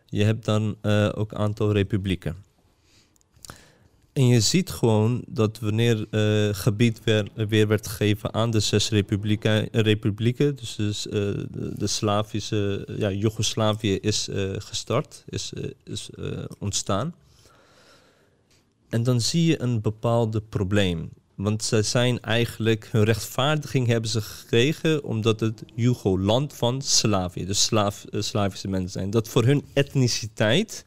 Je 0.07 0.25
hebt 0.25 0.45
dan 0.45 0.77
ook 1.15 1.33
een 1.33 1.39
aantal 1.39 1.73
republieken. 1.73 2.37
En 4.19 4.27
je 4.27 4.41
ziet 4.41 4.71
gewoon 4.71 5.23
dat 5.27 5.59
wanneer 5.59 6.07
eh, 6.11 6.55
gebied 6.55 7.05
weer, 7.05 7.29
weer 7.35 7.69
werd 7.69 7.87
gegeven 7.87 8.35
aan 8.35 8.51
de 8.51 8.61
zes 8.61 8.89
republieken, 8.89 10.57
dus, 10.57 10.75
dus 10.77 11.09
eh, 11.09 11.13
de, 11.51 11.87
Slavische, 11.87 12.89
ja, 12.97 13.11
Joegoslavië 13.11 13.95
is 13.95 14.29
eh, 14.29 14.51
gestart, 14.59 15.25
is, 15.29 15.53
eh, 15.53 15.71
is 15.85 16.11
eh, 16.11 16.45
ontstaan. 16.59 17.15
En 18.89 19.03
dan 19.03 19.21
zie 19.21 19.45
je 19.45 19.63
een 19.63 19.81
bepaalde 19.81 20.41
probleem. 20.41 21.11
Want 21.39 21.65
zij 21.65 21.83
zijn 21.83 22.21
eigenlijk, 22.21 22.89
hun 22.91 23.05
rechtvaardiging 23.05 23.87
hebben 23.87 24.11
ze 24.11 24.21
gekregen 24.21 25.05
omdat 25.05 25.41
het 25.41 25.63
Jugoland 25.75 26.53
van 26.53 26.83
Slavië, 26.83 27.47
dus 27.47 27.69
eh, 27.69 27.91
Slavische 28.11 28.69
mensen 28.69 28.91
zijn. 28.91 29.11
Dat 29.11 29.29
voor 29.29 29.45
hun 29.45 29.65
etniciteit 29.73 30.85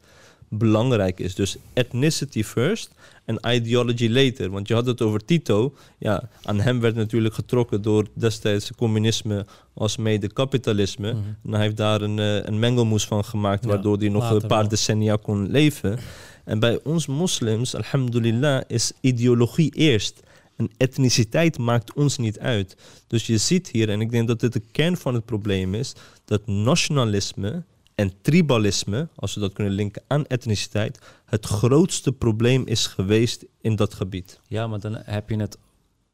belangrijk 0.54 1.20
is. 1.20 1.36
Dus 1.36 1.58
ethnicity 1.74 2.44
first 2.44 2.92
en 3.26 3.40
ideology 3.48 4.10
later. 4.10 4.50
Want 4.50 4.68
je 4.68 4.74
had 4.74 4.86
het 4.86 5.02
over 5.02 5.26
Tito. 5.26 5.74
Ja, 5.98 6.30
aan 6.44 6.60
hem 6.60 6.80
werd 6.80 6.96
natuurlijk 6.96 7.34
getrokken 7.34 7.82
door 7.82 8.08
destijds 8.14 8.72
communisme 8.78 9.46
als 9.74 9.98
mede 9.98 10.28
kapitalisme. 10.34 11.14
Mhm. 11.14 11.22
En 11.46 11.52
hij 11.54 11.62
heeft 11.62 11.78
daar 11.78 12.02
een, 12.02 12.20
eh, 12.20 12.44
een 12.44 12.60
mengelmoes 12.60 13.06
van 13.06 13.26
gemaakt, 13.26 13.64
Ja, 13.64 13.70
waardoor 13.70 13.98
hij 13.98 14.10
nog 14.10 14.32
een 14.32 14.48
paar 14.48 14.60
wel. 14.60 14.68
decennia 14.70 15.18
kon 15.22 15.52
leven. 15.52 16.00
En 16.46 16.60
bij 16.60 16.80
ons 16.84 17.08
moslims, 17.08 17.76
alhamdulillah, 17.76 18.62
is 18.68 18.92
ideologie 19.02 19.72
eerst. 19.76 20.20
En 20.58 20.70
etniciteit 20.78 21.58
maakt 21.58 21.94
ons 21.94 22.18
niet 22.18 22.40
uit. 22.40 22.76
Dus 23.08 23.26
je 23.28 23.38
ziet 23.38 23.70
hier, 23.72 23.90
en 23.90 24.02
ik 24.02 24.12
denk 24.12 24.28
dat 24.28 24.40
dit 24.40 24.54
de 24.54 24.62
kern 24.72 24.98
van 24.98 25.14
het 25.14 25.26
probleem 25.26 25.76
is, 25.76 25.94
dat 26.26 26.48
nationalisme 26.48 27.64
en 27.96 28.22
tribalisme, 28.22 29.08
als 29.16 29.34
we 29.34 29.40
dat 29.40 29.54
kunnen 29.54 29.74
linken 29.74 30.04
aan 30.08 30.26
etniciteit, 30.26 31.00
het 31.26 31.46
grootste 31.46 32.12
probleem 32.12 32.68
is 32.68 32.88
geweest 32.88 33.46
in 33.62 33.76
dat 33.76 33.94
gebied. 33.94 34.40
Ja, 34.48 34.68
maar 34.68 34.80
dan 34.80 34.98
heb 35.04 35.30
je 35.30 35.38
het. 35.38 35.58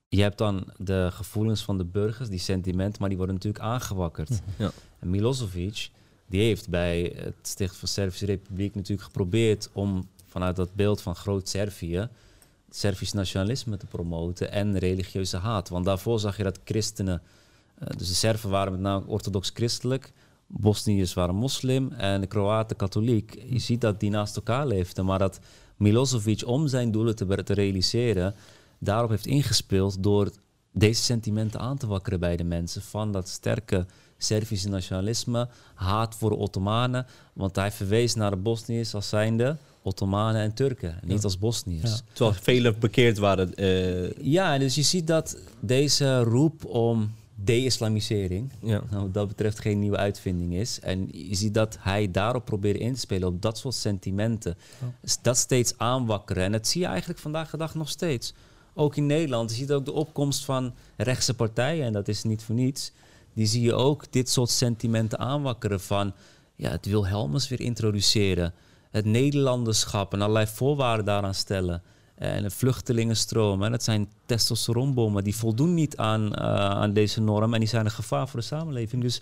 Je 0.09 0.21
hebt 0.21 0.37
dan 0.37 0.71
de 0.77 1.09
gevoelens 1.11 1.63
van 1.63 1.77
de 1.77 1.85
burgers, 1.85 2.29
die 2.29 2.39
sentimenten, 2.39 2.97
maar 2.99 3.09
die 3.09 3.17
worden 3.17 3.35
natuurlijk 3.35 3.63
aangewakkerd. 3.63 4.41
Ja. 4.57 4.71
En 4.99 5.09
Milosevic, 5.09 5.89
die 6.25 6.41
heeft 6.41 6.69
bij 6.69 7.13
het 7.15 7.35
sticht 7.41 7.75
van 7.75 7.87
Servische 7.87 8.25
Republiek 8.25 8.75
natuurlijk 8.75 9.07
geprobeerd 9.07 9.69
om 9.73 10.07
vanuit 10.25 10.55
dat 10.55 10.75
beeld 10.75 11.01
van 11.01 11.15
groot 11.15 11.49
Servië 11.49 12.09
Servisch 12.69 13.13
nationalisme 13.13 13.77
te 13.77 13.85
promoten 13.85 14.51
en 14.51 14.77
religieuze 14.77 15.37
haat. 15.37 15.69
Want 15.69 15.85
daarvoor 15.85 16.19
zag 16.19 16.37
je 16.37 16.43
dat 16.43 16.59
christenen, 16.63 17.21
eh, 17.77 17.87
dus 17.97 18.07
de 18.07 18.13
Serven 18.13 18.49
waren 18.49 18.71
met 18.71 18.81
name 18.81 19.05
orthodox-christelijk, 19.05 20.11
Bosniërs 20.47 21.13
waren 21.13 21.35
moslim 21.35 21.91
en 21.91 22.21
de 22.21 22.27
Kroaten 22.27 22.75
katholiek. 22.75 23.43
Je 23.49 23.59
ziet 23.59 23.81
dat 23.81 23.99
die 23.99 24.09
naast 24.09 24.35
elkaar 24.35 24.67
leefden, 24.67 25.05
maar 25.05 25.19
dat 25.19 25.39
Milosevic 25.77 26.41
om 26.45 26.67
zijn 26.67 26.91
doelen 26.91 27.15
te, 27.15 27.43
te 27.43 27.53
realiseren, 27.53 28.35
daarop 28.79 29.09
heeft 29.09 29.25
ingespeeld 29.25 30.03
door 30.03 30.31
deze 30.71 31.01
sentimenten 31.03 31.59
aan 31.59 31.77
te 31.77 31.87
wakkeren 31.87 32.19
bij 32.19 32.37
de 32.37 32.43
mensen. 32.43 32.81
Van 32.81 33.11
dat 33.11 33.27
sterke 33.29 33.85
Servische 34.17 34.69
nationalisme, 34.69 35.47
haat 35.75 36.15
voor 36.15 36.29
de 36.29 36.35
Ottomanen. 36.35 37.05
Want 37.33 37.55
hij 37.55 37.71
verwees 37.71 38.15
naar 38.15 38.29
de 38.31 38.37
Bosniërs 38.37 38.93
als 38.93 39.09
zijnde 39.09 39.57
Ottomanen 39.81 40.41
en 40.41 40.53
Turken, 40.53 40.99
niet 41.05 41.23
als 41.23 41.37
Bosniërs. 41.39 41.91
Ja. 41.91 41.99
Terwijl 42.13 42.37
velen 42.41 42.79
bekeerd 42.79 43.17
waren. 43.17 43.53
eh, 43.55 44.11
Ja, 44.11 44.57
dus 44.57 44.75
je 44.75 44.81
ziet 44.81 45.07
dat 45.07 45.37
deze 45.59 46.19
roep 46.19 46.65
om 46.65 47.11
de-islamisering, 47.43 48.51
ja. 48.61 48.81
nou, 48.89 49.01
wat 49.01 49.13
dat 49.13 49.27
betreft 49.27 49.59
geen 49.59 49.79
nieuwe 49.79 49.97
uitvinding 49.97 50.53
is. 50.53 50.79
En 50.79 51.07
je 51.11 51.35
ziet 51.35 51.53
dat 51.53 51.77
hij 51.79 52.11
daarop 52.11 52.45
probeert 52.45 52.77
in 52.77 52.93
te 52.93 52.99
spelen, 52.99 53.27
op 53.27 53.41
dat 53.41 53.57
soort 53.57 53.75
sentimenten. 53.75 54.57
Dat 55.21 55.37
steeds 55.37 55.77
aanwakkeren. 55.77 56.43
En 56.43 56.51
dat 56.51 56.67
zie 56.67 56.81
je 56.81 56.87
eigenlijk 56.87 57.19
vandaag 57.19 57.49
de 57.49 57.57
dag 57.57 57.75
nog 57.75 57.89
steeds. 57.89 58.33
Ook 58.73 58.95
in 58.95 59.05
Nederland. 59.05 59.49
Je 59.49 59.55
ziet 59.55 59.71
ook 59.71 59.85
de 59.85 59.91
opkomst 59.91 60.45
van 60.45 60.73
rechtse 60.95 61.33
partijen, 61.33 61.85
en 61.85 61.93
dat 61.93 62.07
is 62.07 62.23
niet 62.23 62.43
voor 62.43 62.55
niets. 62.55 62.91
Die 63.33 63.45
zie 63.45 63.61
je 63.61 63.73
ook 63.73 64.11
dit 64.11 64.29
soort 64.29 64.49
sentimenten 64.49 65.19
aanwakkeren 65.19 65.79
van 65.79 66.13
ja, 66.55 66.69
het 66.69 66.85
Wilhelmus 66.85 67.47
weer 67.47 67.61
introduceren. 67.61 68.53
Het 68.91 69.05
Nederlanderschap 69.05 70.13
en 70.13 70.21
allerlei 70.21 70.47
voorwaarden 70.47 71.05
daaraan 71.05 71.33
stellen. 71.33 71.83
En 72.17 72.43
een 72.43 72.51
vluchtelingenstroom. 72.51 73.63
En 73.63 73.71
dat 73.71 73.83
zijn 73.83 74.09
testosteronbommen. 74.25 75.23
Die 75.23 75.35
voldoen 75.35 75.73
niet 75.73 75.97
aan, 75.97 76.33
eh, 76.35 76.45
aan 76.69 76.93
deze 76.93 77.21
norm. 77.21 77.53
En 77.53 77.59
die 77.59 77.69
zijn 77.69 77.85
een 77.85 77.91
gevaar 77.91 78.27
voor 78.27 78.39
de 78.39 78.45
samenleving. 78.45 79.01
Dus 79.01 79.21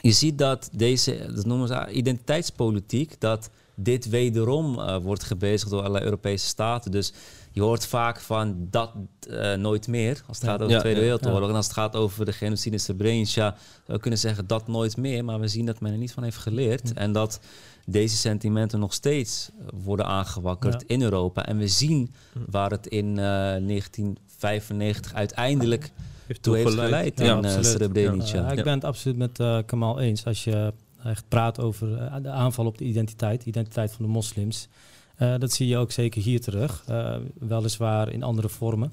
je 0.00 0.12
ziet 0.12 0.38
dat 0.38 0.68
deze, 0.72 1.30
dat 1.34 1.44
noemen 1.46 1.68
ze 1.68 1.90
identiteitspolitiek, 1.90 3.20
dat 3.20 3.50
dit 3.74 4.08
wederom 4.08 4.78
eh, 4.80 4.96
wordt 4.96 5.24
gebezigd 5.24 5.70
door 5.70 5.80
allerlei 5.80 6.04
Europese 6.04 6.46
staten. 6.46 6.90
Dus 6.90 7.12
je 7.52 7.62
hoort 7.62 7.86
vaak 7.86 8.20
van 8.20 8.66
dat 8.70 8.90
eh, 9.30 9.54
nooit 9.54 9.86
meer, 9.88 10.22
als 10.26 10.36
het 10.36 10.46
Ja. 10.46 10.52
gaat 10.52 10.60
over 10.60 10.70
Ja, 10.70 10.76
de 10.76 10.82
Tweede 10.82 11.00
Wereldoorlog. 11.00 11.42
ja. 11.42 11.48
En 11.48 11.54
als 11.54 11.64
het 11.66 11.74
gaat 11.74 11.96
over 11.96 12.24
de 12.24 12.32
genocide 12.32 12.74
in 12.74 12.80
Srebrenica, 12.80 13.56
je 13.86 13.98
kunnen 14.00 14.18
zeggen 14.18 14.46
dat 14.46 14.68
nooit 14.68 14.96
meer. 14.96 15.24
Maar 15.24 15.40
we 15.40 15.48
zien 15.48 15.66
dat 15.66 15.80
men 15.80 15.92
er 15.92 15.98
niet 15.98 16.12
van 16.12 16.22
heeft 16.22 16.36
geleerd. 16.36 16.92
En 16.92 17.12
dat 17.12 17.40
deze 17.90 18.16
sentimenten 18.16 18.80
nog 18.80 18.92
steeds 18.92 19.50
eh, 19.58 19.66
worden 19.84 20.06
aangewakkerd 20.06 20.80
Ja. 20.86 20.94
in 20.94 21.02
Europa. 21.02 21.46
En 21.46 21.58
we 21.58 21.68
zien 21.68 22.12
waar 22.46 22.70
het 22.70 22.86
in 22.86 23.08
eh, 23.18 23.24
1995 23.24 25.14
uiteindelijk 25.14 25.90
Heeft 26.26 26.42
toe 26.42 26.54
heeft 26.56 26.66
toegeleid. 26.66 26.90
geleid 26.94 27.18
Ja, 27.18 27.36
in 27.36 27.44
eh. 27.44 27.62
Srebrenica. 27.62 28.44
Eh, 28.44 28.50
ik 28.50 28.56
Ja. 28.58 28.62
ben 28.62 28.72
het 28.74 28.84
absoluut 28.84 29.16
met 29.16 29.40
eh, 29.40 29.58
Kamal 29.66 30.00
eens. 30.00 30.24
Als 30.24 30.44
je 30.44 30.72
echt 31.04 31.24
praat 31.28 31.60
over 31.60 31.96
eh, 31.98 32.14
de 32.22 32.30
aanval 32.30 32.66
op 32.66 32.78
de 32.78 32.84
identiteit, 32.84 33.40
de 33.42 33.46
identiteit 33.48 33.92
van 33.92 34.04
de 34.04 34.10
moslims. 34.10 34.68
Eh, 35.16 35.34
dat 35.38 35.52
zie 35.52 35.66
je 35.68 35.76
ook 35.76 35.90
zeker 35.92 36.22
hier 36.22 36.40
terug. 36.40 36.82
Eh, 36.86 37.16
weliswaar 37.38 38.12
in 38.12 38.22
andere 38.22 38.48
vormen. 38.48 38.92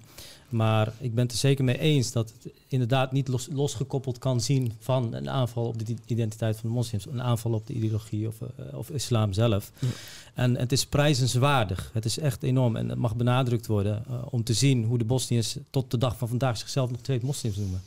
Maar 0.56 0.94
ik 1.00 1.13
ben 1.13 1.24
het 1.24 1.32
er 1.32 1.38
zeker 1.38 1.63
mee 1.63 1.80
eens 1.80 2.12
dat 2.12 2.34
het 2.38 2.54
inderdaad 2.68 3.12
niet 3.12 3.28
los, 3.28 3.48
losgekoppeld 3.52 4.18
kan 4.18 4.41
zien 4.41 4.74
van 4.80 5.13
een 5.13 5.30
aanval 5.30 5.65
op 5.65 5.86
de 5.86 5.96
identiteit 6.06 6.58
van 6.58 6.70
de 6.70 6.76
moslims. 6.76 7.06
Een 7.06 7.22
aanval 7.22 7.54
op 7.54 7.68
de 7.68 7.74
ideologie 7.74 8.28
of, 8.28 8.41
eh, 8.41 8.78
of 8.78 8.89
islam 8.89 9.34
zelf. 9.34 9.72
Ja. 9.80 9.88
En 10.34 10.58
het 10.58 10.72
is 10.72 10.86
prijzenswaardig. 10.86 11.89
Het 11.94 12.06
is 12.06 12.20
echt 12.20 12.44
enorm. 12.44 12.76
En 12.76 12.89
het 12.89 12.98
mag 12.98 13.15
benadrukt 13.15 13.68
worden 13.68 14.04
eh, 14.08 14.15
om 14.30 14.44
te 14.44 14.54
zien 14.54 14.84
hoe 14.84 14.98
de 14.98 15.06
Bosniërs 15.06 15.58
tot 15.70 15.91
de 15.91 15.98
dag 15.98 16.18
van 16.18 16.28
vandaag 16.28 16.58
zichzelf 16.58 16.91
nog 16.91 17.02
twee 17.02 17.20
moslims 17.22 17.56
noemen. 17.56 17.82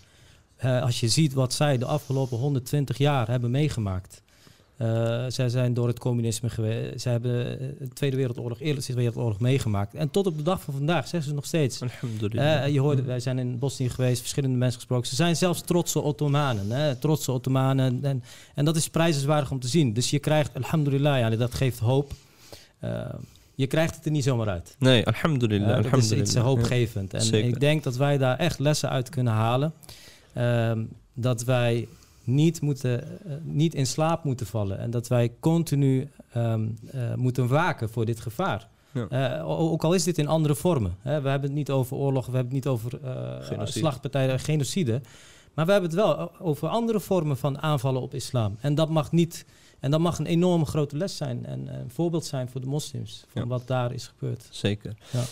Eh, 0.56 0.82
als 0.82 1.00
je 1.00 1.08
ziet 1.08 1.32
wat 1.32 1.52
zij 1.52 1.78
de 1.78 1.84
afgelopen 1.84 2.38
120 2.38 2.98
jaar 2.98 3.28
hebben 3.28 3.50
meegemaakt. 3.50 4.22
Eh, 4.78 5.24
zij 5.28 5.48
zijn 5.48 5.74
door 5.74 5.86
het 5.88 5.98
communisme 5.98 6.50
geweest. 6.50 7.00
Zij 7.00 7.12
hebben 7.12 7.60
eh, 7.60 7.66
de 7.78 7.88
Tweede 7.88 8.16
Wereldoorlog, 8.16 8.60
Eerste 8.60 8.94
Wereldoorlog 8.94 9.40
meegemaakt. 9.40 9.94
En 9.94 10.10
tot 10.10 10.26
op 10.26 10.36
de 10.36 10.42
dag 10.42 10.62
van 10.62 10.74
vandaag 10.74 11.08
zeggen 11.08 11.28
ze 11.28 11.34
nog 11.34 11.46
steeds. 11.46 11.82
Alhamdulillah. 11.82 12.64
Eh, 12.64 12.72
je 12.72 12.80
hoorde, 12.80 13.02
wij 13.02 13.20
zijn 13.20 13.38
in 13.38 13.58
Bosnië 13.58 13.88
geweest, 13.88 14.20
verschillende 14.20 14.56
mensen 14.56 14.78
gesproken. 14.78 15.06
Ze 15.06 15.14
zijn 15.14 15.36
zelfs 15.36 15.60
trotse 15.60 16.00
Ottomanen. 16.00 16.70
Hè, 16.70 16.96
trotse 16.96 17.32
Ottomanen. 17.32 18.04
En, 18.04 18.22
en 18.54 18.64
dat 18.64 18.76
is 18.76 18.88
prijzenswaardig 18.88 19.50
om 19.50 19.60
te 19.60 19.68
zien. 19.68 19.92
Dus 19.92 20.10
je 20.10 20.18
krijgt, 20.18 20.54
alhamdulillah, 20.54 21.18
ja, 21.18 21.30
dat 21.30 21.54
geeft 21.54 21.78
hoop. 21.78 22.12
Je 23.54 23.66
krijgt 23.66 23.94
het 23.94 24.04
er 24.04 24.10
niet 24.10 24.24
zomaar 24.24 24.48
uit. 24.48 24.76
nee, 24.78 25.06
alhamdulillah. 25.06 25.82
Dat 25.82 25.96
is 25.96 26.12
iets 26.12 26.34
hoopgevend. 26.34 27.14
En 27.14 27.22
zeker. 27.22 27.48
ik 27.48 27.60
denk 27.60 27.82
dat 27.82 27.96
wij 27.96 28.18
daar 28.18 28.38
echt 28.38 28.58
lessen 28.58 28.90
uit 28.90 29.08
kunnen 29.08 29.32
halen. 29.32 29.72
Ehm, 30.32 30.84
dat 31.14 31.44
wij 31.44 31.88
niet, 32.28 32.60
moeten, 32.60 33.02
eh, 33.26 33.34
niet 33.42 33.74
in 33.74 33.86
slaap 33.86 34.24
moeten 34.24 34.46
vallen. 34.46 34.78
En 34.78 34.90
dat 34.90 35.08
wij 35.08 35.32
continu 35.40 36.08
ehm, 36.32 36.68
eh, 36.90 37.14
moeten 37.14 37.48
waken 37.48 37.90
voor 37.90 38.04
dit 38.04 38.20
gevaar. 38.20 38.68
Ja. 38.92 39.08
Eh, 39.38 39.48
ook 39.48 39.84
al 39.84 39.94
is 39.94 40.04
dit 40.04 40.18
in 40.18 40.26
andere 40.28 40.54
vormen. 40.54 40.96
Hè. 41.00 41.20
We 41.20 41.28
hebben 41.28 41.48
het 41.48 41.58
niet 41.58 41.70
over 41.70 41.96
oorlog, 41.96 42.26
we 42.26 42.36
hebben 42.36 42.54
het 42.54 42.64
niet 42.64 42.72
over 42.72 42.90
Genocide. 43.44 43.78
slagpartijen, 43.78 44.38
genocide. 44.38 45.00
Maar 45.54 45.66
we 45.66 45.72
hebben 45.72 45.90
het 45.90 45.98
wel 45.98 46.40
over 46.40 46.68
andere 46.68 47.00
vormen 47.00 47.36
van 47.36 47.58
aanvallen 47.62 48.02
op 48.02 48.14
islam. 48.14 48.56
En 48.60 48.74
dat 48.74 48.88
mag 48.88 49.12
niet. 49.12 49.44
En 49.80 49.90
dat 49.90 50.00
mag 50.00 50.18
een 50.18 50.26
enorme 50.26 50.64
grote 50.64 50.96
les 50.96 51.16
zijn 51.16 51.46
en 51.46 51.66
een 51.80 51.90
voorbeeld 51.90 52.24
zijn 52.24 52.48
voor 52.48 52.60
de 52.60 52.66
moslims 52.66 53.24
van 53.28 53.42
Ja. 53.42 53.48
wat 53.48 53.66
daar 53.66 53.92
is 53.92 54.06
gebeurd. 54.06 54.46
Zeker. 54.50 54.94
Ja. 55.10 55.22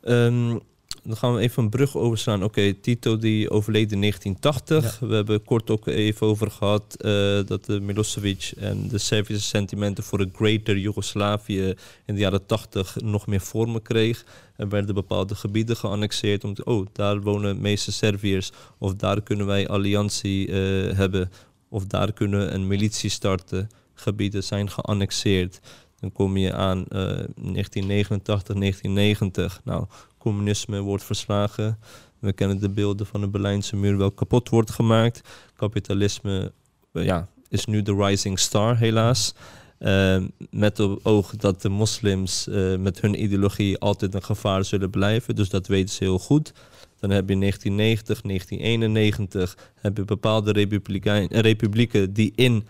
Ehm, 0.00 0.58
dan 1.06 1.16
gaan 1.16 1.34
we 1.34 1.40
even 1.40 1.62
een 1.62 1.70
brug 1.70 1.96
overslaan. 1.96 2.44
Oké, 2.44 2.72
Tito 2.72 3.18
die 3.18 3.50
overleed 3.50 3.92
in 3.92 4.00
1980. 4.00 4.98
We 5.08 5.14
hebben 5.14 5.44
kort 5.44 5.70
ook 5.70 5.86
even 5.86 6.26
over 6.26 6.50
gehad 6.50 6.96
eh, 6.98 7.10
dat 7.46 7.64
de 7.64 7.80
Milosevic 7.80 8.52
en 8.56 8.88
de 8.88 8.98
Servische 8.98 9.42
sentimenten 9.42 10.04
voor 10.04 10.20
een 10.20 10.32
greater 10.34 10.78
Joegoslavië 10.78 11.74
in 12.04 12.14
de 12.14 12.20
jaren 12.20 12.46
80 12.46 12.96
nog 13.02 13.26
meer 13.26 13.40
vormen 13.40 13.82
kreeg. 13.82 14.24
Er 14.56 14.68
werden 14.68 14.94
bepaalde 14.94 15.34
gebieden 15.34 15.76
geannexeerd 15.76 16.44
om 16.44 16.54
te, 16.54 16.64
oh, 16.64 16.86
daar 16.92 17.20
wonen 17.20 17.54
de 17.54 17.60
meeste 17.60 17.92
Serviërs 17.92 18.50
of 18.78 18.94
daar 18.94 19.22
kunnen 19.22 19.46
wij 19.46 19.68
alliantie 19.68 20.48
eh, 20.48 20.96
hebben 20.96 21.30
of 21.68 21.86
daar 21.86 22.12
kunnen 22.12 22.54
een 22.54 22.66
militie 22.66 23.10
starten. 23.10 23.68
Gebieden 23.94 24.44
zijn 24.44 24.70
geannexeerd. 24.70 25.60
Kom 26.12 26.36
je 26.36 26.52
aan 26.52 26.78
uh, 26.78 26.86
1989, 26.88 28.54
1990. 28.54 29.60
Nou, 29.64 29.86
communisme 30.18 30.80
wordt 30.80 31.04
verslagen. 31.04 31.78
We 32.18 32.32
kennen 32.32 32.60
de 32.60 32.70
beelden 32.70 33.06
van 33.06 33.20
de 33.20 33.28
Berlijnse 33.28 33.76
muur 33.76 33.96
wel 33.96 34.10
kapot 34.10 34.48
wordt 34.48 34.70
gemaakt. 34.70 35.20
Kapitalisme 35.56 36.52
uh, 36.92 37.04
ja, 37.04 37.28
is 37.48 37.64
nu 37.64 37.82
de 37.82 37.94
rising 37.94 38.38
star, 38.38 38.76
helaas. 38.76 39.34
Uh, 39.78 40.22
met 40.50 40.78
het 40.78 41.04
oog 41.04 41.36
dat 41.36 41.62
de 41.62 41.68
moslims 41.68 42.46
uh, 42.48 42.76
met 42.76 43.00
hun 43.00 43.22
ideologie 43.22 43.78
altijd 43.78 44.14
een 44.14 44.22
gevaar 44.22 44.64
zullen 44.64 44.90
blijven. 44.90 45.34
Dus 45.34 45.48
dat 45.48 45.66
weten 45.66 45.94
ze 45.94 46.04
heel 46.04 46.18
goed. 46.18 46.52
Dan 47.00 47.10
heb 47.10 47.28
je 47.28 47.38
1990, 47.38 48.20
1991 48.20 49.56
heb 49.74 49.96
je 49.96 50.04
bepaalde 50.04 50.52
republieken 51.30 52.12
die 52.12 52.32
in 52.34 52.66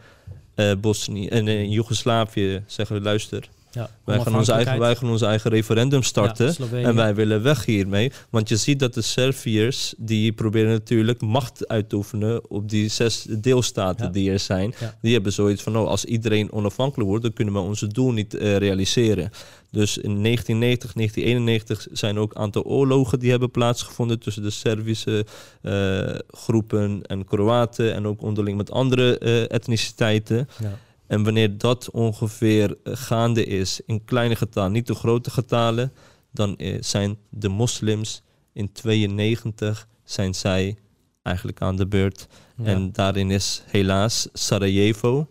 uh, 0.56 0.72
Bosnië 0.80 1.28
en 1.28 1.48
in 1.48 1.70
Joegoslavië 1.70 2.62
zeggen: 2.66 3.02
luister, 3.02 3.48
Ja, 3.72 3.90
wij 4.04 4.20
gaan, 4.20 4.36
onze 4.36 4.52
eigen, 4.52 4.78
wij 4.78 4.96
gaan 4.96 5.10
onze 5.10 5.26
eigen 5.26 5.50
referendum 5.50 6.02
starten 6.02 6.54
Ja, 6.70 6.78
en 6.82 6.94
wij 6.94 7.14
willen 7.14 7.42
weg 7.42 7.64
hiermee. 7.64 8.12
Want 8.30 8.48
je 8.48 8.56
ziet 8.56 8.78
dat 8.80 8.94
de 8.94 9.02
Serviërs, 9.02 9.94
die 9.96 10.32
proberen 10.32 10.70
natuurlijk 10.70 11.20
macht 11.20 11.68
uit 11.68 11.88
te 11.88 11.96
oefenen 11.96 12.50
op 12.50 12.68
die 12.68 12.88
zes 12.88 13.26
deelstaten 13.28 14.06
Ja. 14.06 14.12
die 14.12 14.30
er 14.30 14.38
zijn. 14.38 14.74
Die 15.00 15.12
hebben 15.12 15.32
zoiets 15.32 15.62
van, 15.62 15.76
oh, 15.76 15.88
als 15.88 16.04
iedereen 16.04 16.52
onafhankelijk 16.52 17.08
wordt, 17.08 17.24
dan 17.24 17.32
kunnen 17.32 17.54
we 17.54 17.60
onze 17.60 17.86
doel 17.86 18.12
niet 18.12 18.34
eh, 18.34 18.56
realiseren. 18.56 19.30
Dus 19.76 19.98
in 19.98 20.22
1990, 20.22 20.92
1991 20.92 21.86
zijn 21.92 22.18
ook 22.18 22.34
een 22.34 22.40
aantal 22.40 22.62
oorlogen 22.62 23.18
die 23.18 23.30
hebben 23.30 23.50
plaatsgevonden 23.50 24.18
tussen 24.18 24.42
de 24.42 24.50
Servische 24.50 25.26
eh, 25.62 26.18
groepen 26.28 27.02
en 27.06 27.24
Kroaten 27.24 27.94
en 27.94 28.06
ook 28.06 28.22
onderling 28.22 28.56
met 28.56 28.70
andere 28.70 29.18
eh, 29.18 29.50
etniciteiten. 29.50 30.48
Ja. 30.62 30.78
En 31.06 31.24
wanneer 31.24 31.58
dat 31.58 31.90
ongeveer 31.90 32.76
eh, 32.82 32.92
gaande 32.96 33.44
is 33.44 33.80
in 33.86 34.04
kleine 34.04 34.36
getalen, 34.36 34.72
niet 34.72 34.86
de 34.86 34.94
grote 34.94 35.30
getalen, 35.30 35.92
dan 36.30 36.58
zijn 36.80 37.16
de 37.28 37.48
moslims 37.48 38.22
in 38.52 38.72
92 38.72 39.88
zijn 40.04 40.34
zij 40.34 40.76
eigenlijk 41.22 41.60
aan 41.60 41.76
de 41.76 41.86
beurt. 41.86 42.26
Ja. 42.56 42.64
En 42.64 42.92
daarin 42.92 43.30
is 43.30 43.62
helaas 43.66 44.28
Sarajevo 44.32 45.28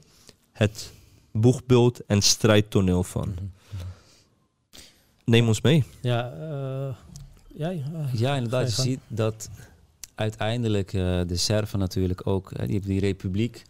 het 0.51 0.91
boegbeeld 1.31 2.05
en 2.05 2.21
strijdtoneel 2.21 3.03
van. 3.03 3.29
Mhm. 3.29 3.54
Neem 5.25 5.47
ons 5.47 5.61
mee. 5.61 5.83
Ja, 6.01 6.31
eh, 6.31 6.95
jij? 7.55 7.83
eh, 7.93 8.13
Ja, 8.19 8.35
inderdaad. 8.35 8.75
Je 8.75 8.75
je 8.75 8.89
ziet 8.89 8.99
dat 9.07 9.49
uiteindelijk 10.15 10.93
eh, 10.93 11.21
de 11.27 11.35
Serven 11.37 11.79
natuurlijk 11.79 12.27
ook, 12.27 12.49
die 12.49 12.57
hebben 12.71 12.89
die 12.89 12.99
republiek. 12.99 13.63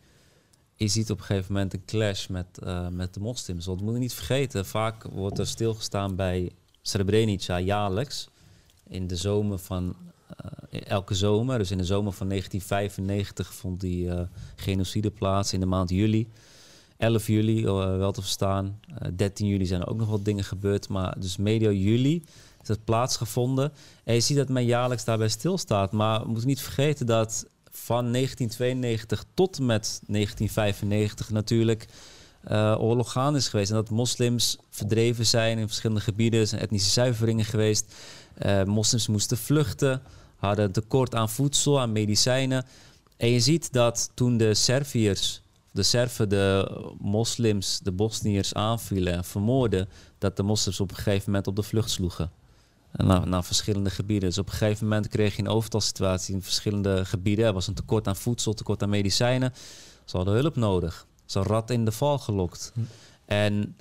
Je 0.76 0.88
ziet 0.88 1.12
op 1.12 1.18
een 1.20 1.24
gegeven 1.26 1.54
moment 1.54 1.74
een 1.74 1.86
clash 1.86 2.28
met, 2.28 2.46
eh, 2.63 2.88
met 2.88 3.13
de 3.13 3.20
moslims. 3.20 3.65
Want 3.65 3.78
we 3.78 3.84
moeten 3.84 4.02
niet 4.02 4.13
vergeten, 4.13 4.65
vaak 4.65 5.04
wordt 5.04 5.39
er 5.39 5.48
stilgestaan 5.48 6.15
bij 6.15 6.52
Srebrenica 6.82 7.60
jaarlijks. 7.60 8.30
In 8.88 9.08
de 9.08 9.15
zomer 9.15 9.58
van, 9.60 9.96
elke 10.70 11.13
zomer, 11.15 11.58
dus 11.58 11.72
in 11.72 11.78
de 11.78 11.86
zomer 11.86 12.12
van 12.12 12.28
1995 12.28 13.54
vond 13.54 13.80
die 13.80 14.10
eh, 14.10 14.22
genocide 14.56 15.12
plaats 15.12 15.54
in 15.54 15.60
de 15.60 15.65
maand 15.65 15.89
juli. 15.89 16.28
11 16.97 17.27
juli, 17.27 17.65
eh, 17.65 17.97
wel 17.97 18.12
te 18.12 18.21
verstaan. 18.21 18.79
Eh, 18.97 19.10
13 19.15 19.47
juli 19.47 19.65
zijn 19.65 19.81
er 19.81 19.88
ook 19.88 19.97
nog 19.97 20.10
wat 20.10 20.25
dingen 20.25 20.43
gebeurd. 20.43 20.89
Maar 20.89 21.19
dus 21.19 21.38
medio 21.38 21.71
juli 21.71 22.23
is 22.62 22.67
het 22.67 22.84
plaatsgevonden. 22.84 23.71
En 24.03 24.13
je 24.13 24.19
ziet 24.19 24.38
dat 24.38 24.49
men 24.49 24.65
jaarlijks 24.65 25.05
daarbij 25.05 25.29
stilstaat. 25.29 25.91
Maar 25.91 26.21
we 26.21 26.27
moeten 26.27 26.47
niet 26.47 26.62
vergeten 26.62 27.05
dat 27.05 27.45
van 27.71 28.12
1992 28.12 29.25
tot 29.34 29.58
en 29.58 29.65
met 29.65 30.01
1995 30.08 31.29
natuurlijk 31.29 31.88
eh 32.45 32.75
oorlog 32.79 33.12
gaande 33.12 33.39
is 33.39 33.47
geweest. 33.47 33.69
En 33.69 33.75
dat 33.75 33.89
moslims 33.89 34.58
verdreven 34.69 35.25
zijn 35.25 35.58
in 35.58 35.67
verschillende 35.67 36.01
gebieden. 36.01 36.47
Zijn 36.47 36.62
etnische 36.62 36.89
zuiveringen 36.89 37.45
geweest. 37.45 37.93
Eh, 38.34 38.63
moslims 38.63 39.08
moesten 39.08 39.38
vluchten, 39.38 40.01
hadden 40.36 40.71
tekort 40.71 41.15
aan 41.15 41.29
voedsel, 41.29 41.79
aan 41.79 41.91
medicijnen. 41.91 42.65
En 43.17 43.29
je 43.29 43.39
ziet 43.39 43.73
dat 43.73 44.10
toen 44.13 44.38
de 44.38 44.53
Serviërs, 44.53 45.41
de 45.76 45.84
Serven, 45.84 46.30
de 46.30 46.72
moslims, 47.00 47.80
de 47.84 47.92
Bosniërs 47.92 48.54
aanvielen 48.54 49.14
en 49.14 49.24
vermoorden, 49.24 49.90
dat 50.18 50.38
de 50.38 50.44
moslims 50.44 50.80
op 50.80 50.90
een 50.90 50.96
gegeven 50.96 51.24
moment 51.26 51.48
op 51.48 51.56
de 51.56 51.64
vlucht 51.64 51.90
sloegen. 51.90 52.32
En 52.92 53.06
Naar, 53.06 53.28
naar 53.28 53.44
verschillende 53.44 53.90
gebieden. 53.90 54.30
Dus 54.30 54.38
op 54.38 54.48
een 54.48 54.54
gegeven 54.54 54.88
moment 54.88 55.08
kreeg 55.08 55.36
je 55.36 55.42
een 55.42 55.48
overtalsituatie 55.48 56.34
in 56.34 56.42
verschillende 56.42 57.06
gebieden. 57.06 57.46
Er 57.46 57.54
was 57.54 57.68
een 57.68 57.74
tekort 57.74 58.08
aan 58.08 58.16
voedsel, 58.16 58.54
tekort 58.54 58.84
aan 58.84 58.90
medicijnen. 58.90 59.54
Ze 60.06 60.18
hadden 60.18 60.36
hulp 60.36 60.56
nodig. 60.56 61.08
Ze 61.26 61.38
hadden 61.38 61.56
rat 61.56 61.70
in 61.70 61.86
de 61.86 61.92
val 61.92 62.18
gelokt. 62.18 62.72
Hm. 62.74 62.82
En 63.26 63.78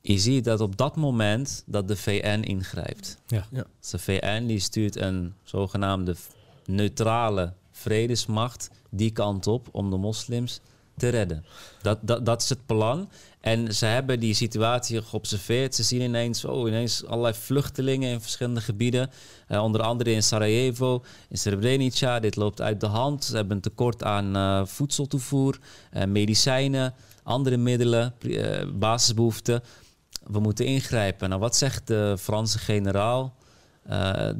je 0.00 0.18
ziet 0.18 0.44
dat 0.44 0.60
op 0.60 0.76
dat 0.76 0.96
moment 0.96 1.62
dat 1.66 1.88
de 1.88 1.96
VN 1.96 2.40
ingrijpt. 2.40 3.18
Ja. 3.26 3.46
Ja. 3.50 3.64
Dus 3.80 3.90
de 3.90 3.98
VN 3.98 4.46
die 4.46 4.60
stuurt 4.60 4.96
een 4.96 5.34
zogenaamde 5.42 6.16
neutrale 6.64 7.52
vredesmacht 7.70 8.70
die 8.90 9.10
kant 9.10 9.46
op 9.46 9.68
om 9.72 9.90
de 9.90 9.96
moslims 9.96 10.60
te 10.98 11.08
redden. 11.08 11.44
Dat, 11.82 11.98
dat, 12.00 12.26
dat 12.26 12.42
is 12.42 12.48
het 12.48 12.66
plan. 12.66 13.08
En 13.40 13.74
ze 13.74 13.86
hebben 13.86 14.20
die 14.20 14.34
situatie 14.34 15.02
geobserveerd. 15.02 15.74
Ze 15.74 15.82
zien 15.82 16.00
ineens, 16.00 16.44
oh, 16.44 16.68
ineens 16.68 17.06
allerlei 17.06 17.34
vluchtelingen 17.34 18.10
in 18.10 18.20
verschillende 18.20 18.60
gebieden. 18.60 19.10
Eh, 19.46 19.62
onder 19.62 19.82
andere 19.82 20.10
in 20.12 20.22
Sarajevo, 20.22 21.04
in 21.28 21.38
Srebrenica. 21.38 22.20
Dit 22.20 22.36
loopt 22.36 22.60
uit 22.60 22.80
de 22.80 22.86
hand. 22.86 23.24
Ze 23.24 23.36
hebben 23.36 23.56
een 23.56 23.62
tekort 23.62 24.04
aan 24.04 24.36
eh, 24.36 24.66
voedseltoevoer, 24.66 25.58
eh, 25.90 26.04
medicijnen, 26.04 26.94
andere 27.22 27.56
middelen, 27.56 28.14
eh, 28.20 28.66
basisbehoeften. 28.74 29.62
We 30.24 30.40
moeten 30.40 30.66
ingrijpen. 30.66 31.28
Nou, 31.28 31.40
wat 31.40 31.56
zegt 31.56 31.86
de 31.86 32.16
Franse 32.18 32.58
generaal 32.58 33.36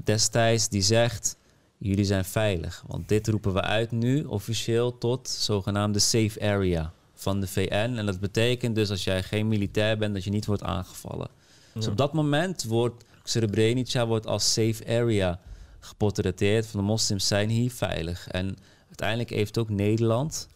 destijds? 0.05 0.69
Die 0.69 0.83
zegt, 0.83 1.37
jullie 1.79 2.05
zijn 2.05 2.25
veilig. 2.25 2.85
Want 2.87 3.09
dit 3.09 3.29
roepen 3.29 3.53
we 3.53 3.61
uit 3.61 3.91
nu 3.91 4.25
officieel 4.25 4.99
tot 4.99 5.29
zogenaamde 5.29 5.99
safe 5.99 6.41
area 6.41 6.93
van 7.15 7.41
de 7.41 7.47
VN. 7.47 7.95
En 7.97 8.07
dat 8.07 8.21
betekent 8.21 8.75
dus 8.75 8.91
als 8.91 9.05
jij 9.05 9.23
geen 9.23 9.49
militair 9.49 9.99
bent, 9.99 10.15
dat 10.15 10.25
je 10.25 10.31
niet 10.31 10.47
wordt 10.47 10.63
aangevallen. 10.63 11.29
Dus 11.75 11.87
op 11.87 11.97
dat 11.97 12.13
moment 12.13 12.65
wordt 12.65 13.05
Srebrenica 13.23 14.07
wordt 14.07 14.27
als 14.27 14.53
safe 14.53 14.87
area 14.87 15.41
geportretteerd. 15.81 16.67
Van 16.67 16.81
de 16.81 16.87
moslims 16.87 17.27
zijn 17.27 17.49
hier 17.49 17.71
veilig. 17.71 18.29
En 18.29 18.57
uiteindelijk 18.87 19.31
heeft 19.31 19.59
ook 19.59 19.69
Nederland, 19.69 20.49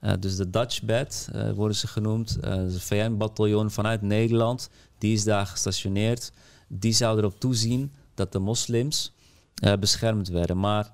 eh, 0.00 0.12
dus 0.20 0.36
de 0.36 0.50
Dutch 0.50 0.82
Bed 0.82 1.28
eh, 1.32 1.52
worden 1.52 1.76
ze 1.76 1.86
genoemd, 1.86 2.38
eh 2.40 2.52
een 2.52 2.80
VN-bataljon 2.80 3.70
vanuit 3.70 4.02
Nederland, 4.02 4.70
die 4.98 5.14
is 5.14 5.24
daar 5.24 5.46
gestationeerd. 5.46 6.32
Die 6.68 6.92
zou 6.92 7.18
erop 7.18 7.40
toezien 7.40 7.92
dat 8.14 8.32
de 8.32 8.38
moslims 8.38 9.12
eh, 9.54 9.72
beschermd 9.74 10.28
werden. 10.28 10.58
Maar 10.58 10.92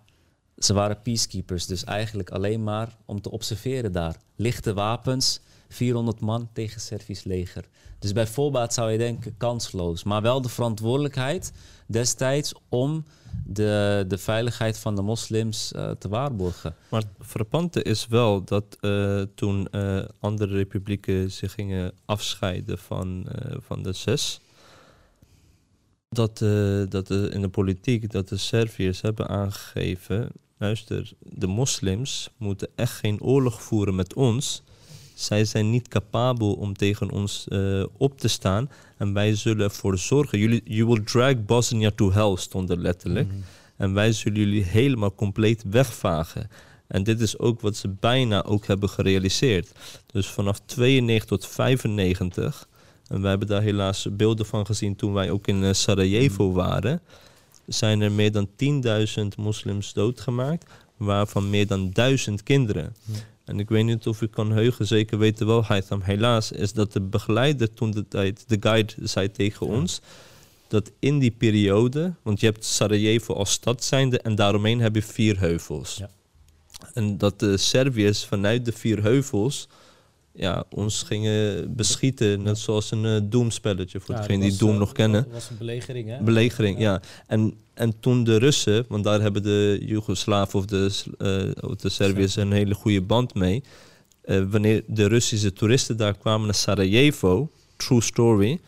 ze 0.57 0.73
waren 0.73 1.03
peacekeepers, 1.03 1.67
dus 1.67 1.85
eigenlijk 1.85 2.31
alleen 2.31 2.63
maar 2.63 2.97
om 3.05 3.21
te 3.21 3.31
observeren 3.31 3.93
daar. 3.93 4.17
Lichte 4.37 4.75
wapens, 4.75 5.41
400 5.69 6.21
man 6.21 6.49
tegen 6.53 6.81
Servisch 6.81 7.25
leger. 7.25 7.69
Dus 7.99 8.13
bij 8.13 8.27
voorbaat 8.27 8.75
zou 8.75 8.91
je 8.91 8.99
denken 8.99 9.37
kansloos. 9.37 10.05
Maar 10.05 10.23
wel 10.23 10.43
de 10.43 10.49
verantwoordelijkheid 10.49 11.53
destijds 11.87 12.55
om 12.69 13.05
de, 13.45 14.05
de 14.09 14.19
veiligheid 14.19 14.79
van 14.79 14.97
de 14.97 15.03
moslims 15.03 15.73
eh, 15.73 15.91
te 15.91 16.09
waarborgen. 16.09 16.75
Maar 16.91 17.01
het 17.01 17.27
frappante 17.27 17.83
is 17.83 18.07
wel 18.07 18.45
dat 18.45 18.77
eh, 18.81 19.23
toen 19.35 19.69
andere 20.21 20.55
republieken 20.55 21.31
zich 21.31 21.53
gingen 21.53 21.93
afscheiden 22.05 22.79
van, 22.79 23.27
van 23.59 23.83
de 23.83 23.93
zes, 23.93 24.41
dat, 26.11 26.43
eh, 26.43 26.83
dat 26.89 27.07
de, 27.07 27.31
in 27.33 27.41
de 27.41 27.49
politiek 27.49 28.11
dat 28.11 28.29
de 28.29 28.37
Serviërs 28.37 29.01
hebben 29.01 29.29
aangegeven, 29.29 30.29
luister, 30.59 31.13
de 31.19 31.47
moslims 31.47 32.31
moeten 32.37 32.69
echt 32.75 32.93
geen 32.93 33.23
oorlog 33.23 33.63
voeren 33.63 33.95
met 33.95 34.15
ons. 34.15 34.63
Zij 35.15 35.45
zijn 35.45 35.71
niet 35.71 35.89
capabel 35.89 36.53
om 36.53 36.77
tegen 36.77 37.11
ons 37.11 37.47
eh, 37.49 37.85
op 37.97 38.19
te 38.19 38.29
staan 38.29 38.71
en 38.97 39.13
wij 39.13 39.35
zullen 39.35 39.65
ervoor 39.65 39.99
zorgen. 39.99 40.39
Jullie, 40.39 40.63
you 40.65 40.87
will 40.87 41.03
drag 41.05 41.45
Bosnia 41.45 41.91
to 41.95 42.13
hell, 42.13 42.37
stond 42.37 42.71
er 42.71 42.79
letterlijk. 42.79 43.29
Mhm. 43.29 43.37
En 43.77 43.95
wij 43.95 44.13
zullen 44.13 44.39
jullie 44.39 44.63
helemaal 44.65 45.15
compleet 45.15 45.65
wegvagen. 45.71 46.51
En 46.87 47.03
dit 47.03 47.21
is 47.21 47.39
ook 47.39 47.61
wat 47.61 47.77
ze 47.77 47.89
bijna 47.89 48.45
ook 48.45 48.67
hebben 48.67 48.89
gerealiseerd. 48.89 49.73
Dus 50.07 50.27
vanaf 50.27 50.61
92 50.67 51.29
tot 51.29 51.47
95, 51.47 52.69
en 53.11 53.21
wij 53.21 53.31
hebben 53.31 53.49
daar 53.49 53.63
helaas 53.63 54.07
beelden 54.13 54.47
van 54.47 54.67
gezien 54.67 54.97
toen 54.97 55.13
wij 55.13 55.31
ook 55.31 55.47
in 55.47 55.65
eh, 55.65 55.73
Sarajevo 55.73 56.53
waren, 56.53 57.01
zijn 57.67 58.01
er 58.01 58.13
meer 58.13 58.33
dan 58.33 58.49
10.000 59.23 59.23
moslims 59.37 59.93
doodgemaakt, 59.93 60.67
waarvan 60.97 61.51
meer 61.51 61.67
dan 61.67 61.91
1000 61.93 62.43
kinderen. 62.43 62.97
Ja. 63.05 63.19
En 63.45 63.61
ik 63.61 63.69
weet 63.69 63.85
niet 63.85 64.07
of 64.07 64.21
u 64.21 64.27
kan 64.27 64.53
heugen, 64.53 64.87
zeker 64.87 65.19
weten 65.19 65.47
wel, 65.47 65.65
Haitham, 65.65 66.01
helaas, 66.01 66.53
is 66.53 66.73
dat 66.73 66.93
de 66.93 67.01
begeleider 67.01 67.75
toen 67.75 67.91
de 67.91 68.09
tijd, 68.09 68.45
de 68.47 68.57
guide, 68.61 68.93
zei 69.03 69.31
tegen 69.31 69.67
Ja. 69.67 69.73
ons, 69.73 70.01
dat 70.69 70.91
in 70.99 71.19
die 71.19 71.31
periode, 71.31 72.15
want 72.23 72.41
je 72.41 72.47
hebt 72.47 72.65
Sarajevo 72.65 73.35
als 73.35 73.51
stad 73.51 73.85
zijnde 73.85 74.21
en 74.21 74.35
daaromheen 74.35 74.81
heb 74.81 74.95
je 74.95 75.03
vier 75.03 75.39
heuvels. 75.39 75.97
Ja. 75.97 76.11
En 76.95 77.19
dat 77.19 77.39
de 77.39 77.57
Serviërs 77.57 78.25
vanuit 78.25 78.65
de 78.65 78.73
vier 78.73 79.03
heuvels 79.03 79.69
ja, 80.33 80.65
ons 80.71 81.03
gingen 81.03 81.75
beschieten. 81.77 82.43
Net 82.43 82.59
zoals 82.59 82.91
een 82.91 83.05
uh, 83.05 83.21
Doom-spelletje, 83.23 84.01
voor 84.01 84.15
Ja, 84.15 84.21
degenen 84.21 84.49
die 84.49 84.59
Doom 84.59 84.73
eh, 84.73 84.79
nog 84.79 84.93
kennen. 84.93 85.23
Dat 85.23 85.33
was 85.33 85.51
een 85.51 85.59
belegering, 85.59 86.09
hè? 86.09 86.23
Belegering, 86.23 86.79
ja. 86.79 87.01
En, 87.27 87.55
en 87.75 88.01
toen 88.01 88.25
de 88.25 88.37
Russen, 88.37 88.85
want 88.89 89.05
daar 89.05 89.21
hebben 89.21 89.43
de 89.43 89.79
Joegoslaven 89.83 90.59
of 90.59 90.65
de, 90.67 91.55
of 91.61 91.75
de 91.77 91.89
Serviërs 91.89 92.37
een 92.37 92.53
hele 92.53 92.75
goede 92.75 93.01
band 93.03 93.35
mee. 93.35 93.63
Wanneer 94.51 94.83
de 94.87 95.07
Russische 95.07 95.53
toeristen 95.53 95.97
daar 95.97 96.17
kwamen 96.19 96.47
naar 96.47 96.55
Sarajevo, 96.55 97.51
true 97.77 98.01
story, 98.01 98.61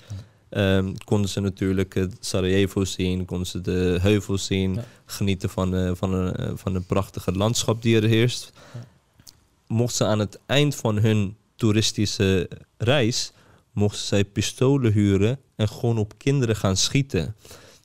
ehm, 0.49 0.93
konden 1.05 1.31
ze 1.31 1.41
natuurlijk 1.41 2.07
Sarajevo 2.21 2.85
zien, 2.85 3.25
konden 3.25 3.47
ze 3.47 3.61
de 3.61 3.99
heuvels 4.01 4.47
zien, 4.47 4.75
Ja. 4.75 4.85
genieten 5.05 5.51
van, 5.51 5.97
van, 5.97 6.13
een, 6.15 6.59
van 6.59 6.75
een 6.75 6.87
prachtige 6.87 7.33
landschap 7.33 7.83
die 7.83 7.97
er 7.97 8.09
heerst. 8.09 8.53
Mochten 9.67 9.97
ze 9.97 10.05
aan 10.05 10.19
het 10.19 10.39
eind 10.47 10.75
van 10.77 10.99
hun 10.99 11.37
toeristische 11.63 12.49
reis, 12.77 13.33
mochten 13.73 14.03
zij 14.07 14.25
pistolen 14.25 14.93
huren 14.93 15.39
en 15.57 15.69
gewoon 15.69 15.99
op 15.99 16.13
kinderen 16.19 16.57
gaan 16.57 16.77
schieten. 16.77 17.35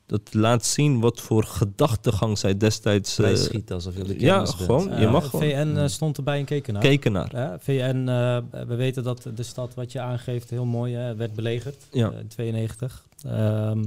Dat 0.05 0.33
laat 0.33 0.65
zien 0.65 0.99
wat 0.99 1.21
voor 1.21 1.43
gedachtegang 1.43 2.37
zij 2.37 2.57
destijds 2.57 3.13
Vrij 3.13 3.31
eh, 3.31 3.37
schieten 3.37 3.75
alsof 3.75 3.93
de 3.93 4.19
ja, 4.19 4.37
bent. 4.37 4.49
gewoon. 4.49 4.99
Je 4.99 5.07
mag 5.07 5.29
gewoon. 5.29 5.49
VN 5.49 5.77
eh, 5.77 5.87
stond 5.87 6.17
erbij 6.17 6.39
en 6.39 6.45
keek 6.45 6.67
ernaar. 6.67 6.81
keken 6.81 7.11
naar. 7.11 7.29
Ja, 7.35 7.57
VN, 7.59 8.05
eh, 8.07 8.65
we 8.67 8.75
weten 8.75 9.03
dat 9.03 9.29
de 9.35 9.43
stad 9.43 9.73
wat 9.73 9.91
je 9.91 9.99
aangeeft 9.99 10.49
heel 10.49 10.65
mooi 10.65 10.93
hè, 10.95 11.15
werd 11.15 11.33
belegerd 11.33 11.83
Ja. 11.91 12.11
in 12.11 12.27
92. 12.27 13.05
Ehm, 13.25 13.83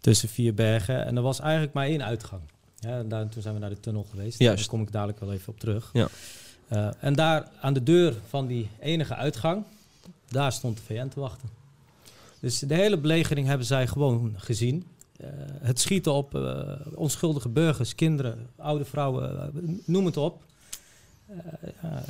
tussen 0.00 0.28
vier 0.28 0.54
bergen. 0.54 1.06
En 1.06 1.16
er 1.16 1.22
was 1.22 1.40
eigenlijk 1.40 1.72
maar 1.72 1.86
één 1.86 2.04
uitgang. 2.04 2.42
Ja, 2.78 2.98
en 2.98 3.08
daar, 3.08 3.28
toen 3.28 3.42
zijn 3.42 3.54
we 3.54 3.60
naar 3.60 3.70
de 3.70 3.80
tunnel 3.80 4.06
geweest. 4.10 4.38
Juist. 4.38 4.58
Daar 4.58 4.68
kom 4.68 4.82
ik 4.82 4.92
dadelijk 4.92 5.20
wel 5.20 5.32
even 5.32 5.48
op 5.52 5.60
terug. 5.60 5.90
Ja. 5.92 6.08
Eh, 6.68 6.88
en 7.00 7.14
daar 7.14 7.48
aan 7.60 7.72
de 7.74 7.82
deur 7.82 8.14
van 8.28 8.46
die 8.46 8.68
enige 8.80 9.14
uitgang, 9.14 9.62
daar 10.28 10.52
stond 10.52 10.76
de 10.76 10.82
VN 10.82 11.08
te 11.08 11.20
wachten. 11.20 11.48
Dus 12.40 12.58
de 12.58 12.74
hele 12.74 12.98
belegering 12.98 13.46
hebben 13.46 13.66
zij 13.66 13.86
gewoon 13.86 14.34
gezien. 14.36 14.84
Eh, 15.16 15.28
het 15.60 15.80
schieten 15.80 16.12
op 16.12 16.34
eh, 16.34 16.70
onschuldige 16.94 17.48
burgers, 17.48 17.94
kinderen, 17.94 18.46
oude 18.56 18.84
vrouwen, 18.84 19.52
noem 19.84 20.06
het 20.06 20.16
op. 20.16 20.44
Ja, 21.82 22.02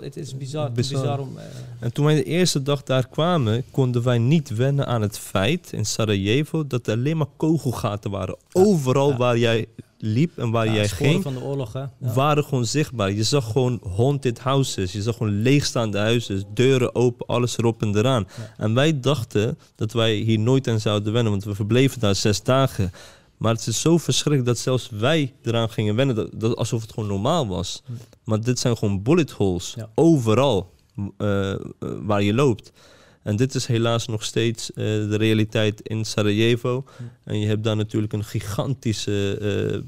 het, 0.00 0.16
is 0.16 0.36
bizar, 0.36 0.72
Bizar. 0.72 1.00
bizar. 1.00 1.18
om... 1.18 1.36
En 1.80 1.92
toen 1.92 2.04
wij 2.04 2.14
de 2.14 2.24
eerste 2.24 2.62
dag 2.62 2.82
daar 2.82 3.08
kwamen, 3.08 3.64
konden 3.70 4.02
wij 4.02 4.18
niet 4.18 4.48
wennen 4.54 4.86
aan 4.86 5.02
het 5.02 5.18
feit 5.18 5.72
in 5.72 5.86
Sarajevo 5.86 6.66
dat 6.66 6.86
er 6.86 6.94
alleen 6.96 7.16
maar 7.16 7.26
kogelgaten 7.36 8.10
waren. 8.10 8.36
Overal 8.52 9.10
Ja. 9.10 9.16
waar 9.16 9.38
jij 9.38 9.66
liep 10.02 10.38
en 10.38 10.50
waar 10.50 10.66
ja, 10.66 10.72
jij 10.72 10.88
ging, 10.88 11.22
van 11.22 11.34
de 11.34 11.40
oorlog, 11.40 11.72
hè? 11.72 11.80
Ja. 11.80 11.90
waren 12.14 12.44
gewoon 12.44 12.64
zichtbaar. 12.64 13.12
Je 13.12 13.22
zag 13.22 13.52
gewoon 13.52 13.80
haunted 13.96 14.38
houses. 14.38 14.92
Je 14.92 15.02
zag 15.02 15.16
gewoon 15.16 15.42
leegstaande 15.42 15.98
huizen, 15.98 16.44
deuren 16.54 16.94
open, 16.94 17.26
alles 17.26 17.58
erop 17.58 17.82
en 17.82 17.96
eraan. 17.96 18.26
Ja. 18.36 18.54
En 18.56 18.74
wij 18.74 19.00
dachten 19.00 19.58
dat 19.74 19.92
wij 19.92 20.14
hier 20.14 20.38
nooit 20.38 20.68
aan 20.68 20.80
zouden 20.80 21.12
wennen, 21.12 21.32
want 21.32 21.44
we 21.44 21.54
verbleven 21.54 22.00
daar 22.00 22.14
zes 22.14 22.42
dagen. 22.42 22.92
Maar 23.36 23.54
het 23.54 23.66
is 23.66 23.80
zo 23.80 23.98
verschrikkelijk 23.98 24.46
dat 24.46 24.58
zelfs 24.58 24.90
wij 24.90 25.34
eraan 25.42 25.70
gingen 25.70 25.94
wennen, 25.94 26.14
dat, 26.16 26.30
dat, 26.34 26.56
alsof 26.56 26.82
het 26.82 26.92
gewoon 26.92 27.08
normaal 27.08 27.46
was. 27.46 27.82
Maar 28.24 28.40
dit 28.40 28.58
zijn 28.58 28.76
gewoon 28.76 29.02
bullet 29.02 29.30
holes, 29.30 29.76
overal 29.94 30.72
eh, 31.16 31.52
eh, 31.52 31.58
waar 31.78 32.22
je 32.22 32.34
loopt. 32.34 32.72
En 33.22 33.36
dit 33.36 33.54
is 33.54 33.66
helaas 33.66 34.06
nog 34.06 34.24
steeds 34.24 34.72
eh, 34.72 34.84
de 34.84 35.16
realiteit 35.16 35.80
in 35.80 36.04
Sarajevo. 36.04 36.84
Hm. 36.96 37.02
En 37.24 37.40
je 37.40 37.46
hebt 37.46 37.64
daar 37.64 37.76
natuurlijk 37.76 38.12
een 38.12 38.24
gigantische, 38.24 39.38
eh, 39.40 39.80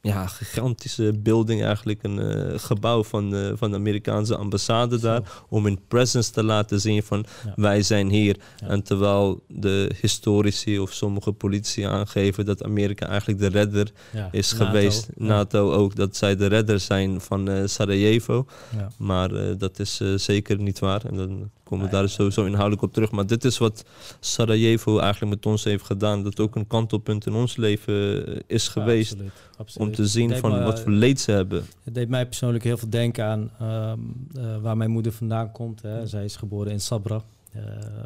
ja, 0.00 0.26
gigantische 0.26 1.12
building 1.18 1.62
eigenlijk. 1.62 2.02
Een 2.02 2.18
eh, 2.18 2.58
gebouw 2.58 3.04
van, 3.04 3.52
van 3.56 3.70
de 3.70 3.76
Amerikaanse 3.76 4.36
ambassade 4.36 4.98
daar. 4.98 5.22
Om 5.48 5.64
hun 5.64 5.80
presence 5.88 6.30
te 6.30 6.42
laten 6.42 6.80
zien 6.80 7.02
van 7.02 7.24
Ja. 7.44 7.52
wij 7.56 7.82
zijn 7.82 8.08
hier. 8.10 8.36
Ja. 8.56 8.66
En 8.66 8.82
terwijl 8.82 9.42
de 9.48 9.90
historici 10.00 10.78
of 10.78 10.92
sommige 10.92 11.32
politici 11.32 11.82
aangeven 11.82 12.44
dat 12.44 12.64
Amerika 12.64 13.06
eigenlijk 13.08 13.40
de 13.40 13.48
redder 13.48 13.92
is 14.30 14.52
NATO. 14.52 14.64
geweest. 14.64 15.08
NATO 15.14 15.72
ook, 15.72 15.96
dat 15.96 16.16
zij 16.16 16.36
de 16.36 16.46
redder 16.46 16.80
zijn 16.80 17.20
van 17.20 17.68
Sarajevo. 17.68 18.46
Ja. 18.76 18.90
Maar 18.98 19.58
dat 19.58 19.78
is 19.78 20.00
zeker 20.16 20.58
niet 20.58 20.78
waar. 20.78 21.04
En 21.04 21.16
dan 21.16 21.50
komen 21.64 21.86
we 21.86 21.92
Nee, 21.92 22.00
daar 22.00 22.10
sowieso 22.10 22.44
inhoudelijk 22.44 22.82
op 22.82 22.92
terug. 22.92 23.10
Maar 23.10 23.26
dit 23.26 23.44
is 23.44 23.58
wat 23.58 23.84
Sarajevo 24.20 24.98
eigenlijk 24.98 25.34
met 25.34 25.46
ons 25.46 25.64
heeft 25.64 25.84
gedaan. 25.84 26.22
Dat 26.22 26.40
ook 26.40 26.56
een 26.56 26.66
kantelpunt 26.66 27.26
in 27.26 27.34
ons 27.34 27.56
leven 27.56 28.26
eh, 28.26 28.40
is 28.46 28.68
geweest. 28.68 29.16
absoluut, 29.56 29.88
om 29.88 29.94
te 29.94 30.06
zien 30.06 30.36
van 30.36 30.50
me- 30.52 30.62
wat 30.64 30.80
voor 30.80 30.92
leed 30.92 31.20
ze 31.20 31.30
hebben. 31.30 31.64
Het 31.84 31.94
deed 31.94 32.08
mij 32.08 32.26
persoonlijk 32.26 32.64
heel 32.64 32.76
veel 32.76 32.90
denken 32.90 33.24
aan 33.24 33.50
ehm, 33.60 33.98
eh, 34.36 34.56
waar 34.60 34.76
mijn 34.76 34.90
moeder 34.90 35.12
vandaan 35.12 35.52
komt. 35.52 35.82
Hè. 35.82 36.06
Zij 36.06 36.24
is 36.24 36.36
geboren 36.36 36.72
in 36.72 36.80
Sabra. 36.80 37.22
Eh, 37.52 37.62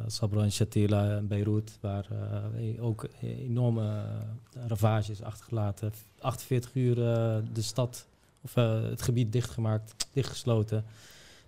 Sabra 0.07 0.43
en 0.43 0.53
Shatila 0.53 1.17
in 1.17 1.27
Beirut, 1.27 1.79
waar 1.81 2.07
eh, 2.11 2.85
ook 2.85 3.09
enorme 3.23 3.83
eh, 3.87 4.63
ravages 4.67 5.23
achtergelaten. 5.23 5.93
48 6.21 6.71
uur 6.75 7.09
eh, 7.09 7.37
de 7.53 7.63
stad, 7.63 8.07
of 8.41 8.57
eh, 8.57 8.83
het 8.83 9.03
gebied 9.03 9.33
dichtgemaakt, 9.33 9.95
dichtgesloten. 10.13 10.85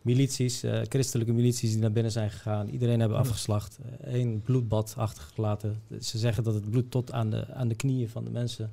Milities, 0.03 0.63
eh, 0.63 0.81
christelijke 0.89 1.33
milities 1.33 1.71
die 1.73 1.81
naar 1.81 1.93
binnen 1.93 2.13
zijn 2.13 2.31
gegaan. 2.31 2.69
Iedereen 2.69 3.01
hebben 3.01 3.19
afgeslacht. 3.19 3.79
Eén 4.01 4.41
bloedbad 4.45 4.95
achtergelaten. 4.97 5.83
Ze 6.01 6.19
zeggen 6.19 6.45
dat 6.45 6.55
het 6.55 6.71
bloed 6.71 6.91
tot 6.91 7.13
aan 7.13 7.31
de, 7.31 7.55
aan 7.55 7.69
de 7.69 7.75
knieën 7.75 8.09
van 8.09 8.25
de 8.25 8.31
mensen 8.31 8.73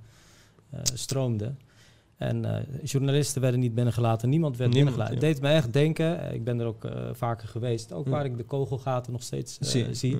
eh, 0.69 0.79
stroomde. 0.93 1.51
En 2.17 2.45
eh, 2.55 2.61
journalisten 2.83 3.41
werden 3.41 3.59
niet 3.59 3.75
binnengelaten, 3.75 4.29
niemand 4.29 4.57
werd 4.57 4.73
Niemand, 4.73 4.95
binnengelaten. 4.95 5.27
ja. 5.27 5.33
Het 5.33 5.41
deed 5.41 5.49
me 5.51 5.55
echt 5.57 5.73
denken, 5.73 6.21
eh, 6.29 6.33
ik 6.33 6.43
ben 6.43 6.59
er 6.59 6.65
ook 6.65 6.83
eh, 6.85 7.01
vaker 7.13 7.47
geweest, 7.47 7.91
ook 7.91 8.05
Ja. 8.05 8.11
waar 8.11 8.25
ik 8.25 8.37
de 8.37 8.43
kogelgaten 8.43 9.11
nog 9.11 9.23
steeds 9.23 9.57
eh, 9.59 9.67
Zie- 9.67 9.93
zie. 9.93 10.17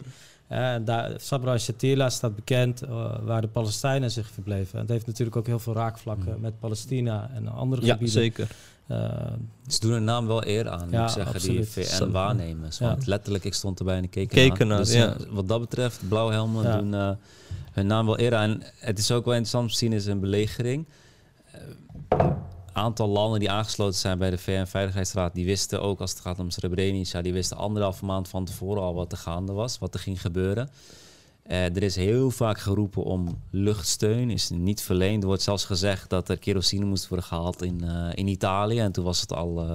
Eh, 0.48 0.76
daar, 0.86 1.14
Sabra 1.20 1.58
Shatila 1.58 2.10
staat 2.10 2.36
bekend 2.36 2.82
eh, 2.82 3.20
waar 3.26 3.42
de 3.42 3.48
Palestijnen 3.48 4.12
zich 4.12 4.30
verbleven. 4.30 4.80
Het 4.80 4.90
heeft 4.90 5.06
natuurlijk 5.06 5.36
ook 5.38 5.46
heel 5.48 5.60
veel 5.60 5.74
raakvlakken 5.74 6.34
Mm. 6.36 6.42
met 6.42 6.60
Palestina 6.60 7.30
en 7.34 7.48
andere 7.48 7.82
Ja, 7.82 7.92
gebieden. 7.94 8.22
zeker. 8.22 8.48
Eh, 8.88 9.34
Ze 9.68 9.80
doen 9.80 9.92
hun 9.92 10.04
naam 10.04 10.28
wel 10.28 10.46
eer 10.48 10.70
aan, 10.70 10.90
Ja, 10.92 11.00
moet 11.00 11.10
ik 11.10 11.16
zeggen, 11.16 11.34
absoluut. 11.36 11.74
die. 11.74 11.86
VN-waarnemers. 11.86 12.78
Ja. 12.78 12.88
Want 12.88 13.06
letterlijk, 13.06 13.44
ik 13.44 13.54
stond 13.54 13.80
erbij 13.80 13.98
en 13.98 14.04
ik 14.04 14.10
keek 14.12 14.32
ernaar. 14.34 14.60
ernaar, 14.60 14.78
Dus 14.78 14.94
ja. 14.94 15.14
eh, 15.14 15.26
wat 15.30 15.48
dat 15.48 15.60
betreft, 15.60 16.08
blauwhelmen 16.08 16.64
Ja. 16.64 16.78
doen 16.78 16.94
eh, 16.94 17.10
hun 17.72 17.88
naam 17.88 18.06
wel 18.06 18.20
eer 18.20 18.36
aan. 18.36 18.50
En 18.50 18.64
het 18.80 19.00
is 19.00 19.12
ook 19.12 19.24
wel 19.26 19.34
interessant 19.34 19.64
om 19.66 19.72
te 19.72 19.78
zien, 19.78 19.94
is 19.94 20.06
een 20.06 20.20
belegering. 20.20 20.86
Een 22.10 22.36
aantal 22.74 23.08
landen 23.08 23.40
die 23.40 23.52
aangesloten 23.52 24.00
zijn 24.00 24.18
bij 24.18 24.30
de 24.30 24.38
VN-veiligheidsraad, 24.38 25.34
die 25.34 25.46
wisten 25.46 25.82
ook 25.82 26.00
als 26.02 26.12
het 26.12 26.20
gaat 26.20 26.40
om 26.40 26.50
Srebrenica, 26.50 27.22
die 27.22 27.34
wisten 27.34 27.58
anderhalve 27.58 28.06
maand 28.06 28.28
van 28.28 28.46
tevoren 28.46 28.82
al 28.82 28.94
wat 28.94 29.12
er 29.12 29.18
gaande 29.18 29.52
was, 29.54 29.80
wat 29.80 29.94
er 29.94 30.00
ging 30.00 30.22
gebeuren. 30.22 30.70
Eh, 31.48 31.76
er 31.76 31.84
is 31.84 31.96
heel 31.96 32.32
vaak 32.32 32.60
geroepen 32.60 33.04
om 33.04 33.42
luchtsteun, 33.50 34.30
is 34.30 34.50
niet 34.50 34.82
verleend. 34.82 35.22
Er 35.22 35.28
wordt 35.28 35.44
zelfs 35.44 35.66
gezegd 35.66 36.10
dat 36.10 36.30
er 36.30 36.38
kerosine 36.38 36.86
moest 36.86 37.08
worden 37.08 37.26
gehaald 37.26 37.62
in, 37.62 37.84
eh, 37.84 38.10
in 38.14 38.28
Italië. 38.28 38.80
En 38.80 38.92
toen 38.92 39.04
was 39.04 39.22
het 39.22 39.34
al 39.34 39.62
eh, 39.62 39.72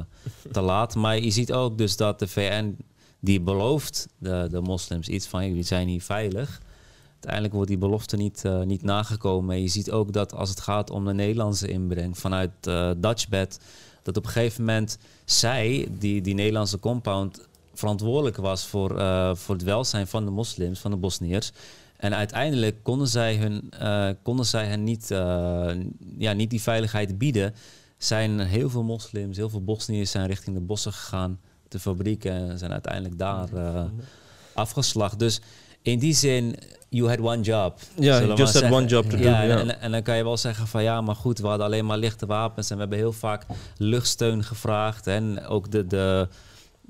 te 0.52 0.60
laat. 0.60 0.94
Maar 1.02 1.18
je 1.18 1.30
ziet 1.30 1.52
ook 1.52 1.78
dus 1.78 1.96
dat 1.96 2.18
de 2.18 2.28
VN 2.28 2.76
die 3.20 3.40
belooft 3.40 4.08
de, 4.18 4.48
de 4.50 4.60
moslims 4.60 5.08
iets 5.08 5.26
van 5.26 5.46
jullie 5.46 5.62
zijn 5.62 5.88
hier 5.88 6.02
veilig. 6.02 6.60
Uiteindelijk 7.12 7.54
wordt 7.54 7.68
die 7.68 7.78
belofte 7.78 8.16
niet, 8.16 8.42
niet 8.64 8.82
nagekomen. 8.82 9.54
En 9.54 9.62
je 9.62 9.68
ziet 9.68 9.90
ook 9.90 10.12
dat 10.12 10.34
als 10.34 10.48
het 10.48 10.60
gaat 10.60 10.90
om 10.90 11.04
de 11.04 11.14
Nederlandse 11.14 11.68
inbreng 11.68 12.18
vanuit 12.18 12.50
Dutchbed, 12.96 13.60
dat 14.02 14.16
op 14.16 14.24
een 14.24 14.30
gegeven 14.30 14.64
moment 14.64 14.98
zij, 15.24 15.88
die, 15.98 16.20
die 16.20 16.34
Nederlandse 16.34 16.78
compound, 16.78 17.48
verantwoordelijk 17.74 18.36
was 18.36 18.66
voor, 18.66 18.98
eh, 18.98 19.34
voor 19.34 19.54
het 19.54 19.64
welzijn 19.64 20.06
van 20.06 20.24
de 20.24 20.30
moslims, 20.30 20.80
van 20.80 20.90
de 20.90 20.96
Bosniërs. 20.96 21.52
En 21.96 22.14
uiteindelijk 22.14 22.76
konden 22.82 23.08
zij, 23.08 23.36
hun, 23.36 23.70
eh, 23.70 24.08
konden 24.22 24.46
zij 24.46 24.66
hen 24.66 24.84
niet, 24.84 25.10
eh, 25.10 25.70
ja, 26.18 26.32
niet 26.32 26.50
die 26.50 26.62
veiligheid 26.62 27.18
bieden. 27.18 27.54
Zijn 27.98 28.40
heel 28.40 28.70
veel 28.70 28.82
moslims, 28.82 29.36
heel 29.36 29.50
veel 29.50 29.64
Bosniërs 29.64 30.10
zijn 30.10 30.26
richting 30.26 30.56
de 30.56 30.62
bossen 30.62 30.92
gegaan, 30.92 31.40
de 31.68 31.78
fabrieken, 31.78 32.32
en 32.32 32.58
zijn 32.58 32.72
uiteindelijk 32.72 33.18
daar 33.18 33.48
afgeslacht. 34.54 35.18
Dus 35.18 35.40
in 35.82 35.98
die 35.98 36.14
zin, 36.14 36.56
you 36.88 37.08
had 37.08 37.18
one 37.18 37.40
job. 37.40 37.78
Ja, 37.98 38.34
just 38.34 38.60
had 38.60 38.72
one 38.72 38.86
job 38.86 39.10
to 39.10 39.16
do. 39.16 39.22
Ja, 39.22 39.42
Ja, 39.42 39.58
En, 39.58 39.80
en 39.80 39.90
dan 39.90 40.02
kan 40.02 40.16
je 40.16 40.22
wel 40.22 40.36
zeggen 40.36 40.66
van 40.66 40.82
ja, 40.82 41.00
maar 41.00 41.16
goed, 41.16 41.38
we 41.38 41.46
hadden 41.46 41.66
alleen 41.66 41.86
maar 41.86 41.98
lichte 41.98 42.26
wapens 42.26 42.70
en 42.70 42.74
we 42.74 42.80
hebben 42.80 42.98
heel 42.98 43.12
vaak 43.12 43.46
luchtsteun 43.76 44.44
gevraagd. 44.44 45.06
En 45.06 45.46
ook 45.46 45.70
de, 45.70 45.86
de, 45.86 46.28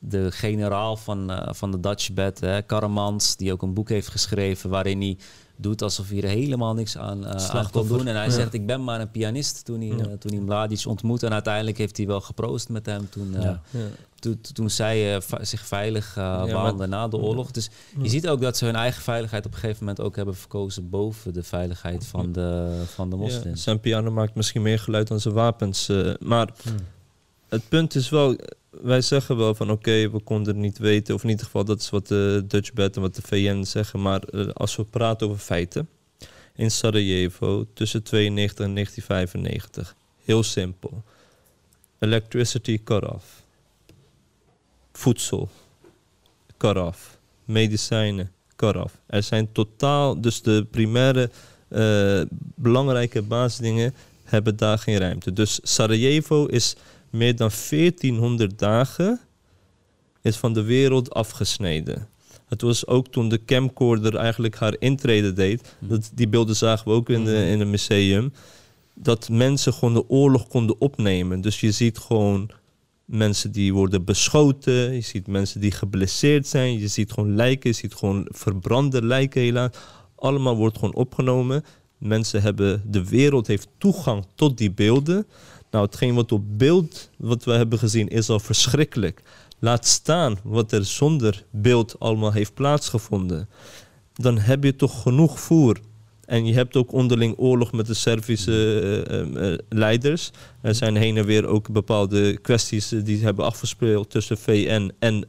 de 0.05 0.31
generaal 0.33 0.97
van, 0.97 1.31
eh, 1.31 1.53
van 1.55 1.71
de 1.71 1.81
Dutch 1.81 2.13
Bed, 2.13 2.41
hè, 2.41 2.63
Karamans, 2.63 3.37
die 3.37 3.53
ook 3.53 3.63
een 3.63 3.75
boek 3.75 3.89
heeft 3.89 4.09
geschreven 4.09 4.71
waarin 4.71 5.01
hij 5.01 5.17
doet 5.57 5.83
alsof 5.83 6.09
hij 6.09 6.23
er 6.23 6.29
helemaal 6.29 6.75
niks 6.75 6.97
aan, 6.99 7.25
uh, 7.25 7.31
aan 7.31 7.71
kon 7.71 7.89
doen. 7.89 8.07
En 8.07 8.15
hij 8.17 8.25
Ja. 8.27 8.31
zegt, 8.31 8.55
ik 8.55 8.67
ben 8.67 8.85
maar 8.85 9.01
een 9.01 9.11
pianist 9.11 9.65
toen 9.65 9.81
hij, 9.81 9.89
Ja. 9.89 9.97
eh, 10.07 10.13
toen 10.19 10.33
hij 10.33 10.41
Mladic 10.41 10.87
ontmoette. 10.87 11.27
En 11.27 11.33
uiteindelijk 11.33 11.79
heeft 11.79 11.97
hij 11.97 12.07
wel 12.07 12.21
geproost 12.21 12.69
met 12.69 12.87
hem 12.87 13.09
toen, 13.11 13.35
eh, 13.35 13.43
Ja. 13.43 13.61
Ja. 13.71 13.79
toen, 14.19 14.41
toen 14.53 14.71
zij 14.71 15.15
eh, 15.17 15.23
zich 15.41 15.67
veilig 15.67 16.17
uh, 16.19 16.53
waanden 16.53 16.89
na 16.89 17.09
de 17.09 17.17
oorlog. 17.17 17.51
Dus 17.51 17.71
je 18.03 18.09
ziet 18.09 18.29
ook 18.29 18.41
dat 18.41 18.57
ze 18.57 18.65
hun 18.65 18.77
eigen 18.77 19.03
veiligheid 19.03 19.47
op 19.47 19.53
een 19.53 19.59
gegeven 19.59 19.81
moment 19.85 20.01
ook 20.01 20.17
hebben 20.17 20.35
verkozen 20.37 20.91
boven 20.91 21.33
de 21.33 21.43
veiligheid 21.43 22.07
van 22.07 22.33
de, 22.33 22.83
van 22.95 23.11
de 23.11 23.17
Ja, 23.17 23.23
moslims. 23.23 23.63
zijn 23.63 23.81
piano 23.81 24.11
maakt 24.11 24.35
misschien 24.35 24.63
meer 24.63 24.79
geluid 24.79 25.09
dan 25.09 25.21
zijn 25.21 25.35
wapens. 25.35 25.89
eh, 25.89 26.13
maar. 26.21 26.49
Het 27.53 27.69
punt 27.69 27.95
is 27.95 28.09
wel, 28.09 28.37
wij 28.71 29.01
zeggen 29.01 29.37
wel 29.37 29.55
van 29.55 29.71
oké, 29.71 30.11
we 30.11 30.21
konden 30.21 30.55
het 30.55 30.63
niet 30.63 30.79
weten. 30.79 31.15
Of 31.15 31.23
in 31.23 31.29
ieder 31.29 31.45
geval, 31.45 31.65
dat 31.65 31.81
is 31.81 31.91
wat 31.91 32.09
de 32.09 32.45
Dutch 32.47 32.73
Bed 32.73 32.97
en 32.97 33.03
wat 33.03 33.15
de 33.15 33.23
VN 33.23 33.63
zeggen. 33.63 34.03
Maar 34.03 34.23
eh, 34.23 34.49
als 34.49 34.77
we 34.77 34.85
praten 34.85 35.27
over 35.27 35.39
feiten. 35.39 35.89
In 36.55 36.71
Sarajevo 36.71 37.67
tussen 37.75 38.03
92 38.03 38.67
en 38.67 38.75
1995. 38.75 39.95
Heel 40.25 40.43
simpel. 40.43 41.03
Electricity 41.99 42.81
cut 42.85 43.05
off. 43.05 43.43
Voedsel 44.93 45.49
cut 46.57 46.77
off. 46.77 47.19
Medicijnen 47.45 48.33
cut 48.57 48.77
off. 48.77 48.99
Er 49.07 49.23
zijn 49.23 49.53
totaal, 49.53 50.21
dus 50.21 50.43
de 50.43 50.67
primaire 50.71 51.31
eh, 51.69 52.23
belangrijke 52.55 53.23
basisdingen 53.23 53.95
hebben 54.25 54.57
daar 54.57 54.79
geen 54.79 54.99
ruimte. 54.99 55.33
Dus 55.33 55.61
Sarajevo 55.63 56.47
is 56.47 56.77
meer 57.13 57.37
dan 57.37 57.51
1400 57.71 58.59
dagen 58.59 59.21
is 60.23 60.37
van 60.37 60.53
de 60.53 60.63
wereld 60.63 61.15
afgesneden. 61.15 62.09
Het 62.47 62.63
was 62.63 62.87
ook 62.87 63.09
toen 63.09 63.29
de 63.29 63.45
camcorder 63.45 64.17
eigenlijk 64.17 64.57
haar 64.57 64.77
intrede 64.79 65.33
deed. 65.33 65.75
Hm. 65.79 65.89
Dat, 65.89 66.11
die 66.15 66.29
beelden 66.29 66.57
zagen 66.57 66.89
we 66.89 66.93
ook 66.93 67.09
in, 67.09 67.25
de, 67.25 67.47
in 67.47 67.61
het 67.61 67.69
museum. 67.69 68.33
Dat 68.95 69.29
mensen 69.29 69.73
gewoon 69.73 69.95
de 69.95 70.09
oorlog 70.09 70.49
konden 70.49 70.81
opnemen. 70.81 71.41
Dus 71.41 71.61
je 71.61 71.73
ziet 71.73 71.99
gewoon 71.99 72.51
mensen 73.05 73.53
die 73.53 73.75
worden 73.75 74.05
beschoten. 74.05 74.95
Je 74.95 75.01
ziet 75.01 75.27
mensen 75.27 75.61
die 75.61 75.71
geblesseerd 75.71 76.47
zijn. 76.47 76.79
Je 76.79 76.89
ziet 76.89 77.13
gewoon 77.13 77.35
lijken. 77.35 77.71
Je 77.71 77.77
ziet 77.77 77.95
gewoon 77.95 78.27
verbrande 78.31 79.05
lijken 79.05 79.41
helaas. 79.41 79.71
Allemaal 80.17 80.57
wordt 80.57 80.79
gewoon 80.79 80.95
opgenomen. 80.95 81.65
Mensen 81.99 82.43
hebben, 82.43 82.83
de 82.87 83.09
wereld 83.09 83.47
heeft 83.47 83.69
toegang 83.79 84.25
tot 84.35 84.59
die 84.59 84.71
beelden. 84.71 85.27
Nou, 85.73 85.85
hetgeen 85.85 86.15
wat 86.15 86.33
op 86.33 86.59
beeld, 86.59 87.11
wat 87.19 87.45
we 87.45 87.53
hebben 87.53 87.79
gezien, 87.79 88.09
is 88.09 88.29
al 88.29 88.41
verschrikkelijk. 88.41 89.23
Laat 89.59 89.87
staan 89.87 90.39
wat 90.45 90.73
er 90.73 90.85
zonder 90.85 91.45
beeld 91.51 91.99
allemaal 91.99 92.33
heeft 92.33 92.55
plaatsgevonden. 92.55 93.49
Dan 94.15 94.39
heb 94.39 94.65
je 94.65 94.77
toch 94.77 95.03
genoeg 95.03 95.41
voer. 95.41 95.81
En 96.25 96.47
je 96.47 96.55
hebt 96.55 96.77
ook 96.77 96.93
onderling 96.93 97.35
oorlog 97.39 97.73
met 97.73 97.87
de 97.87 97.95
Servische 97.95 98.81
eh, 99.09 99.21
eh, 99.21 99.53
eh, 99.53 99.59
leiders. 99.69 100.31
Er 100.61 100.75
zijn 100.75 100.97
heen 100.97 101.17
en 101.17 101.25
weer 101.25 101.47
ook 101.47 101.73
bepaalde 101.73 102.39
kwesties 102.39 102.89
die 102.89 103.25
hebben 103.25 103.45
afgespeeld 103.45 104.11
tussen 104.11 104.39
VN 104.39 104.93
en 104.99 105.29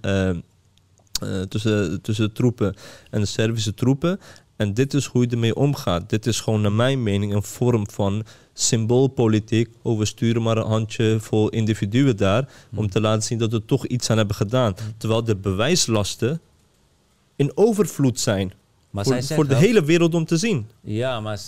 tussen, 1.50 2.02
tussen 2.02 2.28
de 2.28 2.32
troepen 2.32 2.76
en 3.10 3.20
de 3.20 3.26
Servische 3.26 3.74
troepen. 3.74 4.20
En 4.56 4.74
dit 4.74 4.94
is 4.94 5.06
hoe 5.06 5.22
je 5.22 5.30
ermee 5.30 5.56
omgaat. 5.56 6.10
Dit 6.10 6.26
is 6.26 6.40
gewoon 6.40 6.62
naar 6.62 6.72
mijn 6.72 7.04
mening 7.04 7.34
een 7.34 7.44
vorm 7.44 7.90
van 7.90 8.24
symboolpolitiek. 8.54 9.70
Oh, 9.82 9.98
we 9.98 10.06
sturen 10.06 10.42
maar 10.42 10.58
een 10.58 10.68
handje 10.68 11.18
vol 11.20 11.50
individuen 11.50 12.18
daar. 12.18 12.50
Om 12.76 12.90
te 12.90 13.02
laten 13.02 13.24
zien 13.24 13.38
dat 13.38 13.52
we 13.52 13.66
toch 13.66 13.86
iets 13.88 14.10
aan 14.10 14.18
hebben 14.18 14.36
gedaan. 14.36 14.76
Terwijl 14.98 15.24
de 15.24 15.36
bewijslasten 15.36 16.42
in 17.36 17.52
overvloed 17.58 18.20
zijn. 18.20 18.54
Maar 18.90 19.04
voor, 19.04 19.22
zij 19.22 19.36
voor 19.36 19.48
de 19.48 19.56
hele 19.56 19.84
wereld 19.84 20.14
om 20.14 20.26
te 20.26 20.38
zien. 20.38 20.68
Ja, 20.82 21.20
maar 21.20 21.40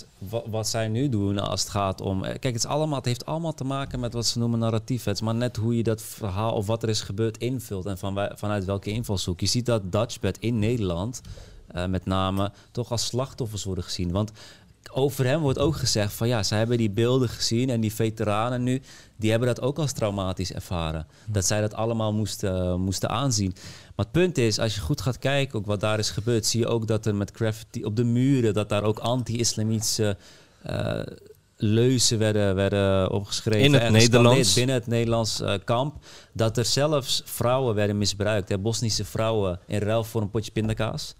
wat 0.46 0.68
zij 0.68 0.88
nu 0.88 1.08
doen 1.08 1.38
als 1.38 1.60
het 1.60 1.70
gaat 1.70 2.00
om... 2.00 2.24
eh, 2.24 2.28
Kijk, 2.30 2.42
het, 2.42 2.54
is 2.54 2.66
allemaal, 2.66 2.96
het 2.96 3.04
heeft 3.04 3.26
allemaal 3.26 3.54
te 3.54 3.64
maken 3.64 4.00
met 4.00 4.12
wat 4.12 4.26
ze 4.26 4.38
noemen 4.38 4.58
narratief. 4.58 5.04
Het 5.04 5.14
is 5.14 5.20
maar 5.20 5.34
net 5.34 5.56
hoe 5.56 5.76
je 5.76 5.82
dat 5.82 6.02
verhaal 6.02 6.52
of 6.52 6.66
wat 6.66 6.82
er 6.82 6.88
is 6.88 7.00
gebeurd 7.00 7.38
invult... 7.38 7.86
en 7.86 7.98
van, 7.98 8.30
vanuit 8.34 8.64
welke 8.64 8.90
invalshoek. 8.90 9.40
Je 9.40 9.46
ziet 9.46 9.66
dat 9.66 9.92
Dutchbed 9.92 10.38
in 10.40 10.58
Nederland 10.58 11.20
eh, 11.76 11.86
met 11.86 12.06
name 12.06 12.52
toch 12.70 12.90
als 12.90 13.06
slachtoffers 13.06 13.64
worden 13.64 13.84
gezien. 13.84 14.10
Want 14.10 14.32
over 14.92 15.24
hem 15.24 15.40
wordt 15.40 15.58
ook 15.58 15.76
gezegd 15.76 16.12
van 16.12 16.28
ja, 16.28 16.42
zij 16.42 16.58
hebben 16.58 16.78
die 16.78 16.90
beelden 16.90 17.28
gezien... 17.28 17.70
en 17.70 17.80
die 17.80 17.94
veteranen 17.94 18.62
nu, 18.62 18.82
die 19.16 19.30
hebben 19.30 19.48
dat 19.48 19.60
ook 19.60 19.78
als 19.78 19.92
traumatisch 19.92 20.52
ervaren. 20.52 21.06
Dat 21.26 21.44
zij 21.44 21.60
dat 21.60 21.74
allemaal 21.74 22.12
moesten, 22.12 22.80
moesten 22.80 23.08
aanzien. 23.08 23.54
Maar 23.96 24.04
het 24.04 24.12
punt 24.12 24.38
is, 24.38 24.58
als 24.58 24.74
je 24.74 24.80
goed 24.80 25.00
gaat 25.00 25.18
kijken 25.18 25.58
ook 25.58 25.66
wat 25.66 25.80
daar 25.80 25.98
is 25.98 26.10
gebeurd, 26.10 26.46
zie 26.46 26.60
je 26.60 26.66
ook 26.66 26.86
dat 26.86 27.06
er 27.06 27.14
met 27.14 27.30
graffiti 27.34 27.84
op 27.84 27.96
de 27.96 28.04
muren, 28.04 28.54
dat 28.54 28.68
daar 28.68 28.82
ook 28.82 28.98
anti-islamitische 28.98 30.16
eh, 30.62 31.00
leuzen 31.56 32.18
werden, 32.18 32.54
werden 32.54 33.10
opgeschreven. 33.10 33.64
In 33.64 33.72
het 33.72 33.82
en 33.82 33.92
Nederlands. 33.92 34.54
Binnen 34.54 34.74
het 34.74 34.86
Nederlands 34.86 35.40
eh, 35.40 35.54
kamp. 35.64 36.04
Dat 36.32 36.56
er 36.56 36.64
zelfs 36.64 37.22
vrouwen 37.24 37.74
werden 37.74 37.98
misbruikt. 37.98 38.48
Hè, 38.48 38.58
Bosnische 38.58 39.04
vrouwen 39.04 39.60
in 39.66 39.78
ruil 39.78 40.04
voor 40.04 40.22
een 40.22 40.30
potje 40.30 40.52
pindakaas. 40.52 41.14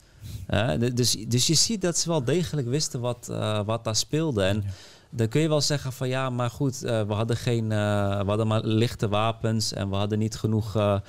Dus, 0.95 1.17
dus 1.29 1.47
je 1.47 1.55
ziet 1.55 1.81
dat 1.81 1.99
ze 1.99 2.09
wel 2.09 2.25
degelijk 2.25 2.69
wisten 2.69 3.01
wat, 3.01 3.29
eh, 3.31 3.61
wat 3.65 3.85
daar 3.85 3.97
speelde. 3.97 4.43
En 4.43 4.65
dan 5.11 5.29
kun 5.29 5.41
je 5.41 5.49
wel 5.49 5.61
zeggen 5.61 5.93
van 5.93 6.09
ja, 6.09 6.31
maar 6.31 6.51
goed, 6.51 6.83
eh, 6.83 7.03
we 7.03 7.13
hadden 7.13 7.37
geen, 7.37 7.73
eh, 7.73 8.21
we 8.21 8.27
hadden 8.27 8.47
maar 8.47 8.65
lichte 8.65 9.09
wapens 9.09 9.73
en 9.73 9.91
we 9.91 9.97
hadden 9.97 10.19
niet 10.19 10.37
genoeg, 10.37 11.01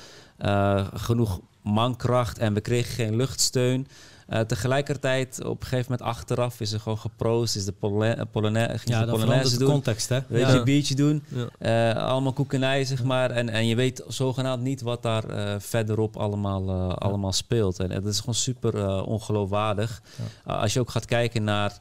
genoeg 0.93 1.39
mankracht 1.61 2.37
en 2.37 2.53
we 2.53 2.61
kregen 2.61 2.93
geen 2.93 3.15
luchtsteun. 3.15 3.87
Eh, 4.27 4.39
tegelijkertijd, 4.39 5.43
op 5.45 5.61
een 5.61 5.67
gegeven 5.67 5.91
moment 5.91 6.09
achteraf 6.17 6.59
is 6.61 6.71
er 6.71 6.79
gewoon 6.79 6.97
geproost, 6.97 7.55
is 7.55 7.65
de 7.65 7.71
Polonaise, 7.71 8.25
Polonaise, 8.25 8.69
ging 8.77 8.81
ze 8.93 8.99
Ja, 8.99 9.05
de 9.05 9.11
Polonaise 9.11 9.57
doen. 9.57 9.69
context, 9.69 10.09
hè? 10.09 10.19
Weet 10.27 10.41
Ja. 10.41 10.51
je, 10.51 10.57
een 10.57 10.63
biertje 10.63 10.95
doen. 10.95 11.23
Ja. 11.59 11.93
Eh, 11.95 12.03
allemaal 12.03 12.33
koekenij, 12.33 12.85
zeg 12.85 13.03
maar. 13.03 13.31
En, 13.31 13.49
en 13.49 13.67
je 13.67 13.75
weet 13.75 14.03
zogenaamd 14.07 14.63
niet 14.63 14.81
wat 14.81 15.03
daar 15.03 15.23
eh, 15.29 15.55
verderop 15.59 16.17
allemaal, 16.17 16.67
eh, 16.69 16.95
allemaal 16.95 17.33
speelt. 17.33 17.79
En, 17.79 17.89
dat 17.89 18.05
is 18.05 18.19
gewoon 18.19 18.35
super 18.35 18.77
eh, 18.77 19.07
ongeloofwaardig. 19.07 20.01
Als 20.45 20.73
je 20.73 20.79
ook 20.79 20.89
gaat 20.89 21.05
kijken 21.05 21.43
naar 21.43 21.77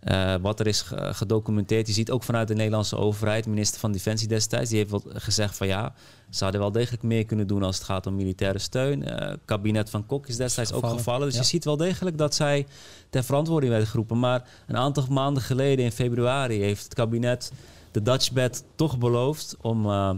eh, 0.00 0.34
wat 0.40 0.60
er 0.60 0.66
is 0.66 0.82
ge- 0.82 1.14
gedocumenteerd. 1.14 1.86
Je 1.86 1.92
ziet 1.92 2.10
ook 2.10 2.22
vanuit 2.22 2.48
de 2.48 2.54
Nederlandse 2.54 2.96
overheid, 2.96 3.46
minister 3.46 3.80
van 3.80 3.92
Defensie 3.92 4.28
destijds, 4.28 4.68
die 4.70 4.78
heeft 4.78 4.90
wel 4.90 5.02
gezegd 5.08 5.56
van 5.56 5.66
ja, 5.66 5.94
ze 6.30 6.42
hadden 6.42 6.60
wel 6.60 6.72
degelijk 6.72 7.02
meer 7.02 7.24
kunnen 7.24 7.46
doen 7.46 7.62
als 7.62 7.76
het 7.76 7.84
gaat 7.84 8.06
om 8.06 8.14
militaire 8.16 8.58
steun. 8.58 9.02
Het 9.02 9.40
kabinet 9.44 9.90
van 9.90 10.06
Kok 10.06 10.26
is 10.26 10.36
destijds 10.36 10.72
ook 10.72 10.86
Gevallen. 10.86 11.26
Dus 11.26 11.34
ja. 11.34 11.40
je 11.40 11.46
ziet 11.46 11.64
wel 11.64 11.76
degelijk 11.76 12.18
dat 12.18 12.34
zij 12.34 12.66
ter 13.10 13.24
verantwoording 13.24 13.70
werden 13.70 13.90
geroepen. 13.90 14.18
Maar 14.18 14.44
een 14.66 14.76
aantal 14.76 15.04
maanden 15.10 15.42
geleden, 15.42 15.84
in 15.84 15.92
februari, 15.92 16.60
heeft 16.60 16.84
het 16.84 16.94
kabinet 16.94 17.52
de 17.90 18.02
Dutchbed 18.02 18.64
toch 18.74 18.98
beloofd 18.98 19.56
om 19.60 19.86
eh 19.86 20.10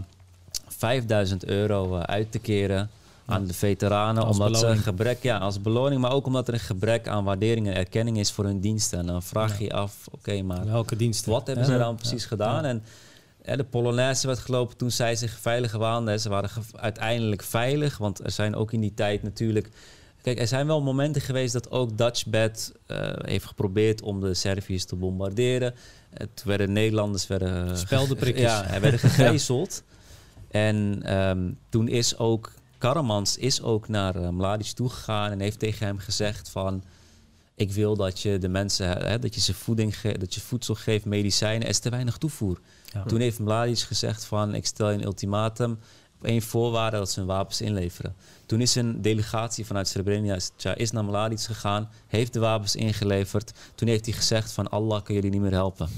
5000 0.67 1.45
euro 1.45 1.95
eh, 1.97 2.01
uit 2.01 2.31
te 2.31 2.39
keren 2.39 2.89
aan 3.31 3.45
de 3.45 3.53
veteranen. 3.53 4.23
Als 4.23 4.37
omdat 4.37 4.47
ze 4.47 4.53
een 4.55 4.61
beloning. 4.61 4.83
gebrek, 4.83 5.23
ja, 5.23 5.37
als 5.37 5.61
beloning, 5.61 6.01
maar 6.01 6.11
ook 6.11 6.25
omdat 6.25 6.47
er 6.47 6.53
een 6.53 6.59
gebrek 6.59 7.07
aan 7.07 7.23
waardering 7.23 7.67
en 7.67 7.75
erkenning 7.75 8.17
is 8.17 8.31
voor 8.31 8.45
hun 8.45 8.59
diensten. 8.59 8.99
En 8.99 9.05
dan 9.05 9.23
vraag 9.23 9.57
je 9.57 9.63
je 9.63 9.73
af, 9.73 10.07
oké, 10.11 10.41
maar 10.41 10.65
Welke 10.65 10.95
diensten? 10.95 11.31
wat 11.31 11.47
hebben 11.47 11.65
ze 11.65 11.77
dan 11.77 11.95
precies 11.95 12.25
gedaan? 12.25 12.65
En 12.65 12.83
de 13.57 13.63
Polonaise 13.63 14.27
werd 14.27 14.39
gelopen 14.39 14.77
toen 14.77 14.91
zij 14.91 15.15
zich 15.15 15.39
veilig 15.39 15.71
waanden. 15.71 16.19
Ze 16.19 16.29
waren 16.29 16.49
uiteindelijk 16.75 17.43
veilig, 17.43 17.97
want 17.97 18.23
er 18.23 18.31
zijn 18.31 18.55
ook 18.55 18.71
in 18.71 18.81
die 18.81 18.93
tijd 18.93 19.23
natuurlijk... 19.23 19.69
Kijk, 20.21 20.39
er 20.39 20.47
zijn 20.47 20.67
wel 20.67 20.81
momenten 20.81 21.21
geweest 21.21 21.53
dat 21.53 21.71
ook 21.71 21.97
Dutchbed 21.97 22.71
eh 22.85 22.97
heeft 23.15 23.45
geprobeerd 23.45 24.01
om 24.01 24.19
de 24.19 24.33
Serviërs 24.33 24.85
te 24.85 24.95
bombarderen. 24.95 25.73
Het 26.09 26.43
werden 26.45 26.71
Nederlanders 26.71 27.27
werden, 27.27 27.77
Speldenprikjes. 27.77 28.43
Ja, 28.43 28.67
er 28.67 28.81
werden 28.81 28.99
gegijzeld. 28.99 29.83
En 30.51 30.99
ehm, 31.03 31.51
toen 31.69 31.87
is 31.87 32.17
ook 32.17 32.51
Karamans 32.81 33.37
is 33.37 33.61
ook 33.61 33.87
naar 33.87 34.15
uh, 34.15 34.29
Mladic 34.29 34.67
toegegaan 34.67 35.31
en 35.31 35.39
heeft 35.39 35.59
tegen 35.59 35.85
hem 35.85 35.97
gezegd 35.97 36.49
van 36.49 36.83
ik 37.55 37.71
wil 37.71 37.95
dat 37.95 38.19
je 38.19 38.37
de 38.37 38.47
mensen, 38.47 38.87
hè, 39.07 39.19
dat 39.19 39.35
je 39.35 39.41
ze 39.41 39.53
voeding 39.53 39.99
ge- 39.99 40.17
dat 40.17 40.33
je 40.33 40.41
voedsel 40.41 40.75
geeft, 40.75 41.05
medicijnen, 41.05 41.61
er 41.63 41.69
is 41.69 41.79
te 41.79 41.89
weinig 41.89 42.17
toevoer. 42.17 42.59
Ja. 42.93 43.03
Toen 43.03 43.19
heeft 43.19 43.39
Mladic 43.39 43.79
gezegd 43.79 44.25
van 44.25 44.55
ik 44.55 44.65
stel 44.65 44.89
je 44.89 44.97
een 44.97 45.03
ultimatum 45.03 45.79
op 46.19 46.25
één 46.25 46.41
voorwaarde 46.41 46.97
dat 46.97 47.11
ze 47.11 47.19
hun 47.19 47.27
wapens 47.27 47.61
inleveren. 47.61 48.15
Toen 48.45 48.61
is 48.61 48.75
een 48.75 49.01
delegatie 49.01 49.65
vanuit 49.65 49.87
Srebrenica 49.87 50.75
is 50.75 50.91
naar 50.91 51.05
Mladic 51.05 51.39
gegaan, 51.39 51.89
heeft 52.07 52.33
de 52.33 52.39
wapens 52.39 52.75
ingeleverd. 52.75 53.53
Toen 53.75 53.87
heeft 53.87 54.05
hij 54.05 54.13
gezegd 54.13 54.51
van 54.51 54.69
Allah 54.69 55.03
kan 55.03 55.15
jullie 55.15 55.29
niet 55.31 55.41
meer 55.41 55.51
helpen. 55.51 55.89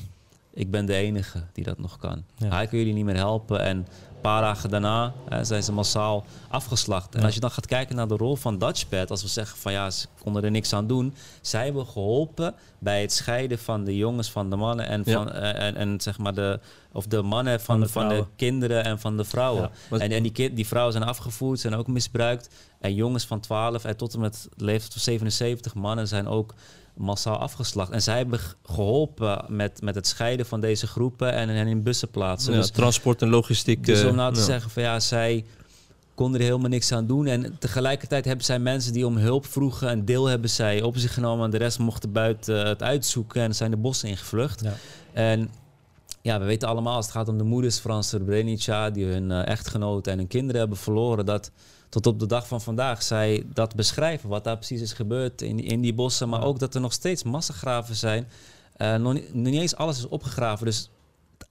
Ik 0.54 0.72
ben 0.72 0.86
de 0.86 0.94
enige 0.94 1.44
die 1.54 1.64
dat 1.64 1.78
nog 1.80 1.98
kan. 1.98 2.24
Ja. 2.38 2.48
Hij 2.50 2.68
kan 2.68 2.78
jullie 2.78 2.94
niet 2.94 3.06
meer 3.06 3.16
helpen. 3.16 3.60
En 3.62 3.88
paar 4.24 4.42
dagen 4.42 4.70
daarna 4.70 5.14
hè, 5.30 5.44
zijn 5.44 5.64
ze 5.64 5.72
massaal 5.72 6.24
afgeslacht. 6.50 7.16
En 7.16 7.24
als 7.24 7.34
je 7.34 7.40
dan 7.40 7.52
gaat 7.52 7.66
kijken 7.66 7.96
naar 7.96 8.08
de 8.08 8.18
rol 8.18 8.36
van 8.36 8.58
Dutchpad, 8.58 9.10
als 9.10 9.22
we 9.22 9.28
zeggen 9.28 9.58
van 9.58 9.72
ja, 9.72 9.90
ze 9.90 10.08
konden 10.24 10.44
er 10.44 10.52
niks 10.52 10.74
aan 10.74 10.88
doen. 10.88 11.14
Zij 11.42 11.66
hebben 11.66 11.86
geholpen 11.86 12.54
bij 12.80 13.02
het 13.02 13.12
scheiden 13.12 13.60
van 13.60 13.84
de 13.84 13.98
jongens 13.98 14.32
van 14.32 14.50
de 14.50 14.56
mannen 14.56 14.88
en 14.88 15.06
van 15.06 15.32
eh, 15.32 15.68
en, 15.68 15.76
en 15.76 16.02
zeg 16.02 16.18
maar 16.18 16.34
de 16.34 16.60
of 16.92 17.08
de 17.08 17.22
mannen 17.22 17.62
van, 17.62 17.66
Van 17.66 17.80
de 17.80 17.90
van, 17.90 18.08
de, 18.10 18.26
kinderen 18.36 18.84
en 18.84 19.00
van 19.00 19.18
de 19.18 19.24
vrouwen. 19.24 19.72
Ja. 19.90 19.98
En, 20.00 20.12
en 20.12 20.24
die, 20.24 20.32
kind, 20.32 20.56
die 20.56 20.68
vrouwen 20.68 20.94
zijn 20.94 21.06
afgevoerd, 21.06 21.60
zijn 21.60 21.76
ook 21.76 21.88
misbruikt. 21.88 22.50
En 22.80 22.94
jongens 22.94 23.26
van 23.26 23.40
12 23.40 23.84
en 23.84 23.98
tot 23.98 24.14
en 24.14 24.20
met 24.20 24.50
leeftijd 24.58 24.92
van 24.92 25.02
77 25.02 25.74
mannen 25.74 26.08
zijn 26.08 26.28
ook 26.28 26.54
massaal 26.94 27.38
afgeslacht. 27.38 27.92
En 27.92 28.02
zij 28.02 28.18
hebben 28.18 28.40
geholpen 28.64 29.46
met, 29.48 29.82
met 29.82 29.96
het 29.96 30.08
scheiden 30.08 30.46
van 30.46 30.62
deze 30.62 30.88
groepen 30.88 31.34
en 31.34 31.50
hen 31.50 31.68
in 31.68 31.84
bussen 31.84 32.10
plaatsen. 32.10 32.54
Ja, 32.54 32.60
Dus, 32.60 32.70
transport 32.70 33.22
en 33.22 33.30
logistiek. 33.30 33.86
dus 33.86 34.02
eh, 34.02 34.10
om 34.10 34.16
nou 34.16 34.34
te 34.34 34.40
ja. 34.40 34.46
zeggen 34.46 34.72
van 34.72 34.84
ja, 34.84 35.00
zij 35.00 35.46
konden 36.16 36.40
er 36.40 36.46
helemaal 36.46 36.70
niks 36.70 36.92
aan 36.92 37.08
doen. 37.08 37.26
En 37.26 37.58
tegelijkertijd 37.60 38.26
hebben 38.26 38.46
zij 38.46 38.60
mensen 38.60 38.94
die 38.94 39.06
om 39.06 39.18
hulp 39.18 39.46
vroegen. 39.46 39.92
Een 39.92 40.06
deel 40.06 40.26
hebben 40.26 40.50
zij 40.50 40.82
op 40.82 40.98
zich 40.98 41.14
genomen 41.14 41.46
en 41.46 41.52
de 41.52 41.58
rest 41.58 41.80
mochten 41.80 42.12
buiten 42.12 42.68
het 42.68 42.84
uitzoeken 42.84 43.42
en 43.42 43.56
zijn 43.56 43.72
de 43.72 43.78
bossen 43.78 44.10
ingevlucht. 44.10 44.62
Ja. 44.64 44.74
En 45.14 45.50
ja, 46.22 46.40
we 46.40 46.46
weten 46.46 46.68
allemaal 46.68 46.96
als 46.96 47.06
het 47.06 47.16
gaat 47.16 47.28
om 47.28 47.38
de 47.38 47.44
moeders 47.44 47.80
van 47.80 48.04
Srebrenica... 48.04 48.90
die 48.90 49.06
hun 49.06 49.32
eh, 49.32 49.48
echtgenoten 49.48 50.12
en 50.12 50.18
hun 50.18 50.28
kinderen 50.28 50.60
hebben 50.60 50.78
verloren... 50.78 51.26
dat 51.26 51.52
tot 51.94 52.08
op 52.08 52.20
de 52.20 52.26
dag 52.26 52.48
van 52.48 52.62
vandaag 52.62 53.04
zij 53.04 53.44
dat 53.54 53.76
beschrijven... 53.76 54.30
wat 54.30 54.44
daar 54.44 54.56
precies 54.58 54.82
is 54.82 54.94
gebeurd 54.94 55.42
in, 55.42 55.60
in 55.60 55.82
die 55.82 55.94
bossen. 55.94 56.30
Maar 56.30 56.40
Ja. 56.40 56.46
ook 56.46 56.60
dat 56.60 56.76
er 56.76 56.82
nog 56.82 56.94
steeds 56.94 57.24
massagraven 57.24 57.96
zijn. 57.96 58.28
Eh, 58.76 58.96
nog, 58.96 59.14
niet, 59.14 59.34
nog 59.34 59.52
niet 59.52 59.62
eens 59.62 59.76
alles 59.76 59.98
is 59.98 60.08
opgegraven. 60.08 60.66
Dus 60.66 60.90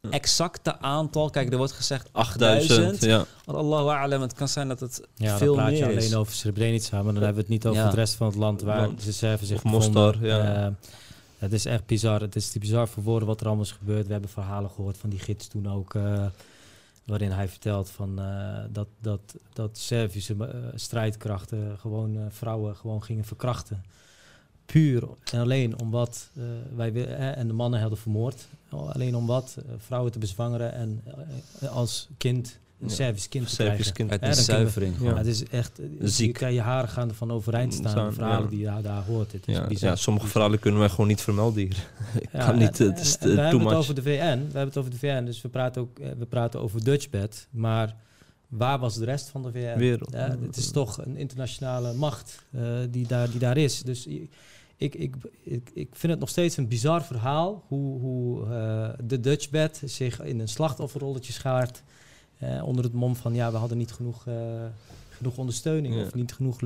het 0.00 0.12
exacte 0.12 0.78
aantal... 0.78 1.30
Kijk, 1.30 1.50
er 1.52 1.56
wordt 1.58 1.72
gezegd 1.72 2.08
8000. 2.12 2.70
8000, 2.70 3.10
ja. 3.10 3.24
Allahu 3.44 3.88
a'lam, 3.88 4.20
het 4.20 4.32
kan 4.32 4.48
zijn 4.48 4.68
dat 4.68 4.80
het 4.80 5.02
Ja, 5.14 5.36
veel 5.36 5.54
dan 5.54 5.64
praat 5.64 5.76
je 5.78 5.84
meer 5.84 5.94
alleen 5.94 6.06
is. 6.08 6.14
over 6.14 6.32
Srebrenica, 6.32 7.02
maar 7.02 7.12
dan 7.14 7.22
hebben 7.22 7.34
we 7.34 7.40
het 7.40 7.48
niet 7.48 7.66
over 7.66 7.80
Ja. 7.80 7.86
het 7.86 7.94
rest 7.96 8.14
van 8.14 8.26
het 8.26 8.36
land 8.36 8.62
waar 8.62 8.88
de 9.04 9.12
Serven 9.12 9.46
zich 9.46 9.56
Of 9.56 9.64
Mostar, 9.64 10.16
ja. 10.26 10.54
Eh, 10.66 10.72
het 11.38 11.52
is 11.52 11.64
echt 11.64 11.86
bizar. 11.86 12.20
Het 12.20 12.36
is 12.36 12.50
te 12.50 12.58
bizar 12.58 12.88
voor 12.88 13.02
woorden 13.02 13.28
wat 13.28 13.40
er 13.40 13.46
allemaal 13.46 13.64
is 13.64 13.72
gebeurd. 13.72 14.06
We 14.06 14.12
hebben 14.12 14.30
verhalen 14.30 14.70
gehoord 14.70 14.96
van 14.98 15.10
die 15.10 15.18
gids 15.18 15.48
toen 15.48 15.72
ook, 15.72 15.94
eh, 15.94 16.24
waarin 17.04 17.30
hij 17.30 17.48
vertelt 17.48 17.90
van, 17.90 18.18
eh, 18.18 18.64
dat, 18.70 18.88
dat, 19.00 19.36
dat 19.52 19.78
Servische 19.78 20.36
eh, 20.46 20.58
strijdkrachten 20.74 21.78
gewoon 21.78 22.16
eh, 22.16 22.22
vrouwen 22.28 22.76
gewoon 22.76 23.02
gingen 23.02 23.24
verkrachten. 23.24 23.84
Puur 24.66 25.08
en 25.32 25.40
alleen 25.40 25.80
omdat 25.80 26.30
wij 26.74 26.92
wi- 26.92 27.04
en 27.14 27.46
de 27.46 27.52
mannen 27.52 27.80
hadden 27.80 27.98
vermoord. 27.98 28.48
Alleen 28.68 29.16
om 29.16 29.26
wat 29.26 29.56
vrouwen 29.76 30.12
te 30.12 30.18
bezwangeren 30.18 30.72
en 30.72 31.02
als 31.70 32.08
kind 32.16 32.58
een 32.82 32.88
Ja. 32.88 32.94
Servisch 32.94 33.28
kind 33.28 33.48
te 33.48 33.56
krijgen. 33.56 33.92
kind. 33.92 34.10
We- 34.20 34.34
zuivering. 34.34 35.14
Het 35.16 35.26
is 35.26 35.44
echt 35.48 35.80
Ziek. 36.00 36.26
Je 36.26 36.32
kan 36.32 36.52
je 36.54 36.60
haren 36.60 36.88
gaan 36.88 37.08
ervan 37.08 37.30
overeind 37.30 37.74
staan. 37.74 37.90
Staan, 37.90 38.08
de 38.08 38.14
verhalen 38.14 38.42
ja. 38.44 38.48
die 38.50 38.58
je 38.58 38.64
daar, 38.64 38.82
daar 38.82 39.02
hoort. 39.04 39.32
Het 39.32 39.48
is 39.48 39.56
Ja, 39.56 39.66
bizar. 39.66 39.88
ja, 39.90 39.96
sommige 39.96 40.26
verhalen 40.26 40.58
kunnen 40.58 40.80
wij 40.80 40.88
gewoon 40.88 41.06
niet 41.06 41.20
vermelden 41.20 41.62
hier. 41.62 41.86
Ik 42.20 42.28
Ja, 42.32 42.44
kan 42.46 42.58
niet, 42.58 42.80
en- 42.80 42.86
het 42.86 43.00
is 43.00 43.12
we 43.12 43.18
too 43.18 43.36
hebben 43.36 43.60
het 43.66 43.74
over 43.76 43.94
de 43.94 44.02
VN. 44.02 44.08
We 44.10 44.18
hebben 44.42 44.60
het 44.64 44.76
over 44.76 44.90
de 44.90 44.98
VN, 44.98 45.24
dus 45.24 45.42
we 45.42 45.48
praten 45.48 45.82
ook 45.82 45.98
eh, 45.98 46.10
we 46.18 46.26
praten 46.26 46.60
over 46.60 46.84
Dutchbed. 46.84 47.46
Maar 47.50 47.96
waar 48.48 48.78
was 48.78 48.94
de 48.96 49.04
rest 49.04 49.28
van 49.28 49.42
de 49.42 49.50
VN? 49.52 49.78
Wereld. 49.78 50.12
Ja, 50.12 50.36
het 50.46 50.56
is 50.56 50.70
toch 50.70 50.98
een 51.04 51.16
internationale 51.16 51.92
macht 51.92 52.44
eh, 52.50 52.62
die, 52.90 53.06
daar, 53.06 53.30
die 53.30 53.38
daar 53.40 53.56
is. 53.56 53.82
Dus 53.82 54.06
ik, 54.06 54.94
ik, 54.94 55.14
ik, 55.42 55.70
ik 55.74 55.88
vind 55.92 56.12
het 56.12 56.20
nog 56.20 56.28
steeds 56.28 56.56
een 56.56 56.68
bizar 56.68 57.04
verhaal 57.04 57.64
hoe, 57.68 58.00
hoe 58.00 58.46
eh, 58.46 58.88
de 59.04 59.20
Dutchbed 59.20 59.82
zich 59.84 60.22
in 60.22 60.40
een 60.40 60.48
slachtofferrolletje 60.48 61.32
schaart. 61.32 61.82
Eh, 62.42 62.66
onder 62.66 62.84
het 62.84 62.92
mom 62.92 63.16
van 63.16 63.34
ja, 63.34 63.50
we 63.50 63.56
hadden 63.56 63.78
niet 63.78 63.92
genoeg, 63.92 64.26
eh, 64.26 64.34
genoeg 65.10 65.36
ondersteuning 65.36 65.94
Ja. 65.94 66.02
of 66.02 66.14
niet 66.14 66.32
genoeg 66.32 66.60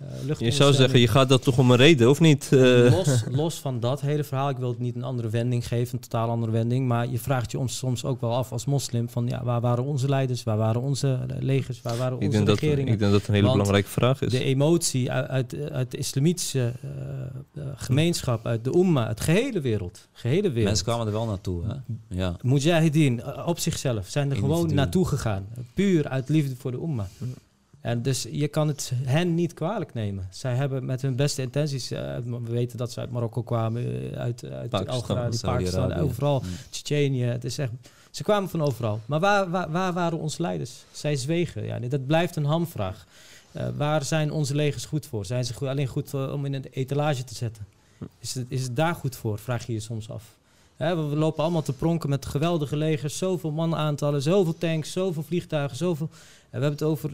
Je 0.00 0.06
luchtondersteuning. 0.06 0.54
zou 0.54 0.72
zeggen, 0.72 1.00
je 1.00 1.08
gaat 1.08 1.28
dat 1.28 1.42
toch 1.42 1.58
om 1.58 1.70
een 1.70 1.76
reden, 1.76 2.10
of 2.10 2.20
niet? 2.20 2.48
Eh, 2.52 2.60
Los, 2.90 3.24
los 3.30 3.58
van 3.58 3.80
dat 3.80 4.00
hele 4.00 4.24
verhaal, 4.24 4.48
ik 4.48 4.56
wil 4.56 4.68
het 4.68 4.78
niet 4.78 4.96
een 4.96 5.04
andere 5.04 5.28
wending 5.28 5.66
geven, 5.68 5.94
een 5.94 6.00
totaal 6.00 6.28
andere 6.28 6.52
wending. 6.52 6.86
Maar 6.86 7.08
je 7.08 7.18
vraagt 7.18 7.50
je 7.50 7.58
ons 7.58 7.76
soms 7.76 8.04
ook 8.04 8.20
wel 8.20 8.34
af 8.34 8.52
als 8.52 8.64
moslim: 8.64 9.08
van 9.08 9.26
ja, 9.28 9.44
waar 9.44 9.60
waren 9.60 9.84
onze 9.84 10.08
leiders, 10.08 10.42
waar 10.42 10.56
waren 10.56 10.80
onze 10.80 11.18
eh, 11.28 11.36
legers, 11.40 11.82
waar 11.82 11.96
waren 11.96 12.16
ik, 12.16 12.22
onze 12.22 12.36
denk 12.36 12.46
dat, 12.46 12.58
regeringen? 12.58 12.92
ik 12.92 12.98
denk 12.98 13.12
dat 13.12 13.26
een 13.26 13.34
hele 13.34 13.46
Want 13.46 13.56
belangrijke 13.56 13.88
vraag 13.90 14.20
is. 14.22 14.30
de 14.30 14.44
emotie 14.44 15.10
uit, 15.12 15.28
uit, 15.28 15.70
uit 15.70 15.90
de 15.90 15.96
islamitische 15.96 16.72
eh, 16.82 17.62
eh, 17.62 17.68
gemeenschap, 17.74 18.46
uit 18.46 18.64
de 18.64 18.74
umma, 18.76 19.08
het 19.08 19.20
gehele 19.20 19.60
wereld. 19.60 20.08
Gehele 20.12 20.48
wereld. 20.48 20.64
Mensen 20.64 20.84
kwamen 20.84 21.06
er 21.06 21.12
wel 21.12 21.26
naartoe, 21.26 21.62
hè? 21.66 21.74
Ja. 22.08 22.36
Mujahideen 22.42 23.22
eh, 23.22 23.46
op 23.46 23.58
zichzelf 23.58 24.08
zijn 24.08 24.30
er 24.30 24.36
gewoon 24.36 24.74
naartoe 24.74 25.06
gegaan. 25.06 25.46
Puur 25.74 26.08
uit 26.08 26.28
liefde 26.28 26.56
voor 26.56 26.70
de 26.70 26.78
umma. 26.82 27.08
En 27.80 28.02
dus 28.02 28.26
je 28.30 28.48
kan 28.48 28.68
het 28.68 28.92
hen 29.04 29.34
niet 29.34 29.54
kwalijk 29.54 29.94
nemen. 29.94 30.28
Zij 30.30 30.54
hebben 30.54 30.84
met 30.84 31.02
hun 31.02 31.16
beste 31.16 31.42
intenties, 31.42 31.90
eh, 31.90 32.16
we 32.24 32.40
weten 32.44 32.78
dat 32.78 32.92
ze 32.92 33.00
uit 33.00 33.10
Marokko 33.10 33.42
kwamen, 33.42 34.12
eh, 34.12 34.18
uit, 34.18 34.44
uit 34.44 34.70
Pakistan, 34.70 34.94
Algerije, 34.94 35.22
Pakistan, 35.24 35.50
Saudi-Arabië. 35.60 36.00
overal, 36.08 36.40
Mm. 36.40 36.48
Tsjetsjenië. 36.70 37.22
Het 37.24 37.44
is 37.44 37.58
echt, 37.58 37.70
ze 38.10 38.22
kwamen 38.22 38.50
van 38.50 38.62
overal. 38.62 39.00
Maar 39.06 39.20
waar, 39.20 39.50
waar, 39.50 39.70
waar 39.70 39.92
waren 39.92 40.18
onze 40.18 40.42
leiders? 40.42 40.84
Zij 40.92 41.16
zwegen. 41.16 41.64
Ja, 41.64 41.78
dat 41.78 42.06
blijft 42.06 42.36
een 42.36 42.44
hamvraag. 42.44 43.06
Eh, 43.52 43.68
waar 43.76 44.04
zijn 44.04 44.32
onze 44.32 44.54
legers 44.54 44.84
goed 44.84 45.06
voor? 45.06 45.24
Zijn 45.24 45.44
ze 45.44 45.54
goed, 45.54 45.68
alleen 45.68 45.86
goed 45.86 46.14
om 46.14 46.44
in 46.44 46.54
een 46.54 46.66
etalage 46.70 47.24
te 47.24 47.34
zetten? 47.34 47.66
Is 48.18 48.34
het, 48.34 48.46
is 48.48 48.62
het 48.62 48.76
daar 48.76 48.94
goed 48.94 49.16
voor? 49.16 49.38
Vraag 49.38 49.66
je 49.66 49.72
je 49.72 49.80
soms 49.80 50.10
af. 50.10 50.38
We 50.76 50.94
lopen 50.94 51.42
allemaal 51.42 51.62
te 51.62 51.72
pronken 51.72 52.08
met 52.08 52.26
geweldige 52.26 52.76
legers, 52.76 53.18
zoveel 53.18 53.50
manaantallen, 53.50 54.22
zoveel 54.22 54.58
tanks, 54.58 54.92
zoveel 54.92 55.22
vliegtuigen, 55.22 55.76
zoveel. 55.76 56.08
En 56.50 56.58
we 56.60 56.66
hebben 56.66 56.70
het 56.70 56.82
over, 56.82 57.10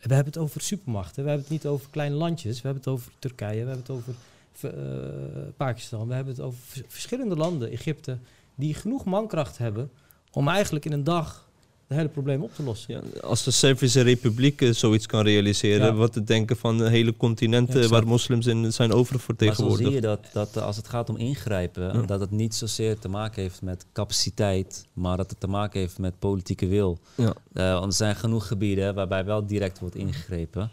we 0.00 0.14
hebben 0.14 0.32
het 0.32 0.42
over 0.42 0.60
supermachten. 0.60 1.22
We 1.22 1.28
hebben 1.28 1.48
het 1.48 1.62
niet 1.62 1.66
over 1.66 1.90
kleine 1.90 2.14
landjes. 2.14 2.62
We 2.62 2.68
hebben 2.68 2.82
het 2.82 2.92
over 2.92 3.12
Turkije. 3.18 3.64
We 3.64 3.70
hebben 3.70 3.78
het 3.78 3.90
over 3.90 4.14
eh, 4.60 5.48
Pakistan. 5.56 6.08
We 6.08 6.14
hebben 6.14 6.34
het 6.34 6.42
over 6.42 6.58
vers- 6.62 6.86
verschillende 6.88 7.36
landen, 7.36 7.70
Egypte, 7.70 8.18
die 8.54 8.74
genoeg 8.74 9.04
mankracht 9.04 9.58
hebben 9.58 9.90
om 10.32 10.48
eigenlijk 10.48 10.84
in 10.84 10.92
een 10.92 11.04
dag 11.04 11.45
het 11.88 11.96
hele 11.96 12.08
probleem 12.08 12.42
op 12.42 12.54
te 12.54 12.62
lossen. 12.62 12.94
Ja, 12.94 13.20
als 13.20 13.44
de 13.44 13.50
Servische 13.50 14.00
Republiek 14.00 14.62
eh, 14.62 14.70
zoiets 14.72 15.06
kan 15.06 15.22
realiseren, 15.24 15.86
Ja. 15.86 15.92
wat 15.94 16.12
te 16.12 16.24
denken 16.24 16.56
van 16.56 16.78
de 16.78 16.88
hele 16.88 17.16
continenten 17.16 17.74
Exact. 17.74 17.90
waar 17.90 18.06
moslims 18.06 18.46
in 18.46 18.72
zijn 18.72 18.88
Maar 18.88 18.96
zo 18.96 19.02
oververtegenwoordigd. 19.02 19.84
zie 19.84 19.94
je 19.94 20.00
dat, 20.00 20.20
dat 20.32 20.56
als 20.58 20.76
het 20.76 20.88
gaat 20.88 21.08
om 21.08 21.16
ingrijpen, 21.16 21.82
Ja. 22.00 22.02
dat 22.06 22.20
het 22.20 22.30
niet 22.30 22.54
zozeer 22.54 22.98
te 22.98 23.08
maken 23.08 23.42
heeft 23.42 23.62
met 23.62 23.86
capaciteit, 23.92 24.84
maar 24.92 25.16
dat 25.16 25.30
het 25.30 25.40
te 25.40 25.46
maken 25.46 25.80
heeft 25.80 25.98
met 25.98 26.18
politieke 26.18 26.66
wil. 26.66 26.98
Ja. 27.14 27.34
Eh, 27.52 27.72
want 27.72 27.86
er 27.86 27.92
zijn 27.92 28.16
genoeg 28.16 28.46
gebieden 28.46 28.94
waarbij 28.94 29.24
wel 29.24 29.46
direct 29.46 29.78
wordt 29.78 29.94
ingegrepen. 29.96 30.70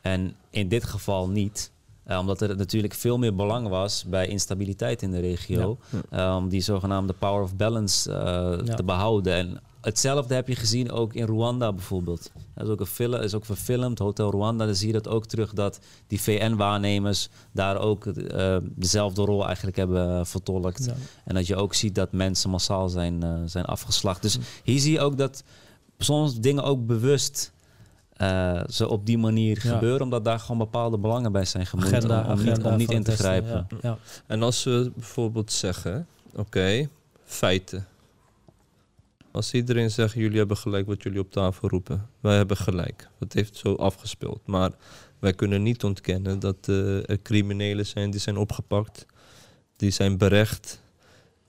En 0.00 0.34
in 0.50 0.68
dit 0.68 0.84
geval 0.84 1.28
niet. 1.28 1.72
Eh, 2.04 2.18
omdat 2.18 2.40
er 2.40 2.56
natuurlijk 2.56 2.94
veel 2.94 3.18
meer 3.18 3.34
belang 3.34 3.68
was 3.68 4.04
bij 4.04 4.26
instabiliteit 4.26 5.02
in 5.02 5.10
de 5.10 5.20
regio. 5.20 5.78
eh, 6.10 6.36
om 6.38 6.48
die 6.48 6.60
zogenaamde 6.60 7.12
power 7.12 7.42
of 7.42 7.56
balance 7.56 8.12
eh, 8.12 8.58
Ja. 8.66 8.74
te 8.74 8.82
behouden. 8.84 9.34
En 9.34 9.60
hetzelfde 9.84 10.34
heb 10.34 10.48
je 10.48 10.56
gezien 10.56 10.90
ook 10.90 11.14
in 11.14 11.26
Rwanda 11.26 11.72
bijvoorbeeld. 11.72 12.30
Dat 12.54 12.64
is 12.66 12.70
ook, 12.72 12.80
een 12.80 12.86
film, 12.86 13.14
is 13.14 13.34
ook 13.34 13.44
verfilmd, 13.44 13.98
Hotel 13.98 14.30
Rwanda. 14.30 14.66
Dan 14.66 14.74
zie 14.74 14.86
je 14.86 14.92
dat 14.92 15.08
ook 15.08 15.26
terug 15.26 15.52
dat 15.52 15.78
die 16.06 16.20
VN-waarnemers 16.20 17.28
daar 17.52 17.78
ook 17.78 18.06
eh, 18.06 18.56
dezelfde 18.62 19.22
rol 19.22 19.46
eigenlijk 19.46 19.76
hebben 19.76 20.26
vertolkt. 20.26 20.84
Ja. 20.84 20.94
En 21.24 21.34
dat 21.34 21.46
je 21.46 21.56
ook 21.56 21.74
ziet 21.74 21.94
dat 21.94 22.12
mensen 22.12 22.50
massaal 22.50 22.88
zijn, 22.88 23.22
eh, 23.22 23.34
zijn 23.44 23.64
afgeslacht. 23.64 24.22
Dus 24.22 24.38
hier 24.64 24.80
zie 24.80 24.92
je 24.92 25.00
ook 25.00 25.18
dat 25.18 25.42
soms 25.98 26.40
dingen 26.40 26.64
ook 26.64 26.86
bewust 26.86 27.52
eh, 28.14 28.60
ze 28.70 28.88
op 28.88 29.06
die 29.06 29.18
manier 29.18 29.60
Ja. 29.62 29.72
gebeuren, 29.72 30.02
omdat 30.02 30.24
daar 30.24 30.38
gewoon 30.40 30.58
bepaalde 30.58 30.98
belangen 30.98 31.32
bij 31.32 31.44
zijn 31.44 31.66
gemoeid 31.66 31.94
Agenda, 31.94 32.24
om, 32.24 32.30
om 32.38 32.44
niet, 32.44 32.62
om 32.64 32.76
niet 32.76 32.90
in 32.90 33.02
te 33.02 33.16
grijpen. 33.16 33.66
Ja, 33.68 33.78
ja. 33.82 33.98
En 34.26 34.42
als 34.42 34.64
we 34.64 34.92
bijvoorbeeld 34.94 35.52
zeggen, 35.52 36.06
oké, 36.34 36.88
feiten. 37.24 37.86
Als 39.34 39.52
iedereen 39.52 39.90
zegt, 39.90 40.14
jullie 40.14 40.38
hebben 40.38 40.56
gelijk 40.56 40.86
wat 40.86 41.02
jullie 41.02 41.20
op 41.20 41.30
tafel 41.30 41.68
roepen. 41.68 42.08
Wij 42.20 42.36
hebben 42.36 42.56
gelijk. 42.56 43.08
Dat 43.18 43.32
heeft 43.32 43.56
zo 43.56 43.74
afgespeeld. 43.74 44.46
Maar 44.46 44.70
wij 45.18 45.32
kunnen 45.32 45.62
niet 45.62 45.84
ontkennen 45.84 46.38
dat 46.38 46.56
eh, 46.68 47.08
er 47.10 47.22
criminelen 47.22 47.86
zijn 47.86 48.10
die 48.10 48.20
zijn 48.20 48.36
opgepakt. 48.36 49.06
Die 49.76 49.90
zijn 49.90 50.18
berecht. 50.18 50.80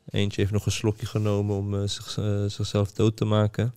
Eentje 0.10 0.42
heeft 0.42 0.54
nog 0.54 0.66
een 0.66 0.72
slokje 0.72 1.06
genomen 1.06 1.56
om 1.56 1.74
eh, 1.74 1.84
eh, 1.84 2.50
zichzelf 2.50 2.92
dood 2.92 3.18
te 3.18 3.26
maken. 3.26 3.74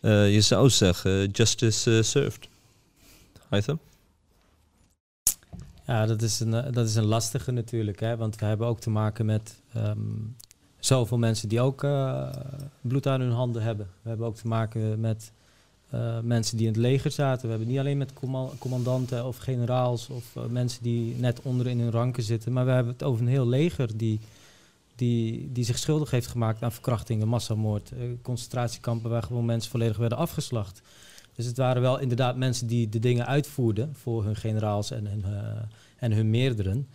Je 0.00 0.40
zou 0.40 0.70
zeggen, 0.70 1.30
justice 1.30 2.02
served. 2.02 2.48
Haitham? 3.48 3.78
Ja, 5.86 6.06
dat 6.06 6.22
is 6.22 6.40
een, 6.40 6.50
dat 6.50 6.86
is 6.88 6.94
een 6.94 7.06
lastige 7.06 7.50
natuurlijk. 7.50 8.00
Hè? 8.00 8.16
Want 8.16 8.36
we 8.36 8.44
hebben 8.44 8.66
ook 8.66 8.80
te 8.80 8.90
maken 8.90 9.26
met 9.26 9.60
ehm, 9.72 9.98
zoveel 10.78 11.18
mensen 11.18 11.48
die 11.48 11.60
ook 11.60 11.84
eh, 11.84 12.28
bloed 12.80 13.06
aan 13.06 13.20
hun 13.20 13.30
handen 13.30 13.62
hebben. 13.62 13.86
We 14.02 14.08
hebben 14.08 14.26
ook 14.26 14.36
te 14.36 14.46
maken 14.46 15.00
met 15.00 15.32
eh, 15.90 16.20
mensen 16.20 16.56
die 16.56 16.66
in 16.66 16.72
het 16.72 16.82
leger 16.82 17.10
zaten. 17.10 17.42
We 17.42 17.48
hebben 17.48 17.68
niet 17.68 17.78
alleen 17.78 17.98
met 17.98 18.12
comma- 18.12 18.50
commandanten 18.58 19.26
of 19.26 19.36
generaals 19.36 20.08
of 20.08 20.36
eh, 20.36 20.44
mensen 20.44 20.82
die 20.82 21.16
net 21.16 21.42
onder 21.42 21.66
in 21.66 21.80
hun 21.80 21.90
ranken 21.90 22.22
zitten. 22.22 22.52
Maar 22.52 22.64
we 22.64 22.70
hebben 22.70 22.92
het 22.92 23.02
over 23.02 23.22
een 23.22 23.28
heel 23.28 23.46
leger 23.46 23.96
die, 23.96 24.20
die, 24.94 25.52
die 25.52 25.64
zich 25.64 25.78
schuldig 25.78 26.10
heeft 26.10 26.26
gemaakt 26.26 26.62
aan 26.62 26.72
verkrachtingen, 26.72 27.28
massamoord, 27.28 27.92
concentratiekampen 28.22 29.10
waar 29.10 29.22
gewoon 29.22 29.44
mensen 29.44 29.70
volledig 29.70 29.96
werden 29.96 30.18
afgeslacht. 30.18 30.82
Dus 31.34 31.46
het 31.46 31.56
waren 31.56 31.82
wel 31.82 31.98
inderdaad 31.98 32.36
mensen 32.36 32.66
die 32.66 32.88
de 32.88 32.98
dingen 32.98 33.26
uitvoerden 33.26 33.94
voor 33.94 34.24
hun 34.24 34.36
generaals 34.36 34.90
en 34.90 35.06
hun, 35.06 35.24
en 35.96 36.12
hun 36.12 36.30
meerderen. 36.30 36.88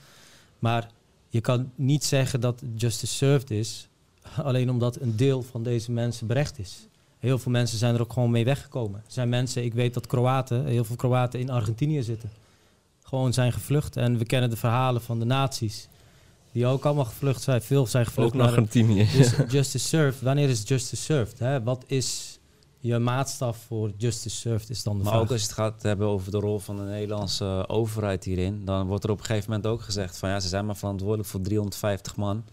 Maar 0.60 0.90
je 1.34 1.42
kan 1.42 1.72
niet 1.76 2.04
zeggen 2.04 2.42
dat 2.42 2.62
justice 2.76 3.14
served 3.14 3.52
is, 3.52 3.88
alleen 4.44 4.70
omdat 4.70 5.02
een 5.02 5.16
deel 5.16 5.42
van 5.42 5.64
deze 5.64 5.92
mensen 5.92 6.28
berecht 6.28 6.60
is. 6.60 6.88
Heel 7.20 7.40
veel 7.40 7.52
mensen 7.52 7.78
zijn 7.78 7.96
er 7.96 8.02
ook 8.02 8.14
gewoon 8.14 8.32
mee 8.32 8.46
weggekomen. 8.46 9.00
Er 9.06 9.12
zijn 9.12 9.30
mensen, 9.30 9.64
ik 9.64 9.74
weet 9.74 9.94
dat 9.94 10.08
Kroaten, 10.08 10.66
heel 10.66 10.84
veel 10.84 10.96
Kroaten 10.96 11.40
in 11.40 11.50
Argentinië 11.50 12.04
zitten. 12.04 12.30
Gewoon 13.04 13.34
zijn 13.34 13.54
gevlucht. 13.54 13.98
En 13.98 14.18
we 14.18 14.26
kennen 14.26 14.50
de 14.50 14.56
verhalen 14.56 15.02
van 15.02 15.20
de 15.20 15.26
nazi's. 15.26 15.88
die 16.52 16.66
ook 16.66 16.86
allemaal 16.86 17.06
gevlucht 17.06 17.42
zijn. 17.42 17.62
Veel 17.62 17.88
zijn 17.88 18.06
gevlucht 18.06 18.28
Ook 18.30 18.36
naar 18.36 18.46
naar 18.46 18.56
Argentinië. 18.56 19.08
dus 19.18 19.34
justice 19.50 19.88
served. 19.88 20.22
Wanneer 20.22 20.50
is 20.50 20.64
justice 20.66 21.04
served? 21.04 21.40
Hè? 21.40 21.64
Wat 21.64 21.84
is 21.88 22.33
je 22.84 23.00
maatstaf 23.00 23.58
voor 23.68 23.92
justice 23.98 24.36
served 24.36 24.70
is 24.70 24.84
dan 24.84 24.98
de 24.98 25.04
Maar 25.04 25.12
vraag. 25.12 25.24
ook 25.24 25.32
als 25.32 25.42
je 25.42 25.46
het 25.48 25.56
gaat 25.56 25.84
hebben 25.84 26.08
over 26.08 26.32
de 26.32 26.38
rol 26.40 26.60
van 26.60 26.76
de 26.78 26.84
Nederlandse 26.84 27.66
overheid 27.68 28.24
hierin, 28.24 28.66
dan 28.66 28.88
wordt 28.88 29.04
er 29.04 29.10
op 29.12 29.20
een 29.20 29.26
gegeven 29.26 29.50
moment 29.52 29.68
ook 29.70 29.82
gezegd 29.82 30.18
van 30.18 30.30
ja, 30.30 30.40
ze 30.40 30.48
zijn 30.48 30.66
maar 30.66 30.76
verantwoordelijk 30.78 31.30
voor 31.30 31.42
350 31.42 32.16
man. 32.16 32.44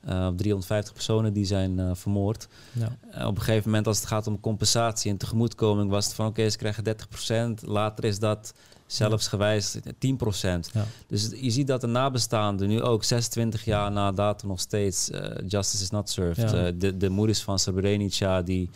eh, 0.00 0.28
350 0.36 0.92
personen 0.92 1.32
die 1.32 1.44
zijn 1.44 1.78
eh, 1.78 1.90
vermoord. 1.94 2.48
ja. 2.72 2.96
Eh, 3.10 3.26
op 3.26 3.36
een 3.36 3.42
gegeven 3.42 3.68
moment, 3.70 3.86
als 3.86 3.98
het 3.98 4.06
gaat 4.06 4.26
om 4.26 4.40
compensatie 4.40 5.10
en 5.10 5.16
tegemoetkoming, 5.16 5.90
was 5.90 6.04
het 6.04 6.14
van 6.14 6.26
oké, 6.26 6.50
ze 6.50 6.56
krijgen 6.56 6.84
30%. 6.84 7.62
Later 7.66 8.04
is 8.04 8.18
dat 8.18 8.54
zelfs 8.86 9.28
gewijzigd 9.28 9.86
10%. 9.98 10.70
Ja. 10.72 10.84
Dus 11.06 11.28
je 11.40 11.50
ziet 11.50 11.66
dat 11.66 11.80
de 11.80 11.86
nabestaanden 11.86 12.68
nu 12.68 12.82
ook 12.82 13.04
26 13.04 13.64
jaar 13.64 13.92
na 13.92 14.12
datum 14.12 14.48
nog 14.48 14.60
steeds 14.60 15.10
justice 15.46 15.82
is 15.82 15.90
not 15.90 16.10
served. 16.10 16.50
Ja. 16.50 16.70
De, 16.70 16.96
de 16.96 17.08
moeders 17.08 17.42
van 17.42 17.58
Srebrenica, 17.58 18.42
die, 18.42 18.70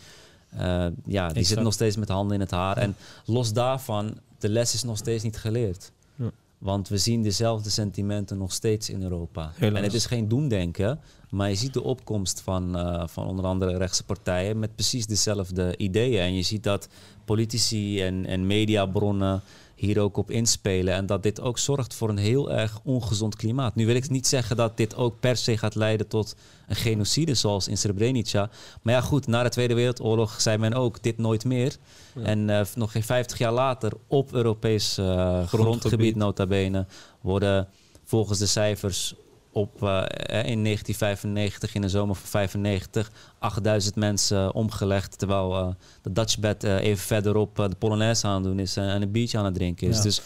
ja, 0.57 0.89
die 1.05 1.17
Exact. 1.17 1.45
zitten 1.45 1.63
nog 1.63 1.73
steeds 1.73 1.95
met 1.95 2.09
handen 2.09 2.35
in 2.35 2.39
het 2.39 2.51
haar. 2.51 2.77
En 2.77 2.95
los 3.25 3.53
daarvan, 3.53 4.17
de 4.37 4.49
les 4.49 4.73
is 4.73 4.83
nog 4.83 4.97
steeds 4.97 5.23
niet 5.23 5.37
geleerd. 5.37 5.91
Ja. 6.15 6.31
Want 6.57 6.87
we 6.87 6.97
zien 6.97 7.23
dezelfde 7.23 7.69
sentimenten 7.69 8.37
nog 8.37 8.53
steeds 8.53 8.89
in 8.89 9.03
Europa. 9.03 9.51
Helaas. 9.55 9.77
En 9.77 9.83
het 9.83 9.93
is 9.93 10.05
geen 10.05 10.27
doemdenken, 10.27 10.99
maar 11.29 11.49
je 11.49 11.55
ziet 11.55 11.73
de 11.73 11.83
opkomst 11.83 12.41
van, 12.41 12.77
eh, 12.77 13.03
van 13.07 13.27
onder 13.27 13.45
andere 13.45 13.77
rechtse 13.77 14.03
partijen 14.03 14.59
met 14.59 14.75
precies 14.75 15.05
dezelfde 15.05 15.77
ideeën. 15.77 16.21
En 16.21 16.35
je 16.35 16.41
ziet 16.41 16.63
dat 16.63 16.87
politici 17.25 18.01
en, 18.01 18.25
en 18.25 18.47
mediabronnen 18.47 19.41
hier 19.85 19.99
ook 19.99 20.17
op 20.17 20.31
inspelen. 20.31 20.93
En 20.93 21.05
dat 21.05 21.23
dit 21.23 21.41
ook 21.41 21.57
zorgt 21.57 21.93
voor 21.93 22.09
een 22.09 22.17
heel 22.17 22.51
erg 22.51 22.79
ongezond 22.83 23.35
klimaat. 23.35 23.75
Nu 23.75 23.85
wil 23.85 23.95
ik 23.95 24.09
niet 24.09 24.27
zeggen 24.27 24.55
dat 24.55 24.77
dit 24.77 24.95
ook 24.95 25.19
per 25.19 25.37
se 25.37 25.57
gaat 25.57 25.75
leiden 25.75 26.07
tot 26.07 26.35
een 26.67 26.75
genocide 26.75 27.33
zoals 27.33 27.67
in 27.67 27.77
Srebrenica. 27.77 28.49
Maar 28.81 28.93
ja 28.93 29.01
goed, 29.01 29.27
na 29.27 29.43
de 29.43 29.49
Tweede 29.49 29.73
Wereldoorlog 29.73 30.41
zei 30.41 30.57
men 30.57 30.73
ook 30.73 31.03
dit 31.03 31.17
nooit 31.17 31.45
meer. 31.45 31.75
Ja. 32.15 32.21
En 32.21 32.49
eh, 32.49 32.65
nog 32.75 32.91
geen 32.91 33.03
50 33.03 33.37
jaar 33.37 33.53
later 33.53 33.91
op 34.07 34.33
Europees 34.33 34.97
eh, 34.97 35.05
grondgebied 35.05 35.49
Grondgebied. 35.49 36.15
nota 36.15 36.45
bene 36.45 36.85
worden 37.21 37.67
volgens 38.03 38.39
de 38.39 38.45
cijfers 38.45 39.15
op, 39.53 39.83
eh, 39.83 39.97
eh, 39.99 40.45
in 40.49 40.61
1995, 40.61 41.75
in 41.75 41.81
de 41.81 41.89
zomer 41.89 42.15
van 42.15 42.27
95, 42.27 43.11
8000 43.39 43.95
mensen 43.95 44.53
omgelegd. 44.53 45.17
Terwijl 45.17 45.55
eh, 45.57 45.67
de 46.01 46.11
Dutchbed 46.11 46.63
eh 46.63 46.75
even 46.81 47.03
verderop 47.03 47.59
eh, 47.59 47.69
de 47.69 47.75
Polonaise 47.75 48.27
aan 48.27 48.33
het 48.35 48.43
doen 48.43 48.59
is 48.59 48.77
eh, 48.77 48.93
en 48.93 49.01
een 49.01 49.11
biertje 49.11 49.37
aan 49.37 49.45
het 49.45 49.53
drinken 49.53 49.87
is. 49.87 49.97
Ja. 49.97 50.01
Dus 50.03 50.21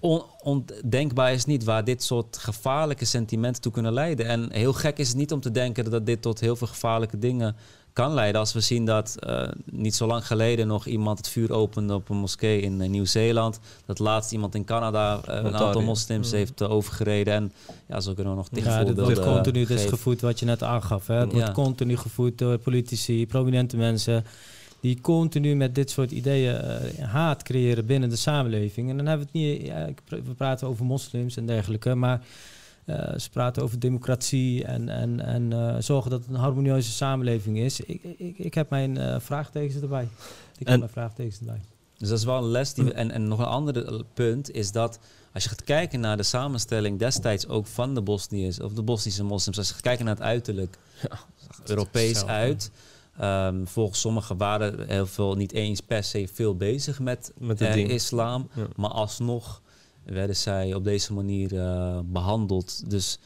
on- 0.00 0.22
ondenkbaar 0.42 1.32
is 1.32 1.44
niet 1.44 1.64
waar 1.64 1.84
dit 1.84 2.02
soort 2.02 2.38
gevaarlijke 2.38 3.04
sentimenten 3.04 3.62
toe 3.62 3.72
kunnen 3.72 3.92
leiden. 3.92 4.26
En 4.26 4.52
heel 4.52 4.72
gek 4.72 4.98
is 4.98 5.08
het 5.08 5.16
niet 5.16 5.32
om 5.32 5.40
te 5.40 5.50
denken 5.50 5.90
dat 5.90 6.06
dit 6.06 6.22
tot 6.22 6.40
heel 6.40 6.56
veel 6.56 6.66
gevaarlijke 6.66 7.18
dingen 7.18 7.56
kan 7.94 8.14
leiden. 8.14 8.40
Als 8.40 8.52
we 8.52 8.60
zien 8.60 8.84
dat 8.84 9.16
eh, 9.18 9.48
niet 9.64 9.94
zo 9.94 10.06
lang 10.06 10.26
geleden 10.26 10.66
nog 10.66 10.86
iemand 10.86 11.18
het 11.18 11.28
vuur 11.28 11.52
opende 11.52 11.94
op 11.94 12.08
een 12.08 12.16
moskee 12.16 12.60
in 12.60 12.80
eh, 12.80 12.88
Nieuw-Zeeland. 12.88 13.60
Dat 13.86 13.98
laatst 13.98 14.32
iemand 14.32 14.54
in 14.54 14.64
Canada 14.64 15.20
eh, 15.26 15.36
een 15.36 15.56
aantal 15.56 15.82
moslims 15.82 16.30
Mm. 16.30 16.36
heeft 16.36 16.62
overgereden. 16.62 17.34
En 17.34 17.52
ja, 17.88 18.00
zo 18.00 18.14
kunnen 18.14 18.32
we 18.32 18.38
nog 18.38 18.48
tig 18.48 18.64
Ja, 18.64 18.78
dit 18.78 18.86
voorbeelden 18.86 19.04
wordt 19.14 19.34
continu 19.34 19.66
dus 19.66 19.84
gevoed 19.84 20.20
wat 20.20 20.38
je 20.38 20.46
net 20.46 20.62
aangaf. 20.62 21.06
Hè? 21.06 21.14
Het 21.14 21.30
Ja. 21.30 21.36
wordt 21.36 21.52
continu 21.52 21.96
gevoed 21.96 22.38
door 22.38 22.58
politici, 22.58 23.26
prominente 23.26 23.76
mensen... 23.76 24.24
die 24.80 25.00
continu 25.00 25.54
met 25.56 25.74
dit 25.74 25.90
soort 25.90 26.10
ideeën 26.10 26.56
haat 27.00 27.42
creëren 27.42 27.86
binnen 27.86 28.10
de 28.10 28.16
samenleving. 28.16 28.90
En 28.90 28.96
dan 28.96 29.06
hebben 29.06 29.28
we 29.32 29.38
het 29.38 29.48
niet... 29.48 29.66
Ja, 29.66 29.88
we 30.08 30.34
praten 30.36 30.68
over 30.68 30.84
moslims 30.84 31.36
en 31.36 31.46
dergelijke, 31.46 31.94
maar... 31.94 32.20
eh, 32.84 33.18
ze 33.18 33.30
praten 33.30 33.62
over 33.62 33.78
democratie 33.78 34.64
en, 34.64 34.88
en, 34.88 35.20
en 35.20 35.52
eh, 35.52 35.76
zorgen 35.78 36.10
dat 36.10 36.20
het 36.20 36.28
een 36.28 36.34
harmonieuze 36.40 36.90
samenleving 36.90 37.58
is. 37.58 37.80
Ik, 37.80 38.02
ik, 38.18 38.38
ik 38.38 38.54
heb 38.54 38.70
mijn 38.70 38.96
eh, 38.98 39.20
vraagtekens 39.20 39.82
erbij. 39.82 40.08
Ik 40.58 40.66
En- 40.66 40.70
heb 40.70 40.78
mijn 40.78 40.92
vraagtekens 40.92 41.38
erbij. 41.38 41.60
Dus 41.98 42.08
dat 42.08 42.18
is 42.18 42.24
wel 42.24 42.36
een 42.36 42.48
les. 42.50 42.74
Die 42.74 42.84
we, 42.84 42.92
en, 42.92 43.10
en 43.10 43.28
nog 43.28 43.38
een 43.38 43.44
ander 43.44 44.04
punt 44.14 44.50
is 44.50 44.72
dat 44.72 44.98
als 45.32 45.42
je 45.42 45.48
gaat 45.48 45.64
kijken 45.64 46.00
naar 46.00 46.16
de 46.16 46.22
samenstelling 46.22 46.98
destijds 46.98 47.48
ook 47.48 47.66
van 47.66 47.94
de 47.94 48.02
Bosniërs 48.02 48.60
of 48.60 48.72
de 48.72 48.82
Bosnische 48.82 49.24
moslims, 49.24 49.58
als 49.58 49.66
je 49.68 49.72
gaat 49.72 49.82
kijken 49.82 50.04
naar 50.04 50.14
het 50.14 50.24
uiterlijk, 50.24 50.78
Europees 51.66 52.06
hetzelfde. 52.08 52.32
uit. 52.34 52.70
Ehm, 53.18 53.64
volgens 53.66 54.00
sommigen 54.00 54.36
waren 54.36 54.86
heel 54.88 55.06
veel 55.06 55.34
niet 55.34 55.52
eens 55.52 55.80
per 55.80 56.04
se 56.04 56.28
veel 56.32 56.56
bezig 56.56 57.00
met, 57.00 57.32
Met 57.38 57.58
het 57.58 57.68
eh, 57.68 57.74
ding. 57.74 57.90
islam, 57.90 58.48
Ja. 58.54 58.66
maar 58.76 58.90
alsnog 58.90 59.62
werden 60.04 60.36
zij 60.36 60.74
op 60.74 60.84
deze 60.84 61.12
manier 61.12 61.58
eh, 61.58 61.98
behandeld. 62.04 62.90
Dus 62.90 63.18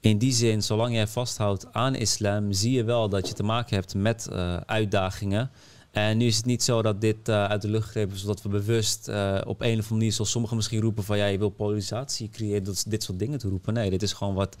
in 0.00 0.18
die 0.18 0.32
zin, 0.32 0.62
zolang 0.62 0.94
jij 0.94 1.06
vasthoudt 1.06 1.72
aan 1.72 1.94
islam, 1.94 2.52
zie 2.52 2.72
je 2.72 2.84
wel 2.84 3.08
dat 3.08 3.28
je 3.28 3.34
te 3.34 3.42
maken 3.42 3.76
hebt 3.76 3.94
met 3.94 4.28
eh, 4.32 4.56
uitdagingen. 4.56 5.50
En 5.90 6.16
nu 6.16 6.26
is 6.26 6.36
het 6.36 6.44
niet 6.44 6.62
zo 6.62 6.82
dat 6.82 7.00
dit 7.00 7.28
eh, 7.28 7.44
uit 7.44 7.62
de 7.62 7.68
lucht 7.68 7.86
gegrepen 7.86 8.14
is, 8.14 8.20
zodat 8.20 8.42
we 8.42 8.48
bewust 8.48 9.08
op 9.46 9.60
een 9.60 9.78
of 9.78 9.84
andere 9.84 9.94
manier, 9.94 10.12
zoals 10.12 10.30
sommigen 10.30 10.56
misschien 10.56 10.80
roepen 10.80 11.04
van 11.04 11.16
ja, 11.16 11.26
je 11.26 11.38
wil 11.38 11.48
polarisatie 11.48 12.28
creëren, 12.28 12.64
dat, 12.64 12.84
dit 12.88 13.02
soort 13.02 13.18
dingen 13.18 13.38
te 13.38 13.48
roepen. 13.48 13.74
Nee, 13.74 13.90
dit 13.90 14.02
is 14.02 14.12
gewoon 14.12 14.34
wat, 14.34 14.56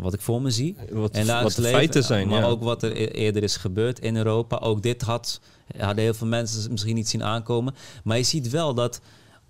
wat 0.00 0.14
ik 0.14 0.20
voor 0.20 0.42
me 0.42 0.50
zie. 0.50 0.76
Wat, 0.90 1.10
En 1.10 1.26
daar 1.26 1.44
is 1.44 1.54
feiten 1.54 2.02
zijn, 2.02 2.28
Maar 2.28 2.40
ja. 2.40 2.46
ook 2.46 2.62
wat 2.62 2.82
er 2.82 2.96
e- 2.96 3.04
eerder 3.04 3.42
is 3.42 3.56
gebeurd 3.56 4.00
in 4.00 4.16
Europa. 4.16 4.56
Ook 4.56 4.82
dit 4.82 5.02
had, 5.02 5.40
hadden 5.76 6.04
heel 6.04 6.14
veel 6.14 6.26
mensen 6.26 6.70
misschien 6.70 6.94
niet 6.94 7.08
zien 7.08 7.24
aankomen. 7.24 7.74
Maar 8.04 8.16
je 8.16 8.22
ziet 8.22 8.50
wel 8.50 8.74
dat 8.74 9.00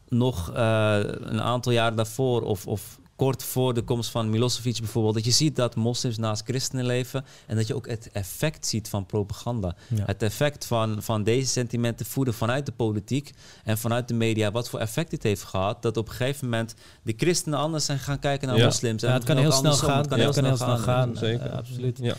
nog 0.09 0.53
eh, 0.55 0.99
een 1.03 1.41
aantal 1.41 1.73
jaar 1.73 1.95
daarvoor 1.95 2.43
of, 2.43 2.67
of 2.67 2.99
kort 3.17 3.43
voor 3.43 3.75
de 3.75 3.83
komst 3.83 4.11
van 4.11 4.31
Milosevic 4.31 4.79
bijvoorbeeld, 4.79 5.15
dat 5.15 5.25
je 5.25 5.31
ziet 5.31 5.57
dat 5.57 5.75
moslims 5.77 6.17
naast 6.19 6.43
christenen 6.45 6.87
leven 6.87 7.25
en 7.47 7.57
dat 7.57 7.67
je 7.67 7.75
ook 7.75 7.89
het 7.89 8.09
effect 8.13 8.67
ziet 8.67 8.89
van 8.89 9.07
propaganda. 9.07 9.75
Ja. 9.89 10.03
Het 10.07 10.23
effect 10.23 10.67
van, 10.67 11.03
van 11.03 11.23
deze 11.23 11.49
sentimenten 11.49 12.07
voeden 12.07 12.35
vanuit 12.35 12.67
de 12.67 12.73
politiek 12.73 13.33
en 13.65 13.79
vanuit 13.79 14.09
de 14.09 14.15
media, 14.15 14.51
wat 14.51 14.69
voor 14.69 14.79
effect 14.81 15.11
dit 15.11 15.23
heeft 15.23 15.43
gehad, 15.43 15.83
dat 15.83 15.97
op 15.97 16.09
een 16.09 16.15
gegeven 16.15 16.45
moment 16.49 16.75
de 17.03 17.15
christenen 17.17 17.59
anders 17.59 17.85
zijn 17.85 17.99
gaan 17.99 18.19
kijken 18.19 18.49
naar 18.49 18.57
Ja. 18.57 18.65
moslims. 18.65 19.03
En 19.03 19.09
Ja, 19.09 19.15
het 19.15 19.25
kan 19.25 19.37
heel 19.37 19.53
snel 19.53 19.73
gaan. 19.73 19.99
Het 19.99 20.07
kan 20.09 20.19
heel 20.19 20.33
snel 20.33 20.57
gaan. 20.57 20.79
gaan. 20.79 21.17
Zeker. 21.17 21.51
Absoluut. 21.51 21.99
Ja. 22.03 22.15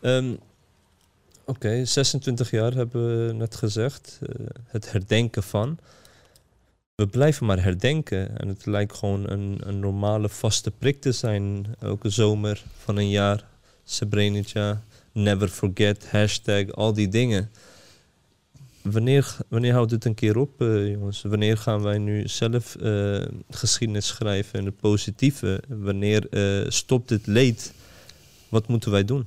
Ehm, 0.00 0.34
Oké, 1.46 1.84
26 1.84 2.50
jaar 2.50 2.72
hebben 2.72 3.26
we 3.26 3.32
net 3.32 3.54
gezegd. 3.56 4.18
eh, 4.22 4.46
het 4.66 4.92
herdenken 4.92 5.42
van. 5.42 5.78
We 6.94 7.06
blijven 7.06 7.46
maar 7.46 7.62
herdenken. 7.62 8.38
En 8.38 8.48
het 8.48 8.66
lijkt 8.66 8.96
gewoon 8.96 9.30
een, 9.30 9.60
een 9.62 9.78
normale 9.78 10.28
vaste 10.28 10.70
prik 10.70 11.00
te 11.00 11.12
zijn. 11.12 11.66
Elke 11.80 12.08
zomer 12.08 12.64
van 12.78 12.96
een 12.96 13.08
jaar. 13.08 13.44
Srebrenica, 13.84 14.82
never 15.12 15.48
forget, 15.48 16.10
hashtag, 16.10 16.72
al 16.72 16.92
die 16.92 17.08
dingen. 17.08 17.50
Wanneer, 18.82 19.36
wanneer 19.48 19.72
houdt 19.72 19.90
het 19.90 20.04
een 20.04 20.14
keer 20.14 20.36
op, 20.36 20.60
eh, 20.60 20.90
jongens? 20.90 21.22
Wanneer 21.22 21.56
gaan 21.56 21.82
wij 21.82 21.98
nu 21.98 22.28
zelf 22.28 22.76
eh, 22.76 23.22
geschiedenis 23.50 24.06
schrijven 24.06 24.58
in 24.58 24.64
het 24.64 24.76
positieve? 24.76 25.62
Wanneer 25.68 26.28
eh, 26.30 26.70
stopt 26.70 27.10
het 27.10 27.26
leed? 27.26 27.72
Wat 28.48 28.68
moeten 28.68 28.90
wij 28.90 29.04
doen? 29.04 29.26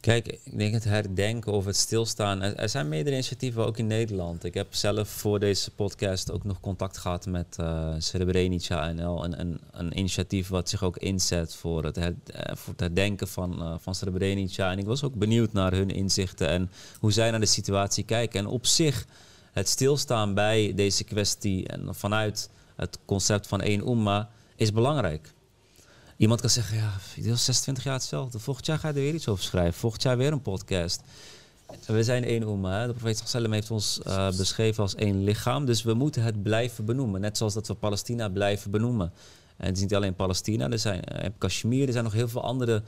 Kijk, 0.00 0.26
ik 0.26 0.58
denk 0.58 0.72
het 0.72 0.84
herdenken 0.84 1.52
of 1.52 1.64
het 1.64 1.76
stilstaan. 1.76 2.42
Er, 2.42 2.68
zijn 2.68 2.88
meerdere 2.88 3.16
initiatieven 3.16 3.66
ook 3.66 3.78
in 3.78 3.86
Nederland. 3.86 4.44
Ik 4.44 4.54
heb 4.54 4.74
zelf 4.74 5.08
voor 5.08 5.40
deze 5.40 5.70
podcast 5.70 6.32
ook 6.32 6.44
nog 6.44 6.60
contact 6.60 6.98
gehad 6.98 7.26
met 7.26 7.56
eh 7.58 7.94
Srebrenica 7.98 8.92
NL. 8.92 9.24
Een, 9.24 9.40
een, 9.40 9.60
een 9.70 9.98
initiatief 9.98 10.48
wat 10.48 10.68
zich 10.68 10.82
ook 10.82 10.96
inzet 10.96 11.54
voor 11.54 11.84
het, 11.84 11.96
eh, 11.96 12.04
het 12.66 12.80
herdenken 12.80 13.28
van, 13.28 13.62
eh, 13.62 13.74
van 13.78 13.94
Srebrenica. 13.94 14.70
En 14.70 14.78
ik 14.78 14.86
was 14.86 15.02
ook 15.02 15.14
benieuwd 15.14 15.52
naar 15.52 15.72
hun 15.72 15.90
inzichten 15.90 16.48
en 16.48 16.70
hoe 17.00 17.12
zij 17.12 17.30
naar 17.30 17.40
de 17.40 17.46
situatie 17.46 18.04
kijken. 18.04 18.40
En 18.40 18.46
op 18.46 18.66
zich, 18.66 19.06
het 19.52 19.68
stilstaan 19.68 20.34
bij 20.34 20.72
deze 20.74 21.04
kwestie 21.04 21.68
en 21.68 21.94
vanuit 21.94 22.50
het 22.76 22.98
concept 23.04 23.46
van 23.46 23.60
één 23.60 23.88
umma 23.88 24.28
is 24.56 24.72
belangrijk. 24.72 25.34
Iemand 26.16 26.40
kan 26.40 26.50
zeggen, 26.50 26.76
ja, 26.76 26.92
doet 27.16 27.30
al 27.30 27.36
26 27.36 27.84
jaar 27.84 27.94
hetzelfde. 27.94 28.38
Volgend 28.38 28.66
jaar 28.66 28.78
ga 28.78 28.88
je 28.88 28.94
er 28.94 29.00
weer 29.00 29.14
iets 29.14 29.28
over 29.28 29.44
schrijven. 29.44 29.74
Volgend 29.74 30.02
jaar 30.02 30.16
weer 30.16 30.32
een 30.32 30.42
podcast. 30.42 31.00
We 31.86 32.04
zijn 32.04 32.24
één. 32.24 32.64
Hè? 32.64 32.86
De 32.86 32.92
profeet 32.92 33.22
sallam 33.24 33.52
heeft 33.52 33.70
ons 33.70 34.00
eh, 34.02 34.30
beschreven 34.36 34.82
als 34.82 34.94
één 34.94 35.24
lichaam. 35.24 35.64
Dus 35.64 35.82
we 35.82 35.94
moeten 35.94 36.22
het 36.22 36.42
blijven 36.42 36.84
benoemen. 36.84 37.20
Net 37.20 37.36
zoals 37.36 37.54
dat 37.54 37.66
we 37.66 37.74
Palestina 37.74 38.28
blijven 38.28 38.70
benoemen. 38.70 39.12
En 39.56 39.66
het 39.66 39.76
is 39.76 39.82
niet 39.82 39.94
alleen 39.94 40.14
Palestina. 40.14 40.70
Er 40.70 40.78
zijn 40.78 41.04
eh, 41.04 41.30
Kashmir. 41.38 41.86
Er 41.86 41.92
zijn 41.92 42.04
nog 42.04 42.12
heel 42.12 42.28
veel 42.28 42.42
andere 42.42 42.82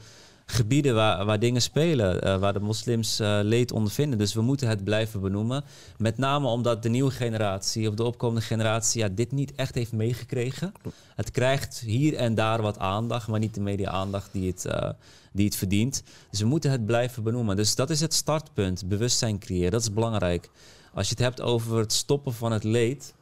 gebieden 0.51 0.95
waar, 0.95 1.25
waar 1.25 1.39
dingen 1.39 1.61
spelen. 1.61 2.21
eh, 2.21 2.37
waar 2.37 2.53
de 2.53 2.59
moslims 2.59 3.19
eh, 3.19 3.39
leed 3.41 3.71
ondervinden. 3.71 4.19
Dus 4.19 4.33
we 4.33 4.41
moeten 4.41 4.67
het 4.67 4.83
blijven 4.83 5.21
benoemen. 5.21 5.63
Met 5.97 6.17
name 6.17 6.47
omdat 6.47 6.83
de 6.83 6.89
nieuwe 6.89 7.11
generatie 7.11 7.89
of 7.89 7.95
de 7.95 8.03
opkomende 8.03 8.41
generatie 8.41 9.01
ja, 9.01 9.09
dit 9.09 9.31
niet 9.31 9.55
echt 9.55 9.75
heeft 9.75 9.91
meegekregen. 9.91 10.71
Het 11.15 11.31
krijgt 11.31 11.79
hier 11.79 12.15
en 12.15 12.35
daar 12.35 12.61
wat 12.61 12.79
aandacht, 12.79 13.27
maar 13.27 13.39
niet 13.39 13.53
de 13.53 13.61
media-aandacht 13.61 14.29
die, 14.31 14.47
het, 14.47 14.65
eh, 14.65 14.89
die 15.33 15.45
het 15.45 15.55
verdient. 15.55 16.03
Dus 16.29 16.39
we 16.39 16.45
moeten 16.45 16.71
het 16.71 16.85
blijven 16.85 17.23
benoemen. 17.23 17.55
Dus 17.55 17.75
dat 17.75 17.89
is 17.89 17.99
het 17.99 18.13
startpunt. 18.13 18.87
Bewustzijn 18.87 19.39
creëren, 19.39 19.71
dat 19.71 19.81
is 19.81 19.93
belangrijk. 19.93 20.49
Als 20.93 21.07
je 21.07 21.13
het 21.13 21.23
hebt 21.23 21.41
over 21.41 21.77
het 21.77 21.93
stoppen 21.93 22.33
van 22.33 22.51
het 22.51 22.63
leed, 22.63 23.13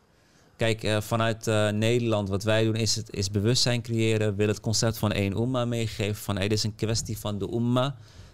Kijk, 0.57 0.83
eh, 0.83 1.01
vanuit 1.01 1.47
eh, 1.47 1.69
Nederland, 1.69 2.29
wat 2.29 2.43
wij 2.43 2.63
doen, 2.63 2.75
is, 2.75 2.95
het, 2.95 3.13
is 3.13 3.31
bewustzijn 3.31 3.81
creëren. 3.81 4.35
Wil 4.35 4.47
het 4.47 4.59
concept 4.59 4.97
van 4.97 5.11
één 5.11 5.37
umma 5.37 5.65
meegeven. 5.65 6.15
Van 6.15 6.37
hey, 6.37 6.47
dit 6.47 6.57
is 6.57 6.63
een 6.63 6.75
kwestie 6.75 7.19
van 7.19 7.37
de 7.37 7.53
umma. 7.53 7.85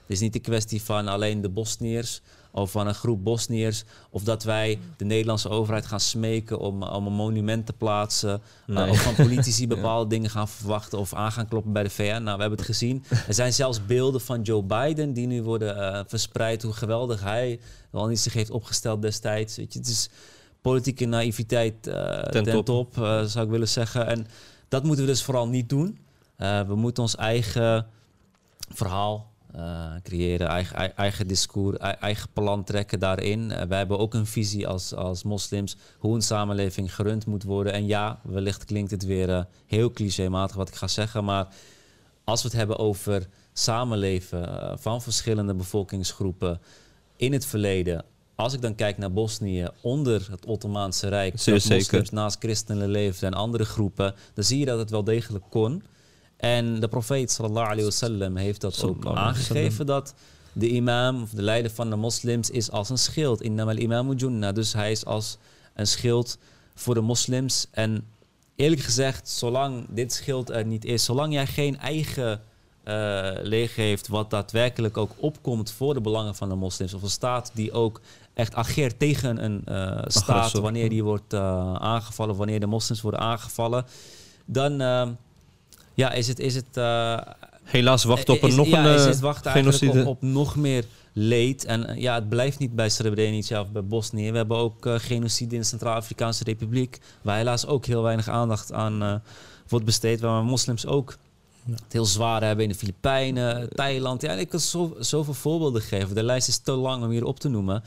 Het 0.01 0.11
is 0.11 0.19
niet 0.19 0.35
een 0.35 0.41
kwestie 0.41 0.81
van 0.81 1.07
alleen 1.07 1.41
de 1.41 1.49
Bosniërs 1.49 2.21
of 2.51 2.71
van 2.71 2.87
een 2.87 2.93
groep 2.93 3.23
Bosniërs. 3.23 3.83
Of 4.09 4.23
dat 4.23 4.43
wij 4.43 4.79
de 4.97 5.05
Nederlandse 5.05 5.49
overheid 5.49 5.85
gaan 5.85 5.99
smeken 5.99 6.59
om, 6.59 6.83
om 6.83 7.05
een 7.05 7.13
monument 7.13 7.65
te 7.65 7.73
plaatsen. 7.73 8.41
eh, 8.67 8.89
of 8.89 9.01
van 9.01 9.15
politici 9.15 9.67
bepaalde 9.75 10.09
dingen 10.09 10.29
gaan 10.29 10.47
verwachten 10.47 10.99
of 10.99 11.13
aan 11.13 11.31
gaan 11.31 11.47
kloppen 11.47 11.73
bij 11.73 11.83
de 11.83 11.89
VN. 11.89 12.03
Nou, 12.03 12.35
we 12.35 12.41
hebben 12.41 12.59
het 12.59 12.61
gezien. 12.61 13.03
Er 13.27 13.33
zijn 13.33 13.53
zelfs 13.53 13.85
beelden 13.85 14.21
van 14.21 14.41
Joe 14.41 14.63
Biden 14.63 15.13
die 15.13 15.27
nu 15.27 15.43
worden 15.43 16.05
verspreid. 16.07 16.63
Hoe 16.63 16.73
geweldig 16.73 17.21
hij 17.21 17.59
wel 17.89 18.07
niet 18.07 18.19
zich 18.19 18.33
heeft 18.33 18.51
opgesteld 18.51 19.01
destijds. 19.01 19.55
Weet 19.55 19.73
je, 19.73 19.79
het 19.79 19.87
is 19.87 20.09
politieke 20.63 21.05
naïviteit 21.05 21.87
eh, 21.87 22.21
ten, 22.21 22.43
top. 22.43 22.65
top, 22.65 22.97
eh, 22.97 23.23
zou 23.23 23.45
ik 23.45 23.51
willen 23.51 23.67
zeggen. 23.69 24.07
En 24.07 24.27
dat 24.67 24.83
moeten 24.83 25.05
we 25.05 25.11
dus 25.11 25.23
vooral 25.23 25.47
niet 25.47 25.69
doen. 25.69 25.97
Eh, 26.35 26.61
we 26.61 26.75
moeten 26.75 27.03
ons 27.03 27.15
eigen 27.15 27.87
verhaal 28.69 29.31
creëren, 30.03 30.47
eigen, 30.47 30.75
ei- 30.75 30.91
eigen 30.95 31.27
discours, 31.27 31.77
ei- 31.77 31.95
eigen 31.99 32.29
plan 32.33 32.63
trekken 32.63 32.99
daarin. 32.99 33.47
Wij 33.67 33.77
hebben 33.77 33.99
ook 33.99 34.13
een 34.13 34.25
visie 34.25 34.67
als, 34.67 34.93
als 34.93 35.23
moslims 35.23 35.77
hoe 35.97 36.15
een 36.15 36.21
samenleving 36.21 36.95
gerund 36.95 37.25
moet 37.25 37.43
worden. 37.43 37.73
En 37.73 37.85
ja, 37.87 38.19
wellicht 38.23 38.65
klinkt 38.65 38.91
het 38.91 39.05
weer 39.05 39.47
heel 39.65 39.91
clichématig 39.91 40.55
wat 40.55 40.67
ik 40.67 40.75
ga 40.75 40.87
zeggen, 40.87 41.23
maar 41.23 41.47
als 42.23 42.41
we 42.41 42.47
het 42.47 42.57
hebben 42.57 42.77
over 42.79 43.27
samenleven 43.53 44.79
van 44.79 45.01
verschillende 45.01 45.53
bevolkingsgroepen 45.53 46.61
in 47.15 47.33
het 47.33 47.45
verleden. 47.45 48.05
Als 48.35 48.53
ik 48.53 48.61
dan 48.61 48.75
kijk 48.75 48.97
naar 48.97 49.11
Bosnië 49.11 49.67
onder 49.81 50.27
het 50.31 50.45
Ottomaanse 50.45 51.07
Rijk, 51.07 51.39
Zeer 51.39 51.53
dat 51.53 51.63
zeker. 51.63 51.77
moslims 51.77 52.09
naast 52.09 52.37
christenen 52.39 52.89
leefden 52.89 53.31
en 53.31 53.37
andere 53.37 53.65
groepen, 53.65 54.15
dan 54.33 54.43
zie 54.43 54.59
je 54.59 54.65
dat 54.65 54.79
het 54.79 54.89
wel 54.89 55.03
degelijk 55.03 55.45
kon. 55.49 55.83
En 56.37 56.79
de 56.79 56.87
profeet 56.87 57.31
sallallahu 57.31 57.65
alayhi 57.65 57.83
wasallam 57.83 58.35
heeft 58.35 58.61
dat 58.61 58.83
ook 58.83 59.01
Sallallahu 59.01 59.27
aangegeven 59.27 59.85
dat 59.85 60.13
de 60.53 60.69
imam 60.69 61.21
of 61.21 61.29
de 61.29 61.41
leider 61.41 61.71
van 61.71 61.89
de 61.89 61.95
moslims 61.95 62.49
is 62.49 62.71
als 62.71 62.89
een 62.89 62.97
schild. 62.97 63.41
Innamal 63.41 63.77
imamu 63.77 64.15
junna. 64.15 64.51
Dus 64.51 64.73
hij 64.73 64.91
is 64.91 65.05
als 65.05 65.37
een 65.73 65.87
schild 65.87 66.37
voor 66.75 66.93
de 66.93 67.01
moslims. 67.01 67.67
En 67.71 68.07
eerlijk 68.55 68.81
gezegd, 68.81 69.29
zolang 69.29 69.85
dit 69.89 70.13
schild 70.13 70.49
er 70.49 70.65
niet 70.65 70.85
is, 70.85 71.03
zolang 71.03 71.33
jij 71.33 71.47
geen 71.47 71.79
eigen 71.79 72.41
eh 72.83 73.31
leger 73.41 73.83
heeft 73.83 74.07
wat 74.07 74.29
daadwerkelijk 74.29 74.97
ook 74.97 75.11
opkomt 75.17 75.71
voor 75.71 75.93
de 75.93 76.01
belangen 76.01 76.35
van 76.35 76.49
de 76.49 76.55
moslims, 76.55 76.93
of 76.93 77.01
een 77.01 77.09
staat 77.09 77.51
die 77.53 77.71
ook 77.71 78.01
echt 78.33 78.55
ageert 78.55 78.99
tegen 78.99 79.43
een 79.43 79.61
eh, 79.65 80.01
staat 80.05 80.51
wanneer 80.51 80.89
die 80.89 81.03
wordt 81.03 81.33
eh, 81.33 81.73
aangevallen, 81.75 82.35
wanneer 82.35 82.59
de 82.59 82.65
moslims 82.65 83.01
worden 83.01 83.19
aangevallen, 83.19 83.85
dan 84.45 84.81
eh, 84.81 85.07
ja, 85.93 86.11
is 86.11 86.27
het, 86.27 86.39
is 86.39 86.55
het 86.55 86.77
eh, 86.77 87.17
Helaas 87.63 88.03
wacht 88.03 88.29
op 88.29 88.35
is- 88.37 88.49
een 88.51 88.55
nog 88.55 88.67
ja, 88.67 88.85
een 88.85 88.95
is 88.95 89.19
het 89.19 89.37
genocide. 89.47 89.99
op, 90.01 90.05
op 90.07 90.21
nog 90.21 90.55
meer 90.55 90.85
leed. 91.13 91.65
En 91.65 91.99
ja, 91.99 92.15
het 92.15 92.29
blijft 92.29 92.59
niet 92.59 92.75
bij 92.75 92.89
Srebrenica 92.89 93.61
of 93.61 93.71
bij 93.71 93.83
Bosnië. 93.83 94.31
We 94.31 94.37
hebben 94.37 94.57
ook 94.57 94.87
genocide 94.97 95.55
in 95.55 95.61
de 95.61 95.67
Centraal-Afrikaanse 95.67 96.43
Republiek, 96.43 96.99
waar 97.21 97.37
helaas 97.37 97.65
ook 97.65 97.85
heel 97.85 98.01
weinig 98.01 98.29
aandacht 98.29 98.71
aan 98.71 99.21
wordt 99.67 99.85
besteed, 99.85 100.19
waar 100.19 100.43
moslims 100.43 100.85
ook 100.85 101.17
Ja. 101.65 101.73
het 101.73 101.93
heel 101.93 102.05
zwaar 102.05 102.43
hebben 102.43 102.63
in 102.65 102.71
de 102.71 102.77
Filipijnen, 102.77 103.69
Thailand. 103.75 104.21
Ja, 104.21 104.31
ik 104.31 104.49
kan 104.49 104.59
zo, 104.59 104.95
zoveel 104.99 105.33
voorbeelden 105.33 105.81
geven. 105.81 106.15
De 106.15 106.23
lijst 106.23 106.47
is 106.47 106.57
te 106.57 106.71
lang 106.71 107.03
om 107.03 107.09
hier 107.09 107.25
op 107.25 107.39
te 107.39 107.49
noemen. 107.49 107.83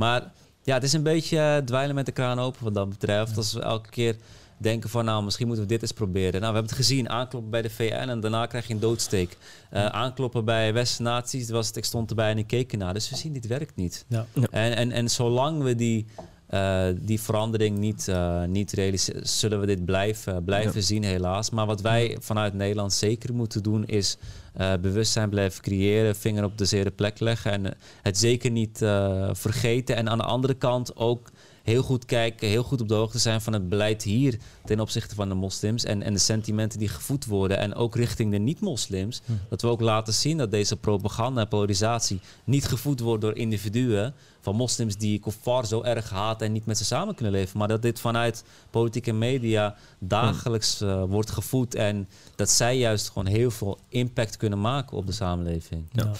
Maar 0.00 0.32
ja, 0.62 0.74
het 0.74 0.82
is 0.82 0.92
een 0.92 1.02
beetje 1.02 1.38
eh, 1.38 1.56
dweilen 1.56 1.94
met 1.94 2.06
de 2.06 2.12
kraan 2.12 2.38
open 2.38 2.64
wat 2.64 2.74
dat 2.74 2.88
betreft. 2.88 3.36
Als 3.36 3.52
we 3.52 3.60
elke 3.60 3.90
keer 3.90 4.16
denken 4.56 4.90
van 4.90 5.04
nou, 5.04 5.24
misschien 5.24 5.46
moeten 5.46 5.64
we 5.64 5.70
dit 5.72 5.82
eens 5.82 5.92
proberen. 5.92 6.40
Nou, 6.40 6.52
we 6.52 6.58
hebben 6.58 6.62
het 6.76 6.86
gezien. 6.86 7.08
Aankloppen 7.10 7.50
bij 7.50 7.62
de 7.62 7.70
VN 7.70 8.08
en 8.08 8.20
daarna 8.20 8.46
krijg 8.46 8.66
je 8.66 8.74
een 8.74 8.80
doodsteek. 8.80 9.36
Eh, 9.70 9.86
aankloppen 9.86 10.44
bij 10.44 10.72
westerse 10.72 11.02
naties, 11.02 11.50
was 11.50 11.66
het, 11.66 11.76
ik 11.76 11.84
stond 11.84 12.10
erbij 12.10 12.30
en 12.30 12.38
ik 12.38 12.46
keek 12.46 12.72
ernaar. 12.72 12.94
Dus 12.94 13.10
we 13.10 13.16
zien, 13.16 13.32
dit 13.32 13.46
werkt 13.46 13.76
niet. 13.76 14.04
Ja. 14.08 14.26
En, 14.50 14.76
en, 14.76 14.92
en 14.92 15.10
zolang 15.10 15.62
we 15.62 15.74
die, 15.74 16.06
eh, 16.46 16.86
die 17.00 17.20
verandering 17.20 17.78
niet, 17.78 18.08
niet 18.46 18.72
realiseren, 18.72 19.28
zullen 19.28 19.60
we 19.60 19.66
dit 19.66 19.84
blijven, 19.84 20.44
blijven 20.44 20.74
Ja. 20.80 20.86
zien 20.86 21.04
helaas. 21.04 21.50
Maar 21.50 21.66
wat 21.66 21.80
wij 21.80 22.16
vanuit 22.20 22.54
Nederland 22.54 22.92
zeker 22.92 23.34
moeten 23.34 23.62
doen 23.62 23.86
is 23.86 24.16
eh, 24.52 24.72
bewustzijn 24.80 25.28
blijven 25.28 25.62
creëren, 25.62 26.16
vinger 26.16 26.44
op 26.44 26.58
de 26.58 26.64
zere 26.64 26.90
plek 26.90 27.20
leggen 27.20 27.52
en 27.52 27.76
het 28.02 28.18
zeker 28.18 28.50
niet 28.50 28.82
eh, 28.82 29.28
vergeten. 29.32 29.96
En 29.96 30.08
aan 30.08 30.18
de 30.18 30.24
andere 30.24 30.54
kant 30.54 30.96
ook 30.96 31.30
heel 31.70 31.82
goed 31.82 32.04
kijken, 32.04 32.48
heel 32.48 32.62
goed 32.62 32.80
op 32.80 32.88
de 32.88 32.94
hoogte 32.94 33.18
zijn 33.18 33.40
van 33.40 33.52
het 33.52 33.68
beleid 33.68 34.02
hier 34.02 34.38
ten 34.64 34.80
opzichte 34.80 35.14
van 35.14 35.28
de 35.28 35.34
moslims 35.34 35.84
en, 35.84 36.02
en 36.02 36.12
de 36.12 36.18
sentimenten 36.18 36.78
die 36.78 36.88
gevoed 36.88 37.26
worden 37.26 37.58
en 37.58 37.74
ook 37.74 37.96
richting 37.96 38.30
de 38.30 38.38
niet-moslims. 38.38 39.20
Hm. 39.24 39.32
Dat 39.48 39.62
we 39.62 39.68
ook 39.68 39.80
laten 39.80 40.12
zien 40.12 40.36
dat 40.36 40.50
deze 40.50 40.76
propaganda 40.76 41.40
en 41.40 41.48
polarisatie 41.48 42.20
niet 42.44 42.66
gevoed 42.66 43.00
wordt 43.00 43.22
door 43.22 43.36
individuen 43.36 44.14
van 44.40 44.56
moslims 44.56 44.96
die 44.96 45.20
kofar 45.20 45.66
zo 45.66 45.82
erg 45.82 46.10
haten 46.10 46.46
en 46.46 46.52
niet 46.52 46.66
met 46.66 46.78
ze 46.78 46.84
samen 46.84 47.14
kunnen 47.14 47.34
leven. 47.34 47.58
Maar 47.58 47.68
dat 47.68 47.82
dit 47.82 48.00
vanuit 48.00 48.44
politiek 48.70 49.06
en 49.06 49.18
media 49.18 49.76
dagelijks 49.98 50.80
eh, 50.80 51.02
wordt 51.04 51.30
gevoed 51.30 51.74
en 51.74 52.08
dat 52.36 52.50
zij 52.50 52.78
juist 52.78 53.08
gewoon 53.08 53.26
heel 53.26 53.50
veel 53.50 53.78
impact 53.88 54.36
kunnen 54.36 54.60
maken 54.60 54.96
op 54.96 55.06
de 55.06 55.12
samenleving. 55.12 55.84
Ja. 55.92 56.12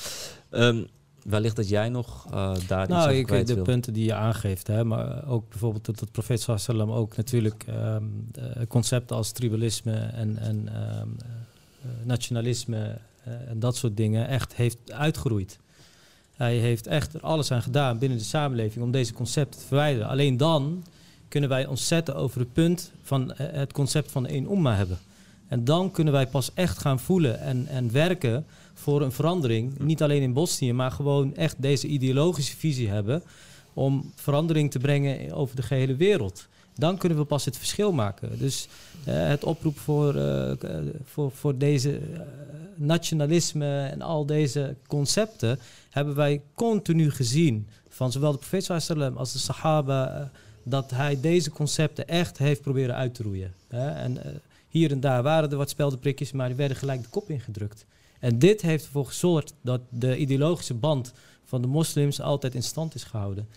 Ja. 0.50 0.72
Wellicht 1.24 1.56
dat 1.56 1.68
jij 1.68 1.88
nog 1.88 2.26
eh, 2.26 2.52
daar 2.66 2.82
iets 2.82 2.90
Nou, 2.92 3.02
over 3.02 3.38
ik, 3.38 3.46
de 3.46 3.54
wil. 3.54 3.64
punten 3.64 3.92
die 3.92 4.04
je 4.04 4.14
aangeeft, 4.14 4.66
hè, 4.66 4.84
maar 4.84 5.28
ook 5.28 5.48
bijvoorbeeld 5.48 5.84
dat 5.84 6.00
het 6.00 6.12
profeet 6.12 6.46
sallam 6.54 6.90
ook 6.90 7.16
natuurlijk 7.16 7.64
ehm, 7.66 8.04
eh, 8.34 8.66
concepten 8.68 9.16
als 9.16 9.32
tribalisme 9.32 9.94
en, 9.94 10.38
en 10.38 10.68
ehm, 10.68 11.08
eh, 11.18 11.88
nationalisme 12.04 12.98
en 13.48 13.58
dat 13.58 13.76
soort 13.76 13.96
dingen 13.96 14.28
echt 14.28 14.54
heeft 14.54 14.92
uitgeroeid. 14.92 15.58
Hij 16.36 16.56
heeft 16.56 16.86
echt 16.86 17.14
er 17.14 17.20
alles 17.20 17.52
aan 17.52 17.62
gedaan 17.62 17.98
binnen 17.98 18.18
de 18.18 18.24
samenleving 18.24 18.84
om 18.84 18.90
deze 18.90 19.12
concepten 19.12 19.60
te 19.60 19.66
verwijderen. 19.66 20.08
Alleen 20.08 20.36
dan 20.36 20.84
kunnen 21.28 21.48
wij 21.48 21.66
ons 21.66 21.86
zetten 21.86 22.16
over 22.16 22.40
het 22.40 22.52
punt 22.52 22.92
van 23.02 23.32
het 23.34 23.72
concept 23.72 24.10
van 24.10 24.26
één 24.26 24.50
umma 24.52 24.74
hebben. 24.74 24.98
En 25.48 25.64
dan 25.64 25.90
kunnen 25.90 26.12
wij 26.12 26.26
pas 26.26 26.50
echt 26.54 26.78
gaan 26.78 27.00
voelen 27.00 27.40
en, 27.40 27.66
en 27.66 27.92
werken 27.92 28.44
voor 28.80 29.02
een 29.02 29.12
verandering. 29.12 29.78
Niet 29.78 30.02
alleen 30.02 30.22
in 30.22 30.32
Bosnië, 30.32 30.72
maar 30.72 30.90
gewoon 30.90 31.36
echt 31.36 31.56
deze 31.58 31.86
ideologische 31.86 32.56
visie 32.56 32.88
hebben. 32.88 33.22
Om 33.74 34.12
verandering 34.14 34.70
te 34.70 34.78
brengen 34.78 35.32
over 35.32 35.56
de 35.56 35.62
gehele 35.62 35.96
wereld. 35.96 36.48
Dan 36.74 36.96
kunnen 36.96 37.18
we 37.18 37.24
pas 37.24 37.44
het 37.44 37.56
verschil 37.56 37.92
maken. 37.92 38.38
Dus 38.38 38.68
eh, 39.04 39.26
het 39.26 39.44
oproep 39.44 39.78
voor, 39.78 40.14
eh, 40.14 40.50
eh, 40.50 40.86
voor, 41.04 41.30
voor 41.30 41.58
deze 41.58 42.00
nationalisme 42.74 43.82
en 43.82 44.02
al 44.02 44.26
deze 44.26 44.74
concepten 44.86 45.58
hebben 45.90 46.14
wij 46.14 46.42
continu 46.54 47.10
gezien. 47.10 47.68
Van 47.88 48.12
zowel 48.12 48.32
de 48.32 48.38
profeet 48.38 48.82
sallam 48.82 49.16
als 49.16 49.32
de 49.32 49.38
sahaba. 49.38 50.30
dat 50.62 50.90
hij 50.90 51.20
deze 51.20 51.50
concepten 51.50 52.08
echt 52.08 52.38
heeft 52.38 52.60
proberen 52.60 52.94
uit 52.94 53.14
te 53.14 53.22
roeien. 53.22 53.54
En 53.68 54.18
hier 54.68 54.90
en 54.90 55.00
daar 55.00 55.22
waren 55.22 55.50
er 55.50 55.56
wat 55.56 55.70
speldenprikjes, 55.70 56.32
maar 56.32 56.46
die 56.46 56.56
werden 56.56 56.76
gelijk 56.76 57.02
de 57.02 57.08
kop 57.08 57.30
ingedrukt. 57.30 57.86
En 58.20 58.38
dit 58.38 58.62
heeft 58.62 58.84
ervoor 58.84 59.06
gezorgd 59.06 59.54
dat 59.60 59.80
de 59.88 60.16
ideologische 60.16 60.74
band 60.74 61.12
van 61.44 61.62
de 61.62 61.68
moslims 61.68 62.20
altijd 62.20 62.54
in 62.54 62.62
stand 62.62 62.94
is 62.94 63.04
gehouden. 63.04 63.48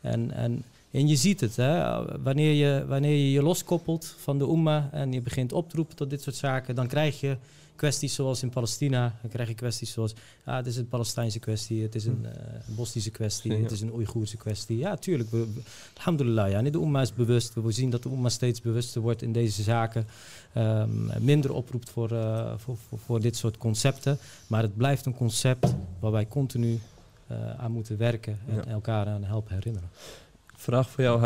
En, 0.00 0.30
en, 0.30 0.64
en 0.90 1.08
je 1.08 1.16
ziet 1.16 1.40
het, 1.40 1.56
hè? 1.56 2.02
Wanneer, 2.22 2.52
je, 2.52 2.84
wanneer 2.86 3.16
je 3.16 3.30
je 3.30 3.42
loskoppelt 3.42 4.14
van 4.18 4.38
de 4.38 4.44
umma 4.44 4.88
en 4.92 5.12
je 5.12 5.20
begint 5.20 5.52
op 5.52 5.70
te 5.70 5.76
roepen 5.76 5.96
tot 5.96 6.10
dit 6.10 6.22
soort 6.22 6.36
zaken, 6.36 6.74
dan 6.74 6.86
krijg 6.86 7.20
je 7.20 7.36
kwesties 7.78 8.14
zoals 8.14 8.42
in 8.42 8.50
Palestina. 8.50 9.14
Dan 9.20 9.30
krijg 9.30 9.48
je 9.48 9.54
kwesties 9.54 9.92
zoals, 9.92 10.14
ah, 10.44 10.56
het 10.56 10.66
is 10.66 10.76
een 10.76 10.88
Palestijnse 10.88 11.38
kwestie, 11.38 11.82
het 11.82 11.94
is 11.94 12.04
een 12.06 12.26
eh, 12.26 12.32
Bosnische 12.66 13.10
kwestie, 13.10 13.52
Ja. 13.52 13.62
het 13.62 13.70
is 13.70 13.80
een 13.80 13.92
Oeigoerse 13.92 14.36
kwestie. 14.36 14.78
Ja, 14.78 14.96
tuurlijk. 14.96 15.30
We, 15.30 15.46
alhamdulillah, 15.96 16.50
ja, 16.50 16.62
de 16.62 16.78
umma 16.78 17.00
is 17.00 17.12
bewust. 17.12 17.54
We 17.54 17.72
zien 17.72 17.90
dat 17.90 18.02
de 18.02 18.08
umma 18.08 18.28
steeds 18.28 18.60
bewuster 18.60 19.00
wordt 19.00 19.22
in 19.22 19.32
deze 19.32 19.62
zaken. 19.62 20.06
Ehm, 20.52 21.24
minder 21.24 21.52
oproept 21.52 21.90
voor, 21.90 22.10
eh, 22.12 22.52
voor, 22.56 22.76
voor, 22.88 22.98
voor 22.98 23.20
dit 23.20 23.36
soort 23.36 23.56
concepten. 23.58 24.18
Maar 24.46 24.62
het 24.62 24.76
blijft 24.76 25.06
een 25.06 25.14
concept 25.14 25.74
waar 26.00 26.12
wij 26.12 26.26
continu 26.28 26.80
eh, 27.26 27.50
aan 27.58 27.72
moeten 27.72 27.96
werken 27.96 28.38
en 28.48 28.54
Ja. 28.54 28.64
elkaar 28.66 29.06
aan 29.06 29.24
helpen 29.24 29.54
herinneren. 29.54 29.88
Vraag 30.56 30.90
voor 30.90 31.04
jou, 31.04 31.20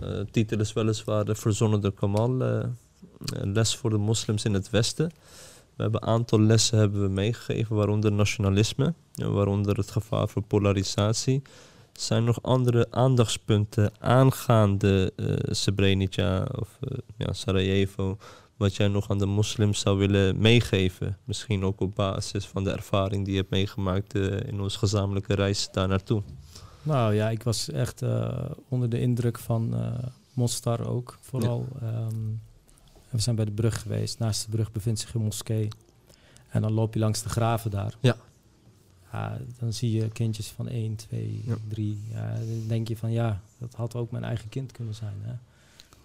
De 0.00 0.26
titel 0.30 0.60
is 0.60 0.72
weliswaar 0.72 1.24
de 1.24 1.34
verzonnen 1.34 1.80
door 1.80 1.92
Kamal. 1.92 2.40
een 2.40 3.52
les 3.52 3.76
voor 3.76 3.90
de 3.90 3.96
moslims 3.96 4.44
in 4.44 4.54
het 4.54 4.70
Westen. 4.70 5.10
We 5.76 5.82
hebben 5.82 6.02
een 6.02 6.08
aantal 6.08 6.40
lessen 6.40 6.78
hebben 6.78 7.02
we 7.02 7.08
meegegeven, 7.08 7.76
waaronder 7.76 8.12
nationalisme, 8.12 8.94
en 9.14 9.32
waaronder 9.32 9.76
het 9.76 9.90
gevaar 9.90 10.28
voor 10.28 10.42
polarisatie. 10.42 11.42
Zijn 11.92 12.20
er 12.20 12.26
nog 12.26 12.42
andere 12.42 12.86
aandachtspunten 12.90 13.92
aangaande 13.98 15.12
eh 15.16 15.54
Srebrenica 15.54 16.46
of 16.58 16.78
eh, 16.80 16.98
ja, 17.16 17.32
Sarajevo, 17.32 18.18
wat 18.56 18.76
jij 18.76 18.88
nog 18.88 19.10
aan 19.10 19.18
de 19.18 19.26
moslims 19.26 19.80
zou 19.80 19.98
willen 19.98 20.38
meegeven? 20.38 21.18
Misschien 21.24 21.64
ook 21.64 21.80
op 21.80 21.94
basis 21.94 22.46
van 22.46 22.64
de 22.64 22.70
ervaring 22.70 23.24
die 23.24 23.34
je 23.34 23.40
hebt 23.40 23.50
meegemaakt 23.50 24.14
eh, 24.14 24.40
in 24.40 24.60
onze 24.60 24.78
gezamenlijke 24.78 25.34
reis 25.34 25.68
daar 25.72 25.88
naartoe. 25.88 26.22
Nou 26.82 27.14
ja, 27.14 27.30
ik 27.30 27.42
was 27.42 27.70
echt 27.70 28.02
onder 28.68 28.88
de 28.88 29.00
indruk 29.00 29.38
van, 29.38 29.74
Mostar 30.34 30.88
ook 30.88 31.18
vooral. 31.20 31.66
Ehm, 31.80 32.33
we 33.14 33.20
zijn 33.20 33.36
bij 33.36 33.44
de 33.44 33.50
brug 33.50 33.82
geweest. 33.82 34.18
Naast 34.18 34.44
de 34.44 34.50
brug 34.50 34.72
bevindt 34.72 35.00
zich 35.00 35.14
een 35.14 35.22
moskee. 35.22 35.68
En 36.48 36.62
dan 36.62 36.72
loop 36.72 36.94
je 36.94 37.00
langs 37.00 37.22
de 37.22 37.28
graven 37.28 37.70
daar. 37.70 37.94
Ja. 38.00 38.16
Ja, 39.12 39.38
dan 39.58 39.72
zie 39.72 39.92
je 39.92 40.08
kindjes 40.08 40.48
van 40.48 40.68
1, 40.68 40.96
2, 40.96 41.42
Ja. 41.44 41.56
3. 41.68 41.98
Ja, 42.10 42.34
dan 42.34 42.66
denk 42.66 42.88
je 42.88 42.96
van 42.96 43.12
ja, 43.12 43.40
dat 43.58 43.74
had 43.74 43.94
ook 43.94 44.10
mijn 44.10 44.24
eigen 44.24 44.48
kind 44.48 44.72
kunnen 44.72 44.94
zijn. 44.94 45.14
Hè? 45.20 45.32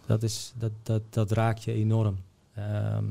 Dat, 0.05 0.24
is, 0.24 0.53
dat, 0.57 0.72
dat, 0.84 1.01
dat 1.10 1.32
raakt 1.32 1.64
je 1.64 1.74
enorm. 1.74 2.18
Ehm, 2.53 3.05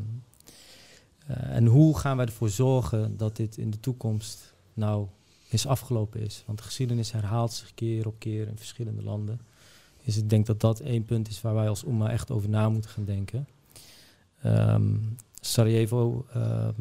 eh, 1.26 1.56
en 1.56 1.66
hoe 1.66 1.98
gaan 1.98 2.16
wij 2.16 2.26
ervoor 2.26 2.50
zorgen 2.50 3.16
dat 3.16 3.36
dit 3.36 3.56
in 3.56 3.70
de 3.70 3.80
toekomst 3.80 4.54
nou 4.74 5.06
eens 5.50 5.66
afgelopen 5.66 6.20
is? 6.20 6.42
Want 6.46 6.58
de 6.58 6.64
geschiedenis 6.64 7.12
herhaalt 7.12 7.52
zich 7.52 7.74
keer 7.74 8.06
op 8.06 8.14
keer 8.18 8.48
in 8.48 8.56
verschillende 8.56 9.02
landen. 9.02 9.40
Dus 10.04 10.16
ik 10.16 10.30
denk 10.30 10.46
dat 10.46 10.60
dat 10.60 10.80
één 10.80 11.04
punt 11.04 11.28
is 11.28 11.40
waar 11.40 11.54
wij 11.54 11.68
als 11.68 11.84
Oema 11.84 12.10
echt 12.10 12.30
over 12.30 12.48
na 12.48 12.68
moeten 12.68 12.90
gaan 12.90 13.04
denken. 13.04 13.46
Ehm, 14.42 14.94
Sarajevo, 15.40 16.26
ehm, 16.32 16.72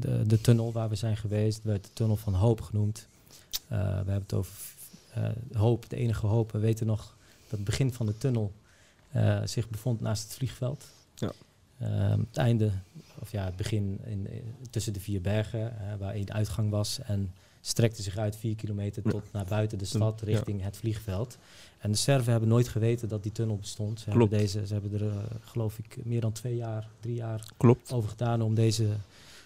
de, 0.00 0.22
de 0.26 0.40
tunnel 0.40 0.72
waar 0.72 0.88
we 0.88 0.94
zijn 0.94 1.16
geweest, 1.16 1.62
werd 1.62 1.84
de 1.84 1.90
tunnel 1.92 2.16
van 2.16 2.34
hoop 2.34 2.60
genoemd. 2.60 3.06
Eh, 3.68 3.78
we 3.78 3.84
hebben 3.94 4.14
het 4.14 4.32
over 4.32 4.52
eh, 5.14 5.28
hoop, 5.52 5.90
de 5.90 5.96
enige 5.96 6.26
hoop. 6.26 6.52
We 6.52 6.58
weten 6.58 6.86
nog 6.86 7.16
dat 7.48 7.50
het 7.58 7.64
begin 7.64 7.92
van 7.92 8.06
de 8.06 8.18
tunnel 8.18 8.52
eh, 9.10 9.40
zich 9.44 9.68
bevond 9.70 10.00
naast 10.00 10.22
het 10.22 10.32
vliegveld. 10.32 10.84
Ja. 11.14 11.32
Ehm, 11.78 12.18
het 12.18 12.36
einde, 12.36 12.70
of 13.18 13.30
ja, 13.32 13.44
het 13.44 13.56
begin 13.56 13.98
in, 14.04 14.30
in- 14.30 14.54
tussen 14.70 14.92
de 14.92 15.00
vier 15.00 15.20
bergen, 15.20 15.72
waar 15.98 16.14
één 16.14 16.32
uitgang 16.32 16.70
was. 16.70 16.98
En 17.02 17.32
strekte 17.66 18.02
zich 18.02 18.16
uit 18.16 18.36
vier 18.36 18.54
kilometer 18.56 19.02
tot 19.02 19.32
naar 19.32 19.44
buiten 19.48 19.78
de 19.78 19.84
stad, 19.84 20.20
richting 20.20 20.62
het 20.62 20.76
vliegveld. 20.76 21.38
En 21.78 21.90
de 21.90 21.96
Serven 21.96 22.30
hebben 22.30 22.48
nooit 22.48 22.68
geweten 22.68 23.08
dat 23.08 23.22
die 23.22 23.32
tunnel 23.32 23.56
bestond. 23.56 24.00
Ze, 24.00 24.04
Klopt. 24.10 24.18
hebben, 24.20 24.38
deze, 24.38 24.66
ze 24.66 24.72
hebben 24.72 24.92
er, 24.92 25.08
eh, 25.08 25.16
geloof 25.40 25.78
ik, 25.78 25.96
meer 26.04 26.20
dan 26.20 26.32
twee 26.32 26.56
jaar, 26.56 26.88
drie 27.00 27.14
jaar 27.14 27.42
Klopt. 27.56 27.92
over 27.92 28.08
gedaan 28.08 28.42
om 28.42 28.54
deze 28.54 28.84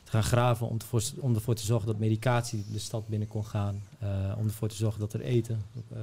te 0.04 0.10
gaan 0.10 0.22
graven. 0.22 0.68
Om, 0.68 0.78
te 0.78 0.86
voor, 0.86 1.02
om 1.18 1.34
ervoor 1.34 1.54
te 1.54 1.64
zorgen 1.64 1.86
dat 1.86 1.98
medicatie 1.98 2.64
de 2.72 2.78
stad 2.78 3.08
binnen 3.08 3.28
kon 3.28 3.44
gaan. 3.46 3.82
eh, 3.98 4.34
om 4.38 4.46
ervoor 4.46 4.68
te 4.68 4.76
zorgen 4.76 5.00
dat 5.00 5.12
er 5.12 5.20
eten 5.20 5.62
eh, 5.92 6.00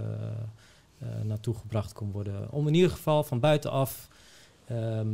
naartoe 1.24 1.54
gebracht 1.56 1.94
kon 1.94 2.12
worden. 2.12 2.52
Om 2.52 2.68
in 2.68 2.74
ieder 2.74 2.92
geval 2.92 3.24
van 3.24 3.40
buitenaf 3.40 4.08
ehm, 4.68 5.08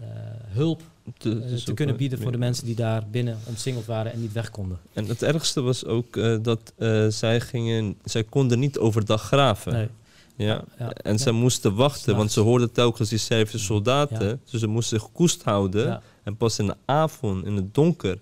eh, 0.00 0.06
hulp 0.48 0.82
Te- 1.18 1.40
eh, 1.44 1.54
te 1.56 1.62
te 1.64 1.74
kunnen 1.74 1.96
bieden 1.96 2.20
voor 2.20 2.32
de 2.32 2.38
mensen 2.38 2.64
die 2.64 2.74
daar 2.74 3.06
binnen 3.10 3.38
omsingeld 3.48 3.86
waren 3.86 4.12
en 4.12 4.20
niet 4.20 4.32
weg 4.32 4.50
konden. 4.50 4.78
En 4.92 5.06
het 5.06 5.22
ergste 5.22 5.60
was 5.60 5.84
ook 5.84 6.16
eh, 6.16 6.36
dat 6.42 6.72
eh, 6.76 7.06
zij 7.08 7.40
gingen, 7.40 7.96
zij 8.04 8.24
konden 8.24 8.58
niet 8.58 8.78
overdag 8.78 9.22
graven. 9.22 9.72
Nee. 9.72 9.88
Ja. 10.36 10.64
Ja. 10.78 10.90
En 10.92 11.12
Ja. 11.12 11.18
zij 11.18 11.32
moesten 11.32 11.74
wachten, 11.74 12.16
want 12.16 12.32
ze 12.32 12.40
hoorden 12.40 12.72
telkens 12.72 13.08
die 13.08 13.18
Servische 13.18 13.58
soldaten. 13.66 14.40
Dus 14.50 14.60
ze 14.60 14.66
moesten 14.66 15.00
zich 15.00 15.12
koest 15.12 15.42
houden. 15.42 16.00
En 16.22 16.36
pas 16.36 16.58
in 16.58 16.66
de 16.66 16.76
avond, 16.84 17.44
in 17.46 17.56
het 17.56 17.74
donker. 17.74 18.18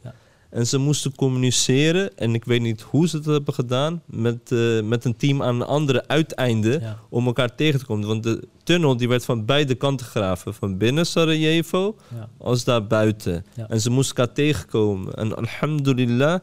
En 0.50 0.66
ze 0.66 0.78
moesten 0.78 1.14
communiceren. 1.14 2.16
En 2.16 2.34
ik 2.34 2.44
weet 2.44 2.60
niet 2.60 2.80
hoe 2.80 3.08
ze 3.08 3.16
het 3.16 3.26
hebben 3.26 3.54
gedaan. 3.54 4.02
Met, 4.06 4.52
eh, 4.52 4.80
met 4.82 5.04
een 5.04 5.16
team 5.16 5.42
aan 5.42 5.58
de 5.58 5.64
andere 5.64 6.04
uiteinde. 6.08 6.78
Ja. 6.80 6.98
Om 7.08 7.26
elkaar 7.26 7.54
tegen 7.54 7.78
te 7.78 7.86
komen. 7.86 8.06
Want 8.08 8.22
de 8.22 8.48
tunnel 8.62 8.96
die 8.96 9.08
werd 9.08 9.24
van 9.24 9.44
beide 9.44 9.74
kanten 9.74 10.06
gegraven. 10.06 10.54
Van 10.54 10.76
binnen 10.78 11.06
Sarajevo 11.06 11.96
Ja. 12.14 12.28
als 12.38 12.64
daar 12.64 12.86
buiten. 12.86 13.44
Ja. 13.54 13.68
En 13.68 13.80
ze 13.80 13.90
moesten 13.90 14.16
elkaar 14.16 14.34
tegenkomen. 14.34 15.14
En 15.14 15.36
alhamdulillah, 15.36 16.40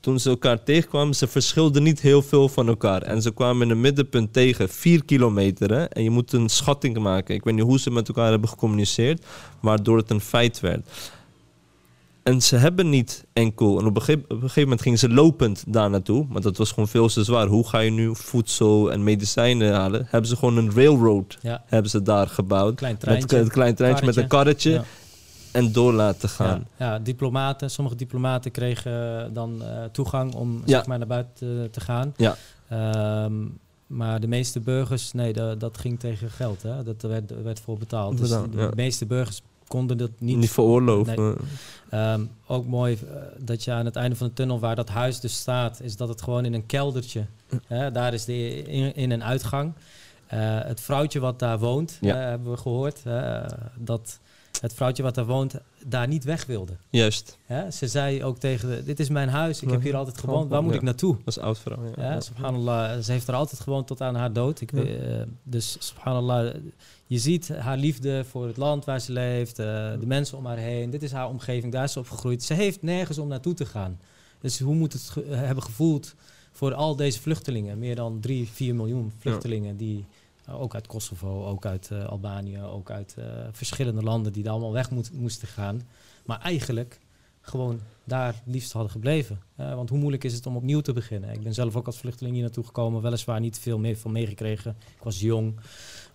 toen 0.00 0.20
ze 0.20 0.28
elkaar 0.30 0.62
tegenkwamen, 0.62 1.14
ze 1.14 1.26
verschilden 1.26 1.82
niet 1.82 2.00
heel 2.00 2.22
veel 2.22 2.48
van 2.48 2.68
elkaar. 2.68 3.02
En 3.02 3.22
ze 3.22 3.30
kwamen 3.32 3.62
in 3.62 3.70
een 3.70 3.80
middenpunt 3.80 4.32
tegen, 4.32 4.68
vier 4.68 5.04
kilometer. 5.04 5.70
Hè? 5.70 5.84
En 5.84 6.02
je 6.02 6.10
moet 6.10 6.32
een 6.32 6.48
schatting 6.48 6.98
maken. 6.98 7.34
Ik 7.34 7.44
weet 7.44 7.54
niet 7.54 7.64
hoe 7.64 7.78
ze 7.78 7.90
met 7.90 8.08
elkaar 8.08 8.30
hebben 8.30 8.48
gecommuniceerd, 8.48 9.24
waardoor 9.60 9.96
het 9.96 10.10
een 10.10 10.20
feit 10.20 10.60
werd. 10.60 10.88
En 12.28 12.42
ze 12.42 12.56
hebben 12.56 12.90
niet 12.90 13.24
enkel. 13.32 13.78
En 13.78 13.86
op 13.86 13.96
een, 13.96 14.02
gegeven, 14.02 14.24
op 14.24 14.30
een 14.30 14.40
gegeven 14.40 14.62
moment 14.62 14.82
gingen 14.82 14.98
ze 14.98 15.08
lopend 15.08 15.64
daar 15.66 15.90
naartoe. 15.90 16.26
Maar 16.28 16.42
dat 16.42 16.56
was 16.56 16.68
gewoon 16.68 16.88
veel 16.88 17.08
te 17.08 17.24
zwaar. 17.24 17.46
Hoe 17.46 17.68
ga 17.68 17.78
je 17.78 17.90
nu 17.90 18.14
voedsel 18.14 18.92
en 18.92 19.02
medicijnen 19.02 19.74
halen? 19.74 20.06
Hebben 20.10 20.30
ze 20.30 20.36
gewoon 20.36 20.56
een 20.56 20.72
railroad 20.74 21.38
Ja. 21.40 21.62
hebben 21.66 21.90
ze 21.90 22.02
daar 22.02 22.26
gebouwd. 22.26 22.74
Klein 22.74 22.96
Met 23.04 23.32
een 23.32 23.48
klein 23.48 23.74
treintje 23.74 24.06
met 24.06 24.16
een 24.16 24.28
karretje. 24.28 24.70
Ja. 24.70 24.84
En 25.52 25.72
door 25.72 25.92
laten 25.92 26.28
gaan. 26.28 26.66
Ja, 26.78 26.92
ja, 26.92 26.98
diplomaten, 26.98 27.70
sommige 27.70 27.96
diplomaten 27.96 28.50
kregen 28.50 29.24
eh, 29.24 29.26
dan 29.32 29.62
eh, 29.62 29.84
toegang 29.92 30.34
om 30.34 30.62
zeg 30.64 30.86
maar 30.86 30.98
naar 30.98 31.06
buiten 31.06 31.70
te 31.70 31.80
gaan. 31.80 32.14
Ja. 32.16 32.36
Ehm, 32.68 33.32
maar 33.86 34.20
de 34.20 34.28
meeste 34.28 34.60
burgers, 34.60 35.12
nee, 35.12 35.32
dat, 35.32 35.60
dat 35.60 35.78
ging 35.78 36.00
tegen 36.00 36.30
geld. 36.30 36.62
Hè? 36.62 36.82
Dat 36.82 37.02
werd, 37.02 37.30
er 37.30 37.42
werd 37.42 37.60
voor 37.60 37.78
betaald. 37.78 38.18
Dus 38.18 38.28
de 38.28 38.72
meeste 38.74 39.06
burgers 39.06 39.42
konden 39.68 39.98
dat 39.98 40.10
niet. 40.18 40.36
Niet, 40.36 40.50
veroorloven. 40.50 41.16
Nee. 41.24 41.34
Ehm, 41.90 42.22
ook 42.46 42.66
mooi 42.66 42.94
eh, 42.94 43.22
dat 43.38 43.64
je 43.64 43.72
aan 43.72 43.84
het 43.84 43.96
einde 43.96 44.16
van 44.16 44.26
de 44.26 44.32
tunnel, 44.32 44.58
waar 44.58 44.76
dat 44.76 44.88
huis 44.88 45.20
dus 45.20 45.36
staat, 45.36 45.80
is 45.82 45.96
dat 45.96 46.08
het 46.08 46.22
gewoon 46.22 46.44
in 46.44 46.54
een 46.54 46.66
keldertje. 46.66 47.24
Hè, 47.66 47.90
daar 47.90 48.14
is 48.14 48.24
de 48.24 48.62
in, 48.62 48.94
in- 48.94 49.12
en 49.12 49.24
uitgang. 49.24 49.72
Eh, 50.26 50.38
het 50.62 50.80
vrouwtje 50.80 51.20
wat 51.20 51.38
daar 51.38 51.58
woont, 51.58 51.98
Ja. 52.00 52.14
eh, 52.20 52.28
hebben 52.28 52.50
we 52.50 52.56
gehoord, 52.56 53.00
eh, 53.04 53.44
dat 53.76 54.18
het 54.60 54.74
vrouwtje 54.74 55.02
wat 55.02 55.14
daar 55.14 55.26
woont 55.26 55.54
daar 55.86 56.08
niet 56.08 56.24
weg 56.24 56.46
wilde. 56.46 56.72
Juist. 56.90 57.38
Hè? 57.44 57.70
Ze 57.70 57.86
zei 57.88 58.24
ook 58.24 58.38
tegen, 58.38 58.68
de, 58.68 58.84
dit 58.84 59.00
is 59.00 59.08
mijn 59.08 59.28
huis, 59.28 59.62
ik 59.62 59.70
heb 59.70 59.82
hier 59.82 59.96
altijd 59.96 60.18
gewoond, 60.18 60.50
waar 60.50 60.62
moet 60.62 60.70
Ja. 60.72 60.76
ik 60.78 60.82
naartoe? 60.84 61.16
Dat 61.24 61.36
is 61.36 61.38
oud 61.38 61.58
vrouw. 61.58 61.78
Ja. 61.96 62.02
Ja, 62.12 62.20
subhanallah, 62.20 62.98
ze 63.00 63.12
heeft 63.12 63.28
er 63.28 63.34
altijd 63.34 63.60
gewoond 63.60 63.86
tot 63.86 64.00
aan 64.00 64.14
haar 64.14 64.32
dood. 64.32 64.60
Ik 64.60 64.72
eh, 64.72 65.22
dus 65.42 65.76
subhanallah, 65.78 66.54
je 67.06 67.18
ziet 67.18 67.48
haar 67.48 67.76
liefde 67.76 68.24
voor 68.24 68.46
het 68.46 68.56
land 68.56 68.84
waar 68.84 69.00
ze 69.00 69.12
leeft, 69.12 69.58
eh, 69.58 69.66
de 70.00 70.06
mensen 70.06 70.38
om 70.38 70.46
haar 70.46 70.56
heen. 70.56 70.90
Dit 70.90 71.02
is 71.02 71.12
haar 71.12 71.28
omgeving, 71.28 71.72
daar 71.72 71.84
is 71.84 71.92
ze 71.92 71.98
opgegroeid. 71.98 72.42
Ze 72.42 72.54
heeft 72.54 72.82
nergens 72.82 73.18
om 73.18 73.28
naartoe 73.28 73.54
te 73.54 73.66
gaan. 73.66 73.98
Dus 74.40 74.60
hoe 74.60 74.74
moet 74.74 74.92
het 74.92 75.02
ge- 75.02 75.24
hebben 75.28 75.64
gevoeld 75.64 76.14
voor 76.52 76.74
al 76.74 76.96
deze 76.96 77.20
vluchtelingen? 77.20 77.78
Meer 77.78 77.94
dan 77.96 78.20
drie, 78.20 78.48
vier 78.52 78.74
miljoen 78.74 79.12
vluchtelingen 79.18 79.76
die 79.76 80.04
ook 80.50 80.74
uit 80.74 80.86
Kosovo, 80.86 81.44
ook 81.46 81.66
uit 81.66 81.90
eh, 81.90 82.04
Albanië, 82.04 82.62
ook 82.62 82.90
uit 82.90 83.14
eh, 83.18 83.24
verschillende 83.52 84.02
landen 84.02 84.32
die 84.32 84.42
daar 84.42 84.52
allemaal 84.52 84.72
weg 84.72 84.90
moet- 84.90 85.12
moesten 85.12 85.48
gaan. 85.48 85.82
Maar 86.26 86.40
eigenlijk 86.40 87.00
gewoon 87.40 87.80
daar 88.04 88.34
liefst 88.44 88.72
hadden 88.72 88.90
gebleven. 88.90 89.40
Want 89.54 89.88
hoe 89.88 89.98
moeilijk 89.98 90.24
is 90.24 90.34
het 90.34 90.46
om 90.46 90.56
opnieuw 90.56 90.80
te 90.80 90.92
beginnen? 90.92 91.30
Ik 91.32 91.42
ben 91.42 91.54
zelf 91.54 91.76
ook 91.76 91.86
als 91.86 91.98
vluchteling 91.98 92.34
hier 92.34 92.44
naartoe 92.44 92.64
gekomen, 92.64 93.02
weliswaar 93.02 93.40
niet 93.40 93.58
veel 93.58 93.78
meer 93.78 93.96
van 93.96 94.12
meegekregen. 94.12 94.76
Ik 94.96 95.02
was 95.02 95.20
jong. 95.20 95.54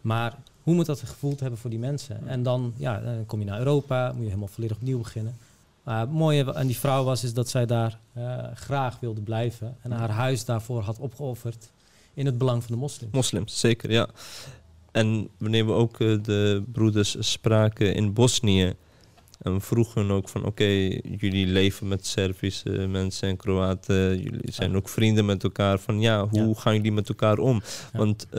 Maar 0.02 0.38
hoe 0.64 0.74
moet 0.76 0.86
dat 0.86 1.00
gevoeld 1.00 1.40
hebben 1.40 1.60
voor 1.60 1.70
die 1.70 1.80
mensen? 1.80 2.28
En 2.28 2.44
dan, 2.44 2.74
ja, 2.78 3.00
dan 3.00 3.26
kom 3.26 3.40
je 3.40 3.46
naar 3.46 3.58
Europa, 3.60 4.08
moet 4.12 4.18
je 4.22 4.26
helemaal 4.28 4.48
volledig 4.48 4.78
opnieuw 4.78 4.98
beginnen. 4.98 5.38
Maar 5.84 6.00
het 6.00 6.12
mooie 6.12 6.54
aan 6.56 6.68
die 6.68 6.78
vrouw 6.78 7.04
was 7.04 7.24
is 7.24 7.34
dat 7.34 7.50
zij 7.50 7.66
daar 7.66 8.00
eh, 8.14 8.44
graag 8.54 9.00
wilde 9.00 9.22
blijven 9.22 9.76
en 9.82 9.92
haar 9.92 10.10
huis 10.10 10.46
daarvoor 10.46 10.82
had 10.82 11.00
opgeofferd 11.00 11.72
in 12.14 12.26
het 12.26 12.38
belang 12.38 12.64
van 12.64 12.72
de 12.76 12.80
moslims. 12.82 13.14
Moslims, 13.14 13.60
zeker, 13.60 13.92
ja. 13.92 14.08
En 14.92 15.28
wanneer 15.38 15.66
we 15.66 15.72
ook 15.72 16.00
eh, 16.00 16.16
de 16.22 16.64
broeders 16.72 17.16
spraken 17.20 17.96
in 17.96 18.14
Bosnië. 18.14 18.74
En 19.42 19.54
we 19.54 19.60
vroegen 19.60 20.12
ook 20.12 20.30
van, 20.30 20.46
oké, 20.46 20.64
jullie 21.18 21.48
leven 21.48 21.88
met 21.88 22.06
Servische 22.08 22.70
mensen 22.70 23.30
en 23.30 23.38
Kroaten. 23.38 24.18
Jullie 24.22 24.52
zijn 24.52 24.76
ook 24.76 24.90
vrienden 24.90 25.26
met 25.26 25.44
elkaar. 25.44 25.80
Van 25.80 26.00
ja, 26.00 26.28
hoe 26.28 26.48
Ja. 26.48 26.54
gaan 26.54 26.76
jullie 26.76 26.92
met 26.92 27.10
elkaar 27.10 27.38
om? 27.38 27.62
Ja. 27.94 27.98
Want 28.00 28.24
eh, 28.26 28.32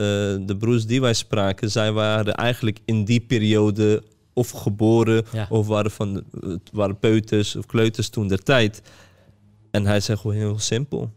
de 0.45 0.55
broers 0.59 0.85
die 0.85 1.01
wij 1.01 1.13
spraken, 1.13 1.71
zij 1.71 1.91
waren 1.91 2.33
eigenlijk 2.35 2.79
in 2.85 3.05
die 3.05 3.19
periode 3.19 4.03
of 4.33 4.49
geboren 4.49 5.25
Ja. 5.31 5.47
of 5.49 5.67
waren, 5.67 5.91
van, 5.91 6.23
het 6.39 6.69
waren 6.71 6.99
peuters 6.99 7.55
of 7.55 7.65
kleuters 7.65 8.09
toen 8.09 8.27
der 8.27 8.43
tijd. 8.43 8.81
En 9.71 9.85
hij 9.85 9.99
zei 9.99 10.17
gewoon 10.17 10.35
heel 10.35 10.59
simpel. 10.59 11.11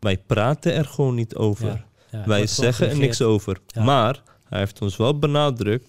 Wij 0.00 0.18
praten 0.18 0.74
er 0.74 0.84
gewoon 0.84 1.14
niet 1.14 1.34
over. 1.34 1.66
Ja, 1.66 1.84
ja, 2.10 2.18
het 2.18 2.26
Wij 2.26 2.46
zeggen 2.46 2.88
er 2.90 2.98
niks 2.98 3.22
over. 3.22 3.58
Ja. 3.66 3.82
Maar 3.84 4.22
hij 4.48 4.58
heeft 4.58 4.80
ons 4.82 4.96
wel 4.96 5.18
benadrukt, 5.18 5.86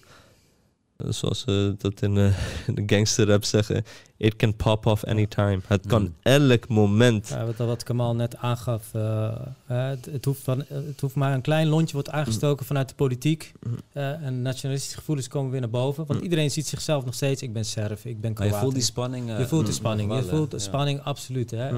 eh, 0.96 1.06
zoals 1.10 1.40
ze 1.40 1.74
dat 1.78 2.02
in, 2.02 2.16
eh, 2.16 2.24
in 2.68 2.74
de 2.74 2.82
gangsterrap 2.94 3.44
zeggen, 3.44 3.84
it 4.16 4.36
can 4.36 4.56
pop 4.56 4.86
off 4.86 5.04
anytime. 5.04 5.60
Het 5.66 5.86
kan 5.86 6.02
Mm. 6.02 6.14
elk 6.22 6.68
moment. 6.68 7.28
Ja, 7.28 7.44
wat, 7.46 7.56
wat 7.56 7.82
Kamal 7.82 8.14
net 8.14 8.36
aangaf, 8.36 8.94
eh, 8.94 9.24
eh, 9.66 9.88
het, 9.88 10.04
het, 10.10 10.24
hoeft 10.24 10.40
van, 10.42 10.62
eh, 10.64 10.76
het 10.86 11.00
hoeft 11.00 11.14
maar 11.14 11.34
een 11.34 11.40
klein 11.40 11.66
lontje 11.68 11.92
wordt 11.94 12.10
aangestoken 12.10 12.66
vanuit 12.66 12.88
de 12.88 12.94
politiek. 12.94 13.52
Mm. 13.60 13.74
eh, 13.92 14.22
en 14.22 14.42
nationalistische 14.42 14.98
gevoelens 14.98 15.28
komen 15.28 15.50
weer 15.50 15.60
naar 15.60 15.70
boven. 15.70 16.04
Want 16.06 16.18
Mm. 16.18 16.24
iedereen 16.24 16.50
ziet 16.50 16.66
zichzelf 16.66 17.04
nog 17.04 17.14
steeds, 17.14 17.42
ik 17.42 17.52
ben 17.52 17.64
Serf, 17.64 18.04
ik 18.04 18.20
ben 18.20 18.32
Maar 18.38 18.46
je 18.46 18.52
voelt 18.54 18.74
die 18.74 18.82
spanning. 18.82 19.30
eh, 19.30 19.38
Je 19.38 19.46
voelt 19.46 19.66
de 19.66 19.72
spanning. 19.72 20.14
Je 20.14 20.22
voelt 20.22 20.50
de 20.50 20.56
Ja. 20.56 20.62
spanning, 20.62 21.00
absoluut. 21.02 21.50
Hè? 21.50 21.70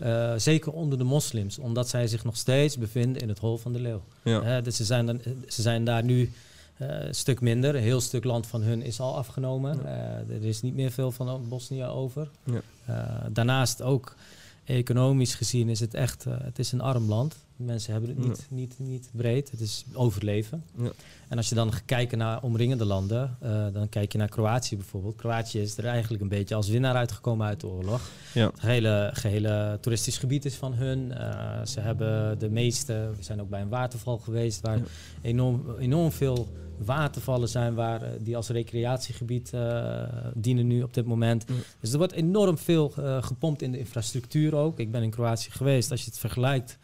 Eh, 0.00 0.32
zeker 0.36 0.72
onder 0.72 0.98
de 0.98 1.04
moslims, 1.04 1.58
omdat 1.58 1.88
zij 1.88 2.06
zich 2.06 2.24
nog 2.24 2.36
steeds 2.36 2.78
bevinden 2.78 3.22
in 3.22 3.28
het 3.28 3.38
hol 3.38 3.56
van 3.56 3.72
de 3.72 3.80
leeuw. 3.80 4.02
Ja. 4.22 4.60
Dus 4.60 4.76
ze, 4.76 4.84
zijn 4.84 5.06
dan, 5.06 5.20
ze 5.48 5.62
zijn 5.62 5.84
daar 5.84 6.04
nu 6.04 6.32
eh, 6.76 6.88
een 6.88 7.14
stuk 7.14 7.40
minder. 7.40 7.74
Een 7.74 7.82
heel 7.82 8.00
stuk 8.00 8.24
land 8.24 8.46
van 8.46 8.62
hun 8.62 8.82
is 8.82 9.00
al 9.00 9.16
afgenomen. 9.16 9.86
Eh, 9.86 10.36
er 10.36 10.44
is 10.44 10.62
niet 10.62 10.74
meer 10.74 10.90
veel 10.90 11.12
van 11.12 11.48
Bosnië 11.48 11.84
over. 11.84 12.30
Ja. 12.44 12.60
Daarnaast 13.32 13.82
ook 13.82 14.14
economisch 14.64 15.34
gezien 15.34 15.68
is 15.68 15.80
het 15.80 15.94
echt 15.94 16.24
het 16.24 16.58
is 16.58 16.72
een 16.72 16.80
arm 16.80 17.08
land. 17.08 17.36
Mensen 17.64 17.92
hebben 17.92 18.10
het 18.10 18.18
Ja. 18.18 18.26
niet, 18.26 18.46
niet, 18.50 18.74
niet 18.78 19.10
breed. 19.12 19.50
Het 19.50 19.60
is 19.60 19.84
overleven. 19.92 20.64
Ja. 20.76 20.90
En 21.28 21.36
als 21.36 21.48
je 21.48 21.54
dan 21.54 21.72
kijken 21.84 22.18
naar 22.18 22.42
omringende 22.42 22.84
landen, 22.84 23.36
eh, 23.40 23.66
dan 23.72 23.88
kijk 23.88 24.12
je 24.12 24.18
naar 24.18 24.28
Kroatië 24.28 24.76
bijvoorbeeld. 24.76 25.16
Kroatië 25.16 25.60
is 25.60 25.76
er 25.76 25.84
eigenlijk 25.84 26.22
een 26.22 26.28
beetje 26.28 26.54
als 26.54 26.68
winnaar 26.68 26.94
uitgekomen 26.94 27.46
uit 27.46 27.60
de 27.60 27.66
oorlog. 27.66 28.10
Ja. 28.34 28.46
Het 28.46 28.60
hele 28.60 29.10
gehele 29.12 29.78
toeristisch 29.80 30.18
gebied 30.18 30.44
is 30.44 30.54
van 30.54 30.72
hun. 30.74 31.12
Eh, 31.12 31.66
ze 31.66 31.80
hebben 31.80 32.38
de 32.38 32.50
meeste, 32.50 33.10
we 33.16 33.22
zijn 33.22 33.40
ook 33.40 33.48
bij 33.48 33.60
een 33.60 33.68
waterval 33.68 34.18
geweest 34.18 34.60
waar 34.60 34.80
enorm, 35.22 35.64
enorm 35.78 36.12
veel 36.12 36.48
watervallen 36.84 37.48
zijn 37.48 37.74
waar, 37.74 38.02
eh, 38.02 38.08
die 38.20 38.36
als 38.36 38.48
recreatiegebied 38.48 39.52
dienen 40.34 40.66
nu 40.66 40.82
op 40.82 40.94
dit 40.94 41.06
moment. 41.06 41.44
Dus 41.80 41.92
er 41.92 41.98
wordt 41.98 42.12
enorm 42.12 42.58
veel 42.58 42.88
gepompt 43.20 43.62
in 43.62 43.72
de 43.72 43.78
infrastructuur 43.78 44.54
ook. 44.54 44.78
Ik 44.78 44.90
ben 44.90 45.02
in 45.02 45.10
Kroatië 45.10 45.50
geweest. 45.50 45.90
Als 45.90 46.00
je 46.00 46.10
het 46.10 46.18
vergelijkt, 46.18 46.78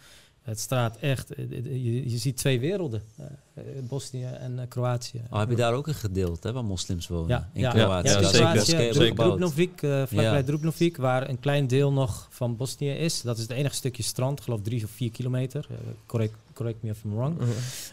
het 0.46 0.60
straat 0.60 0.96
echt, 0.96 1.34
eh, 1.34 1.44
eh, 1.44 1.64
je, 1.64 2.10
je 2.10 2.18
ziet 2.18 2.36
twee 2.36 2.60
werelden. 2.60 3.02
Eh, 3.16 3.24
eh, 3.54 3.62
Bosnië 3.88 4.24
en 4.24 4.58
eh, 4.58 4.68
Kroatië. 4.68 5.20
Oh, 5.30 5.38
heb 5.38 5.50
je 5.50 5.56
daar 5.56 5.72
ook 5.72 5.86
een 5.86 5.94
gedeelte 5.94 6.46
hè, 6.48 6.52
waar 6.54 6.64
moslims 6.64 7.08
wonen? 7.08 7.28
Ja, 7.28 7.48
in 7.52 7.60
ja, 7.60 7.70
Kroatië. 7.70 8.08
ja, 8.08 8.20
ja, 8.20 8.28
zeker, 8.28 8.64
zeker. 8.64 8.92
Dru- 8.94 9.06
gebouwd. 9.06 9.30
Dubrovnik, 9.32 9.82
eh, 9.82 9.90
vlakbij 9.90 10.22
Ja. 10.22 10.42
Dubrovnik, 10.42 10.96
waar 10.96 11.28
een 11.28 11.40
klein 11.40 11.66
deel 11.66 11.92
nog 11.92 12.26
van 12.30 12.56
Bosnië 12.56 12.90
is. 12.90 13.20
Dat 13.20 13.36
is 13.36 13.42
het 13.42 13.50
enige 13.52 13.74
stukje 13.74 14.02
strand, 14.02 14.38
ik 14.38 14.44
geloof 14.44 14.60
drie 14.62 14.84
of 14.84 14.90
vier 14.90 15.10
kilometer. 15.10 15.66
Eh, 15.70 15.76
correct, 16.06 16.34
correct 16.52 16.82
me 16.82 16.90
if 16.90 17.04
I'm 17.04 17.14
wrong. 17.14 17.38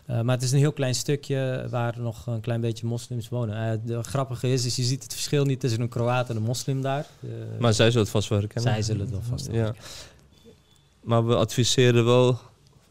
Eh, 0.06 0.22
maar 0.22 0.36
het 0.36 0.44
is 0.44 0.52
een 0.52 0.58
heel 0.60 0.72
klein 0.74 0.96
stukje 0.96 1.68
waar 1.70 1.96
nog 2.00 2.28
een 2.28 2.42
klein 2.42 2.62
beetje 2.62 2.86
moslims 2.88 3.30
wonen. 3.30 3.72
Eh 3.72 3.78
de 3.86 4.04
grappige 4.04 4.52
is, 4.52 4.66
is, 4.66 4.76
je 4.76 4.84
ziet 4.84 5.04
het 5.04 5.14
verschil 5.14 5.46
niet 5.46 5.60
tussen 5.60 5.82
een 5.82 5.90
Kroaat 5.90 6.30
en 6.30 6.36
een 6.36 6.42
moslim 6.42 6.82
daar. 6.82 7.06
Eh, 7.22 7.30
Maar 7.60 7.74
zij 7.74 7.86
zullen 7.86 8.02
het 8.02 8.12
vast 8.12 8.30
wel 8.30 8.40
herkennen. 8.40 8.74
zij 8.74 8.82
zullen 8.82 9.02
het 9.02 9.12
wel 9.12 9.22
vast 9.22 9.50
Ja. 9.52 9.74
Maar 11.04 11.26
we 11.28 11.36
adviseren 11.36 12.06
wel, 12.06 12.40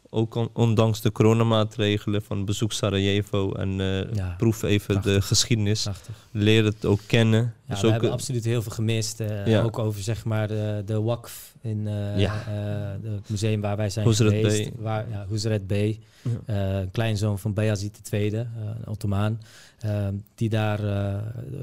ook 0.09 0.35
on- 0.35 0.49
ondanks 0.53 1.01
de 1.01 1.11
coronamaatregelen, 1.11 2.21
van 2.21 2.45
bezoek 2.45 2.71
Sarajevo 2.71 3.51
en 3.51 3.81
eh, 3.81 4.13
Ja, 4.15 4.35
proef 4.37 4.63
even 4.63 5.01
de 5.01 5.21
geschiedenis. 5.21 5.83
Prachtig. 5.83 6.15
Leer 6.31 6.63
het 6.63 6.85
ook 6.85 6.99
kennen. 7.07 7.53
Ja, 7.65 7.73
Dus 7.73 7.81
we 7.81 7.91
hebben 7.91 8.11
absoluut 8.11 8.45
heel 8.45 8.61
veel 8.61 8.71
gemist. 8.71 9.19
eh, 9.19 9.45
Ja. 9.47 9.61
Ook 9.61 9.79
over 9.79 10.01
zeg 10.01 10.25
maar 10.25 10.47
de, 10.47 10.81
de 10.85 11.01
WAKF 11.01 11.55
in 11.61 11.87
eh, 11.87 12.19
Ja. 12.19 12.33
eh, 12.47 13.11
het 13.11 13.29
museum 13.29 13.61
waar 13.61 13.77
wij 13.77 13.89
zijn 13.89 14.05
Huzret 14.07 14.33
geweest. 14.33 14.73
Bey. 14.73 14.83
Waar, 14.83 15.09
ja, 15.09 15.25
Huzret 15.29 15.67
Bey. 15.67 15.99
Ja. 16.45 16.79
Een 16.79 16.91
kleinzoon 16.91 17.39
van 17.39 17.53
Bayazid 17.53 18.09
II, 18.13 18.35
een 18.35 18.47
Ottomaan. 18.87 19.41
eh, 19.79 20.07
die 20.35 20.49
daar 20.49 20.79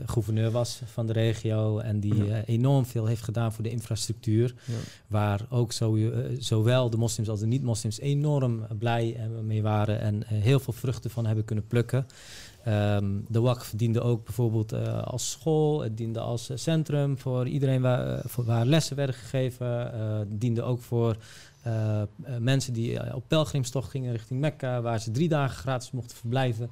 gouverneur 0.07 0.51
was 0.51 0.81
van 0.85 1.07
de 1.07 1.13
regio. 1.13 1.79
En 1.79 2.01
die 2.01 2.45
enorm 2.45 2.87
veel 2.87 3.07
heeft 3.07 3.23
gedaan 3.23 3.53
voor 3.53 3.63
de 3.65 3.71
infrastructuur. 3.71 4.55
Waar 5.07 5.41
ook 5.49 5.73
zo, 5.73 5.99
zowel 6.39 6.91
de 6.91 6.97
moslims 6.97 7.29
als 7.29 7.41
de 7.41 7.47
niet-moslims 7.47 8.01
enorm 8.01 8.67
blij 8.79 9.17
mee 9.43 9.63
waren. 9.63 10.01
En 10.01 10.23
heel 10.27 10.61
veel 10.61 10.73
vruchten 10.73 11.11
van 11.11 11.27
hebben 11.27 11.45
kunnen 11.45 11.67
plukken. 11.67 12.07
Ehm, 12.65 13.19
de 13.29 13.41
WAKF 13.41 13.73
diende 13.77 14.01
ook 14.01 14.25
bijvoorbeeld 14.25 14.73
eh, 14.73 15.03
als 15.03 15.31
school, 15.31 15.81
het 15.81 15.97
diende 15.97 16.21
als 16.21 16.51
eh, 16.51 16.57
centrum 16.57 17.19
voor 17.19 17.49
iedereen 17.49 17.81
waar, 17.83 18.17
eh, 18.17 18.25
voor 18.25 18.45
waar 18.45 18.67
lessen 18.67 18.97
werden 18.97 19.15
gegeven. 19.15 19.67
Het 20.19 20.41
diende 20.41 20.63
ook 20.63 20.83
voor 20.83 21.17
mensen 22.39 22.73
die 22.73 23.15
op 23.15 23.25
pelgrimstocht 23.27 23.91
gingen 23.91 24.13
richting 24.13 24.41
Mekka, 24.41 24.81
waar 24.81 25.01
ze 25.01 25.11
drie 25.11 25.29
dagen 25.29 25.57
gratis 25.57 25.91
mochten 25.91 26.17
verblijven. 26.17 26.71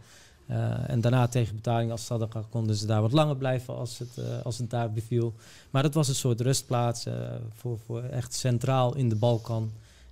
En 0.87 1.01
daarna 1.01 1.27
tegen 1.27 1.55
betaling 1.55 1.91
als 1.91 2.05
sadaqa 2.05 2.43
konden 2.51 2.77
ze 2.77 2.87
daar 2.87 3.01
wat 3.01 3.13
langer 3.13 3.37
blijven 3.37 3.77
als 3.77 3.99
het, 3.99 4.43
als 4.45 4.59
het 4.59 4.71
daar 4.71 4.93
beviel. 4.93 5.35
Maar 5.71 5.83
het 5.83 5.95
was 5.95 6.09
een 6.09 6.15
soort 6.15 6.41
rustplaats 6.41 7.07
voor, 7.55 7.79
voor 7.87 8.03
echt 8.03 8.35
centraal 8.35 8.97
in 8.97 9.09
de 9.09 9.17
Balkan. 9.17 9.71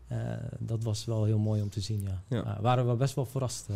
Eh, 0.08 0.18
dat 0.58 0.82
was 0.82 1.04
wel 1.04 1.24
heel 1.24 1.38
mooi 1.38 1.62
om 1.62 1.70
te 1.70 1.80
zien, 1.80 2.02
ja. 2.02 2.22
Ja. 2.28 2.58
Waren 2.60 2.88
we 2.88 2.94
best 2.94 3.14
wel 3.14 3.26
verrast. 3.26 3.66
eh. 3.68 3.74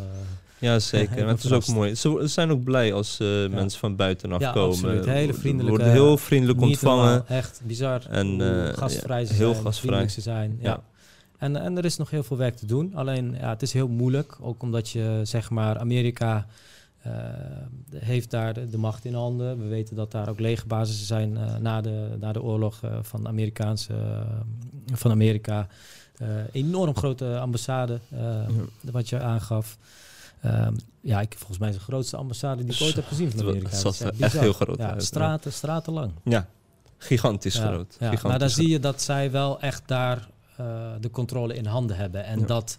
Ja, 0.59 0.79
zeker. 0.79 1.19
En 1.23 1.27
het 1.29 1.45
is 1.45 1.53
ook 1.53 1.67
mooi. 1.67 1.95
Ze, 1.95 2.21
zijn 2.25 2.51
ook 2.51 2.65
blij 2.65 2.93
als 2.93 3.21
eh, 3.21 3.27
mensen 3.49 3.81
van 3.81 3.97
buitenaf 3.97 4.41
Ja, 4.41 4.53
komen. 4.53 4.69
absoluut. 4.69 5.05
Hele 5.05 5.63
worden 5.69 5.91
heel 5.91 6.17
vriendelijk 6.17 6.61
ontvangen. 6.61 7.27
echt 7.29 7.61
bizar. 7.65 8.07
En, 8.07 8.41
gastvrij 8.75 9.25
ze 9.25 9.33
heel 9.33 9.53
zijn, 9.53 9.65
gastvrij. 9.65 10.09
ze 10.09 10.21
zijn. 10.21 10.59
Ja. 10.61 10.83
En, 11.39 11.57
en 11.57 11.77
er 11.77 11.85
is 11.85 11.97
nog 11.97 12.11
heel 12.11 12.23
veel 12.23 12.37
werk 12.37 12.57
te 12.57 12.67
doen. 12.67 12.95
Alleen, 12.95 13.37
ja, 13.39 13.49
het 13.49 13.63
is 13.63 13.73
heel 13.73 13.89
moeilijk. 13.89 14.37
Ook 14.41 14.63
omdat 14.63 14.91
je, 14.91 15.21
zeg 15.23 15.51
maar, 15.51 15.79
Amerika 15.79 16.47
heeft 17.95 18.31
daar 18.31 18.55
de, 18.55 18.69
de 18.69 18.79
macht 18.79 19.05
in 19.05 19.15
handen. 19.15 19.59
We 19.59 19.67
weten 19.67 19.97
dat 19.97 20.11
daar 20.11 20.29
ook 20.29 20.41
legerbases 20.41 21.07
zijn 21.07 21.39
na, 21.61 21.81
de, 21.81 22.17
na 22.21 22.33
de 22.33 22.43
oorlog 22.43 22.81
van, 23.03 23.29
Amerikaanse, 23.29 23.95
van 24.93 25.11
Amerika. 25.11 25.69
Eh, 26.21 26.29
enorm 26.53 26.97
grote 26.97 27.39
ambassade, 27.39 28.01
eh, 28.09 28.47
wat 28.83 29.09
je 29.09 29.21
aangaf. 29.21 29.79
Ehm, 30.41 30.75
ja, 31.01 31.21
ik, 31.21 31.35
volgens 31.37 31.59
mij 31.59 31.69
is 31.69 31.75
de 31.75 31.81
grootste 31.81 32.17
ambassade 32.17 32.65
die 32.65 32.75
ik 32.75 32.83
ooit 32.83 32.95
heb 32.95 33.07
gezien 33.07 33.31
van 33.31 33.41
Amerika. 33.41 33.83
Dat 33.83 33.95
is 33.95 34.01
echt 34.21 34.39
heel 34.39 34.53
groot 34.53 34.79
Ja, 34.79 34.87
uit, 34.87 34.95
ja. 35.01 35.07
straten, 35.07 35.53
straten 35.53 35.93
lang. 35.93 36.13
Ja, 36.25 36.47
gigantisch 36.97 37.55
Ja, 37.55 37.67
groot. 37.67 37.87
Ja, 37.91 37.97
Gigantisch 37.97 38.23
maar 38.23 38.39
dan 38.39 38.49
groot. 38.49 38.65
zie 38.65 38.69
je 38.69 38.81
dat 38.81 39.03
zij 39.03 39.31
wel 39.31 39.61
echt 39.61 39.83
daar 39.87 40.29
eh, 40.57 40.67
de 41.01 41.11
controle 41.11 41.55
in 41.55 41.67
handen 41.67 41.97
hebben. 41.97 42.25
En 42.25 42.47
dat 42.47 42.79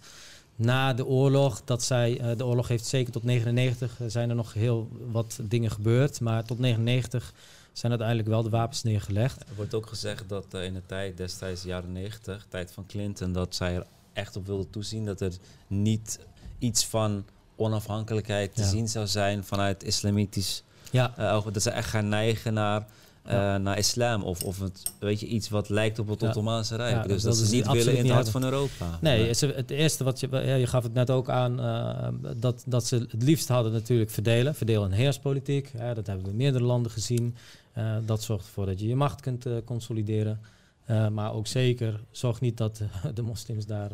na 0.56 0.94
de 0.94 1.06
oorlog, 1.06 1.62
dat 1.64 1.82
zij, 1.82 2.20
eh, 2.20 2.36
de 2.36 2.46
oorlog 2.46 2.68
heeft 2.68 2.86
zeker 2.86 3.12
tot 3.12 3.22
99, 3.22 4.00
eh, 4.00 4.06
zijn 4.08 4.28
er 4.30 4.36
nog 4.36 4.54
heel 4.54 4.88
wat 5.10 5.40
dingen 5.42 5.70
gebeurd. 5.70 6.20
Maar 6.20 6.44
tot 6.44 6.58
99 6.58 7.32
zijn 7.72 7.92
uiteindelijk 7.92 8.28
wel 8.28 8.42
de 8.42 8.50
wapens 8.50 8.82
neergelegd. 8.82 9.40
Er 9.40 9.54
wordt 9.56 9.74
ook 9.74 9.86
gezegd 9.86 10.28
dat 10.28 10.54
eh, 10.54 10.64
in 10.64 10.74
de 10.74 10.82
tijd 10.86 11.16
destijds, 11.16 11.62
de 11.62 11.68
jaren 11.68 11.92
90, 11.92 12.46
tijd 12.48 12.72
van 12.72 12.86
Clinton, 12.86 13.32
dat 13.32 13.54
zij 13.54 13.74
er 13.74 13.86
echt 14.12 14.36
op 14.36 14.46
wilden 14.46 14.70
toezien 14.70 15.04
dat 15.04 15.20
er 15.20 15.32
niet 15.66 16.18
iets 16.58 16.86
van 16.86 17.24
onafhankelijkheid 17.56 18.54
te 18.54 18.60
Ja. 18.62 18.68
zien 18.68 18.88
zou 18.88 19.06
zijn 19.06 19.44
vanuit 19.44 19.82
islamitisch 19.84 20.62
Ja, 20.90 21.16
eh, 21.16 21.46
dat 21.52 21.62
ze 21.62 21.70
echt 21.70 21.88
gaan 21.88 22.08
neigen 22.08 22.54
naar, 22.54 22.86
eh, 23.22 23.32
Ja. 23.34 23.58
naar 23.58 23.78
islam 23.78 24.22
of, 24.22 24.42
of 24.42 24.60
het, 24.60 24.92
weet 24.98 25.20
je, 25.20 25.26
iets 25.26 25.48
wat 25.48 25.68
lijkt 25.68 25.98
op 25.98 26.08
het 26.08 26.20
Ja. 26.20 26.28
Ottomaanse 26.28 26.76
Rijk. 26.76 26.90
Ja, 26.94 27.00
dat 27.00 27.08
dus 27.08 27.22
dat 27.22 27.36
ze 27.36 27.54
niet 27.54 27.66
willen 27.72 27.96
in 27.96 28.04
het 28.04 28.12
hart 28.14 28.28
van 28.30 28.44
Europa. 28.44 28.98
nee, 29.00 29.26
het, 29.28 29.40
het 29.40 29.70
eerste 29.70 30.04
wat 30.04 30.20
je, 30.20 30.28
ja, 30.30 30.54
je 30.54 30.66
gaf 30.66 30.82
het 30.82 30.94
net 30.94 31.10
ook 31.10 31.28
aan, 31.28 31.60
eh, 31.60 32.08
dat, 32.36 32.62
dat 32.66 32.86
ze 32.86 32.96
het 33.10 33.22
liefst 33.22 33.48
hadden 33.48 33.72
natuurlijk 33.72 34.10
verdelen. 34.10 34.54
Verdeel- 34.54 34.84
en 34.84 34.92
heerspolitiek, 34.92 35.70
hè, 35.76 35.94
dat 35.94 36.06
hebben 36.06 36.24
we 36.24 36.30
in 36.30 36.36
meerdere 36.36 36.64
landen 36.64 36.92
gezien. 36.92 37.34
Eh, 37.72 37.96
dat 38.06 38.22
zorgt 38.22 38.46
ervoor 38.46 38.66
dat 38.66 38.80
je 38.80 38.86
je 38.88 38.96
macht 38.96 39.20
kunt 39.20 39.46
consolideren. 39.64 40.40
Eh, 40.84 41.08
maar 41.08 41.32
ook 41.34 41.46
zeker, 41.46 42.00
zorg 42.10 42.40
niet 42.40 42.56
dat 42.56 42.80
de 43.14 43.22
moslims 43.22 43.66
daar, 43.66 43.90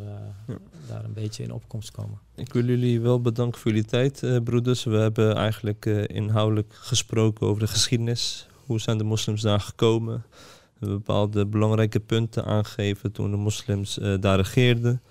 Ja. 0.47 0.57
daar 0.87 1.03
een 1.03 1.13
beetje 1.13 1.43
in 1.43 1.53
opkomst 1.53 1.91
komen. 1.91 2.19
Ik 2.35 2.53
wil 2.53 2.65
jullie 2.65 3.01
wel 3.01 3.21
bedanken 3.21 3.59
voor 3.59 3.71
jullie 3.71 3.85
tijd, 3.87 4.23
eh, 4.23 4.37
broeders. 4.43 4.83
We 4.83 4.95
hebben 4.97 5.35
eigenlijk 5.35 5.85
eh, 5.85 6.03
inhoudelijk 6.07 6.73
gesproken 6.73 7.47
over 7.47 7.59
de 7.61 7.67
geschiedenis. 7.67 8.47
Hoe 8.69 8.79
zijn 8.79 8.97
de 8.97 9.03
moslims 9.03 9.41
daar 9.41 9.59
gekomen? 9.59 10.25
We 10.33 10.79
hebben 10.79 10.97
bepaalde 10.97 11.45
belangrijke 11.45 11.99
punten 11.99 12.45
aangegeven 12.45 13.11
toen 13.11 13.31
de 13.31 13.37
moslims 13.37 13.99
eh, 13.99 14.13
daar 14.19 14.35
regeerden. 14.35 15.01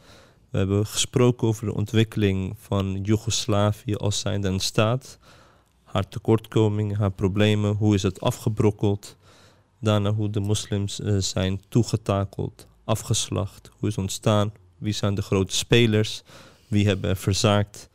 We 0.50 0.58
hebben 0.58 0.86
gesproken 0.86 1.48
over 1.48 1.66
de 1.66 1.74
ontwikkeling 1.74 2.54
van 2.58 3.00
Joegoslavië 3.02 3.94
als 3.94 4.18
zijnde 4.20 4.48
een 4.48 4.60
staat. 4.60 5.18
Haar 5.84 6.08
tekortkomingen, 6.08 6.96
haar 6.96 7.10
problemen, 7.10 7.74
hoe 7.74 7.94
is 7.94 8.02
het 8.02 8.20
afgebrokkeld. 8.20 9.16
Daarna 9.80 10.12
hoe 10.12 10.30
de 10.30 10.40
moslims 10.40 11.00
eh, 11.00 11.16
zijn 11.16 11.60
toegetakeld, 11.68 12.66
afgeslacht, 12.84 13.70
hoe 13.78 13.88
is 13.88 13.98
ontstaan, 13.98 14.52
wie 14.76 14.92
zijn 14.92 15.14
de 15.14 15.22
grote 15.22 15.56
spelers. 15.56 16.22
Wie 16.68 16.86
hebben 16.86 17.10
er 17.10 17.16
verzaakt? 17.16 17.88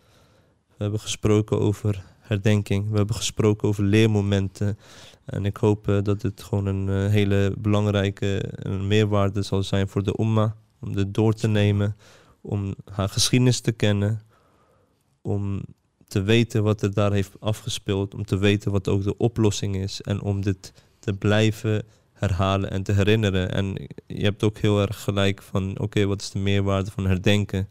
We 0.68 0.84
hebben 0.84 0.99
gesproken 0.99 1.59
over 1.59 2.03
herdenking. 2.20 2.89
We 2.89 2.97
hebben 2.97 3.16
gesproken 3.16 3.68
over 3.68 3.84
leermomenten. 3.84 4.78
En 5.26 5.45
ik 5.45 5.57
hoop 5.57 5.88
eh, 5.88 5.97
dat 6.01 6.21
het 6.21 6.43
gewoon 6.43 6.65
een 6.65 6.89
eh, 6.89 7.11
hele 7.11 7.53
belangrijke 7.57 8.53
meerwaarde 8.88 9.41
zal 9.41 9.63
zijn 9.63 9.88
voor 9.88 10.03
de 10.03 10.15
Umma. 10.19 10.55
Om 10.80 10.95
dit 10.95 11.13
door 11.13 11.34
te 11.34 11.47
nemen. 11.47 11.95
Om 12.41 12.76
haar 12.91 13.09
geschiedenis 13.09 13.59
te 13.59 13.71
kennen. 13.71 14.21
Om 15.21 15.61
te 16.07 16.21
weten 16.21 16.63
wat 16.63 16.82
er 16.82 16.93
daar 16.93 17.11
heeft 17.11 17.39
afgespeeld. 17.39 18.13
Om 18.13 18.26
te 18.26 18.38
weten 18.38 18.71
wat 18.71 18.88
ook 18.88 19.03
de 19.03 19.17
oplossing 19.17 19.76
is. 19.76 20.01
En 20.01 20.21
om 20.21 20.41
dit 20.41 20.74
te 20.99 21.13
blijven 21.13 21.84
herhalen 22.13 22.71
en 22.71 22.84
te 22.84 22.91
herinneren. 22.91 23.51
En 23.51 23.88
je 24.07 24.24
hebt 24.24 24.43
ook 24.43 24.57
heel 24.57 24.82
erg 24.82 25.03
gelijk 25.03 25.41
van, 25.41 25.80
oké, 25.80 26.05
wat 26.05 26.21
is 26.21 26.30
de 26.30 26.39
meerwaarde 26.39 26.91
van 26.91 27.07
herdenken? 27.07 27.69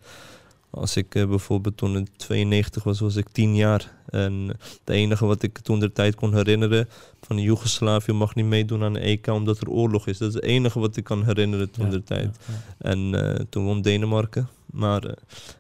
Als 0.71 0.97
ik 0.97 1.15
eh, 1.15 1.29
bijvoorbeeld 1.29 1.77
toen 1.77 1.97
in 1.97 2.09
92 2.17 2.85
was, 2.85 3.01
was 3.01 3.17
ik 3.17 3.29
10 3.29 3.55
jaar. 3.55 4.02
En 4.13 4.49
het 4.49 4.81
enige 4.85 5.27
wat 5.27 5.43
ik 5.43 5.59
toen 5.59 5.81
de 5.81 5.93
tijd 5.93 6.15
kon 6.15 6.35
herinneren, 6.35 6.89
van 7.21 7.39
Joegoslavië 7.39 8.13
mag 8.13 8.35
niet 8.35 8.47
meedoen 8.47 8.83
aan 8.83 8.93
de 8.93 8.99
EK 8.99 9.27
omdat 9.27 9.61
er 9.61 9.69
oorlog 9.69 10.07
is. 10.07 10.19
Dat 10.19 10.29
is 10.29 10.35
het 10.35 10.45
enige 10.45 10.79
wat 10.79 10.97
ik 10.97 11.05
kan 11.05 11.25
herinneren 11.25 11.71
toen 11.71 11.91
de 11.91 12.03
tijd. 12.03 12.37
Ja, 12.47 12.53
ja. 12.53 12.91
En 12.91 13.15
eh, 13.15 13.45
toen 13.51 13.65
won 13.65 13.83
Denemarken. 13.83 14.49
Maar 14.67 15.05
eh, 15.05 15.13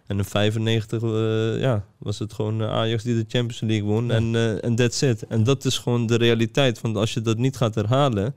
en 0.07 0.19
in 0.19 0.25
95 0.25 1.03
eh, 1.03 1.61
ja, 1.61 1.85
was 1.99 2.19
het 2.19 2.33
gewoon 2.33 2.63
Ajax 2.63 3.03
die 3.03 3.15
de 3.15 3.25
Champions 3.29 3.61
League 3.61 3.89
won. 3.89 4.11
En 4.11 4.61
en 4.63 4.75
that's 4.75 5.03
it. 5.03 5.27
En 5.27 5.45
dat 5.45 5.65
is 5.65 5.79
gewoon 5.79 6.07
de 6.07 6.17
realiteit. 6.17 6.81
Want 6.81 6.97
als 6.97 7.15
je 7.15 7.23
dat 7.23 7.39
niet 7.39 7.57
gaat 7.57 7.75
herhalen, 7.75 8.35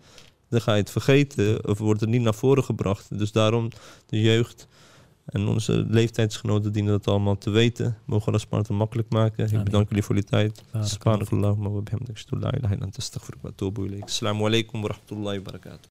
dan 0.50 0.62
ga 0.62 0.74
je 0.74 0.82
het 0.82 0.92
vergeten. 0.92 1.68
Of 1.68 1.78
wordt 1.78 2.02
het 2.02 2.10
niet 2.10 2.22
naar 2.22 2.36
voren 2.36 2.64
gebracht. 2.64 3.20
Dus 3.20 3.32
daarom 3.32 3.70
de 4.06 4.22
jeugd 4.22 4.68
En 5.26 5.48
onze 5.48 5.86
leeftijdsgenoten 5.90 6.72
dienen 6.72 6.92
dat 6.92 7.08
allemaal 7.08 7.38
te 7.38 7.50
weten. 7.50 7.98
Mogen 8.06 8.28
Allah 8.28 8.42
wa 8.50 8.62
ta'ala 8.62 8.80
makkelijk 8.80 9.10
maken. 9.10 9.54
Ik 9.54 9.64
bedank 9.64 9.88
jullie 9.88 10.04
voor 10.04 10.16
die 10.16 10.24
tijd. 10.24 10.64
Subhanakallahumma 10.82 11.70
wa 11.70 11.82
bihamdik. 11.82 12.24
La 12.30 12.54
ilaha 12.54 12.74
illa 12.74 12.86
anta 12.86 12.98
astaghfiruka 12.98 13.44
wa 13.44 13.50
atubu 13.50 13.86
ilayk. 13.86 14.04
Assalamu 14.04 14.46
alaikum 14.46 14.82
wa 14.82 14.88
rahmatullahi 14.88 15.38
wa 15.38 15.44
barakatuh. 15.44 15.84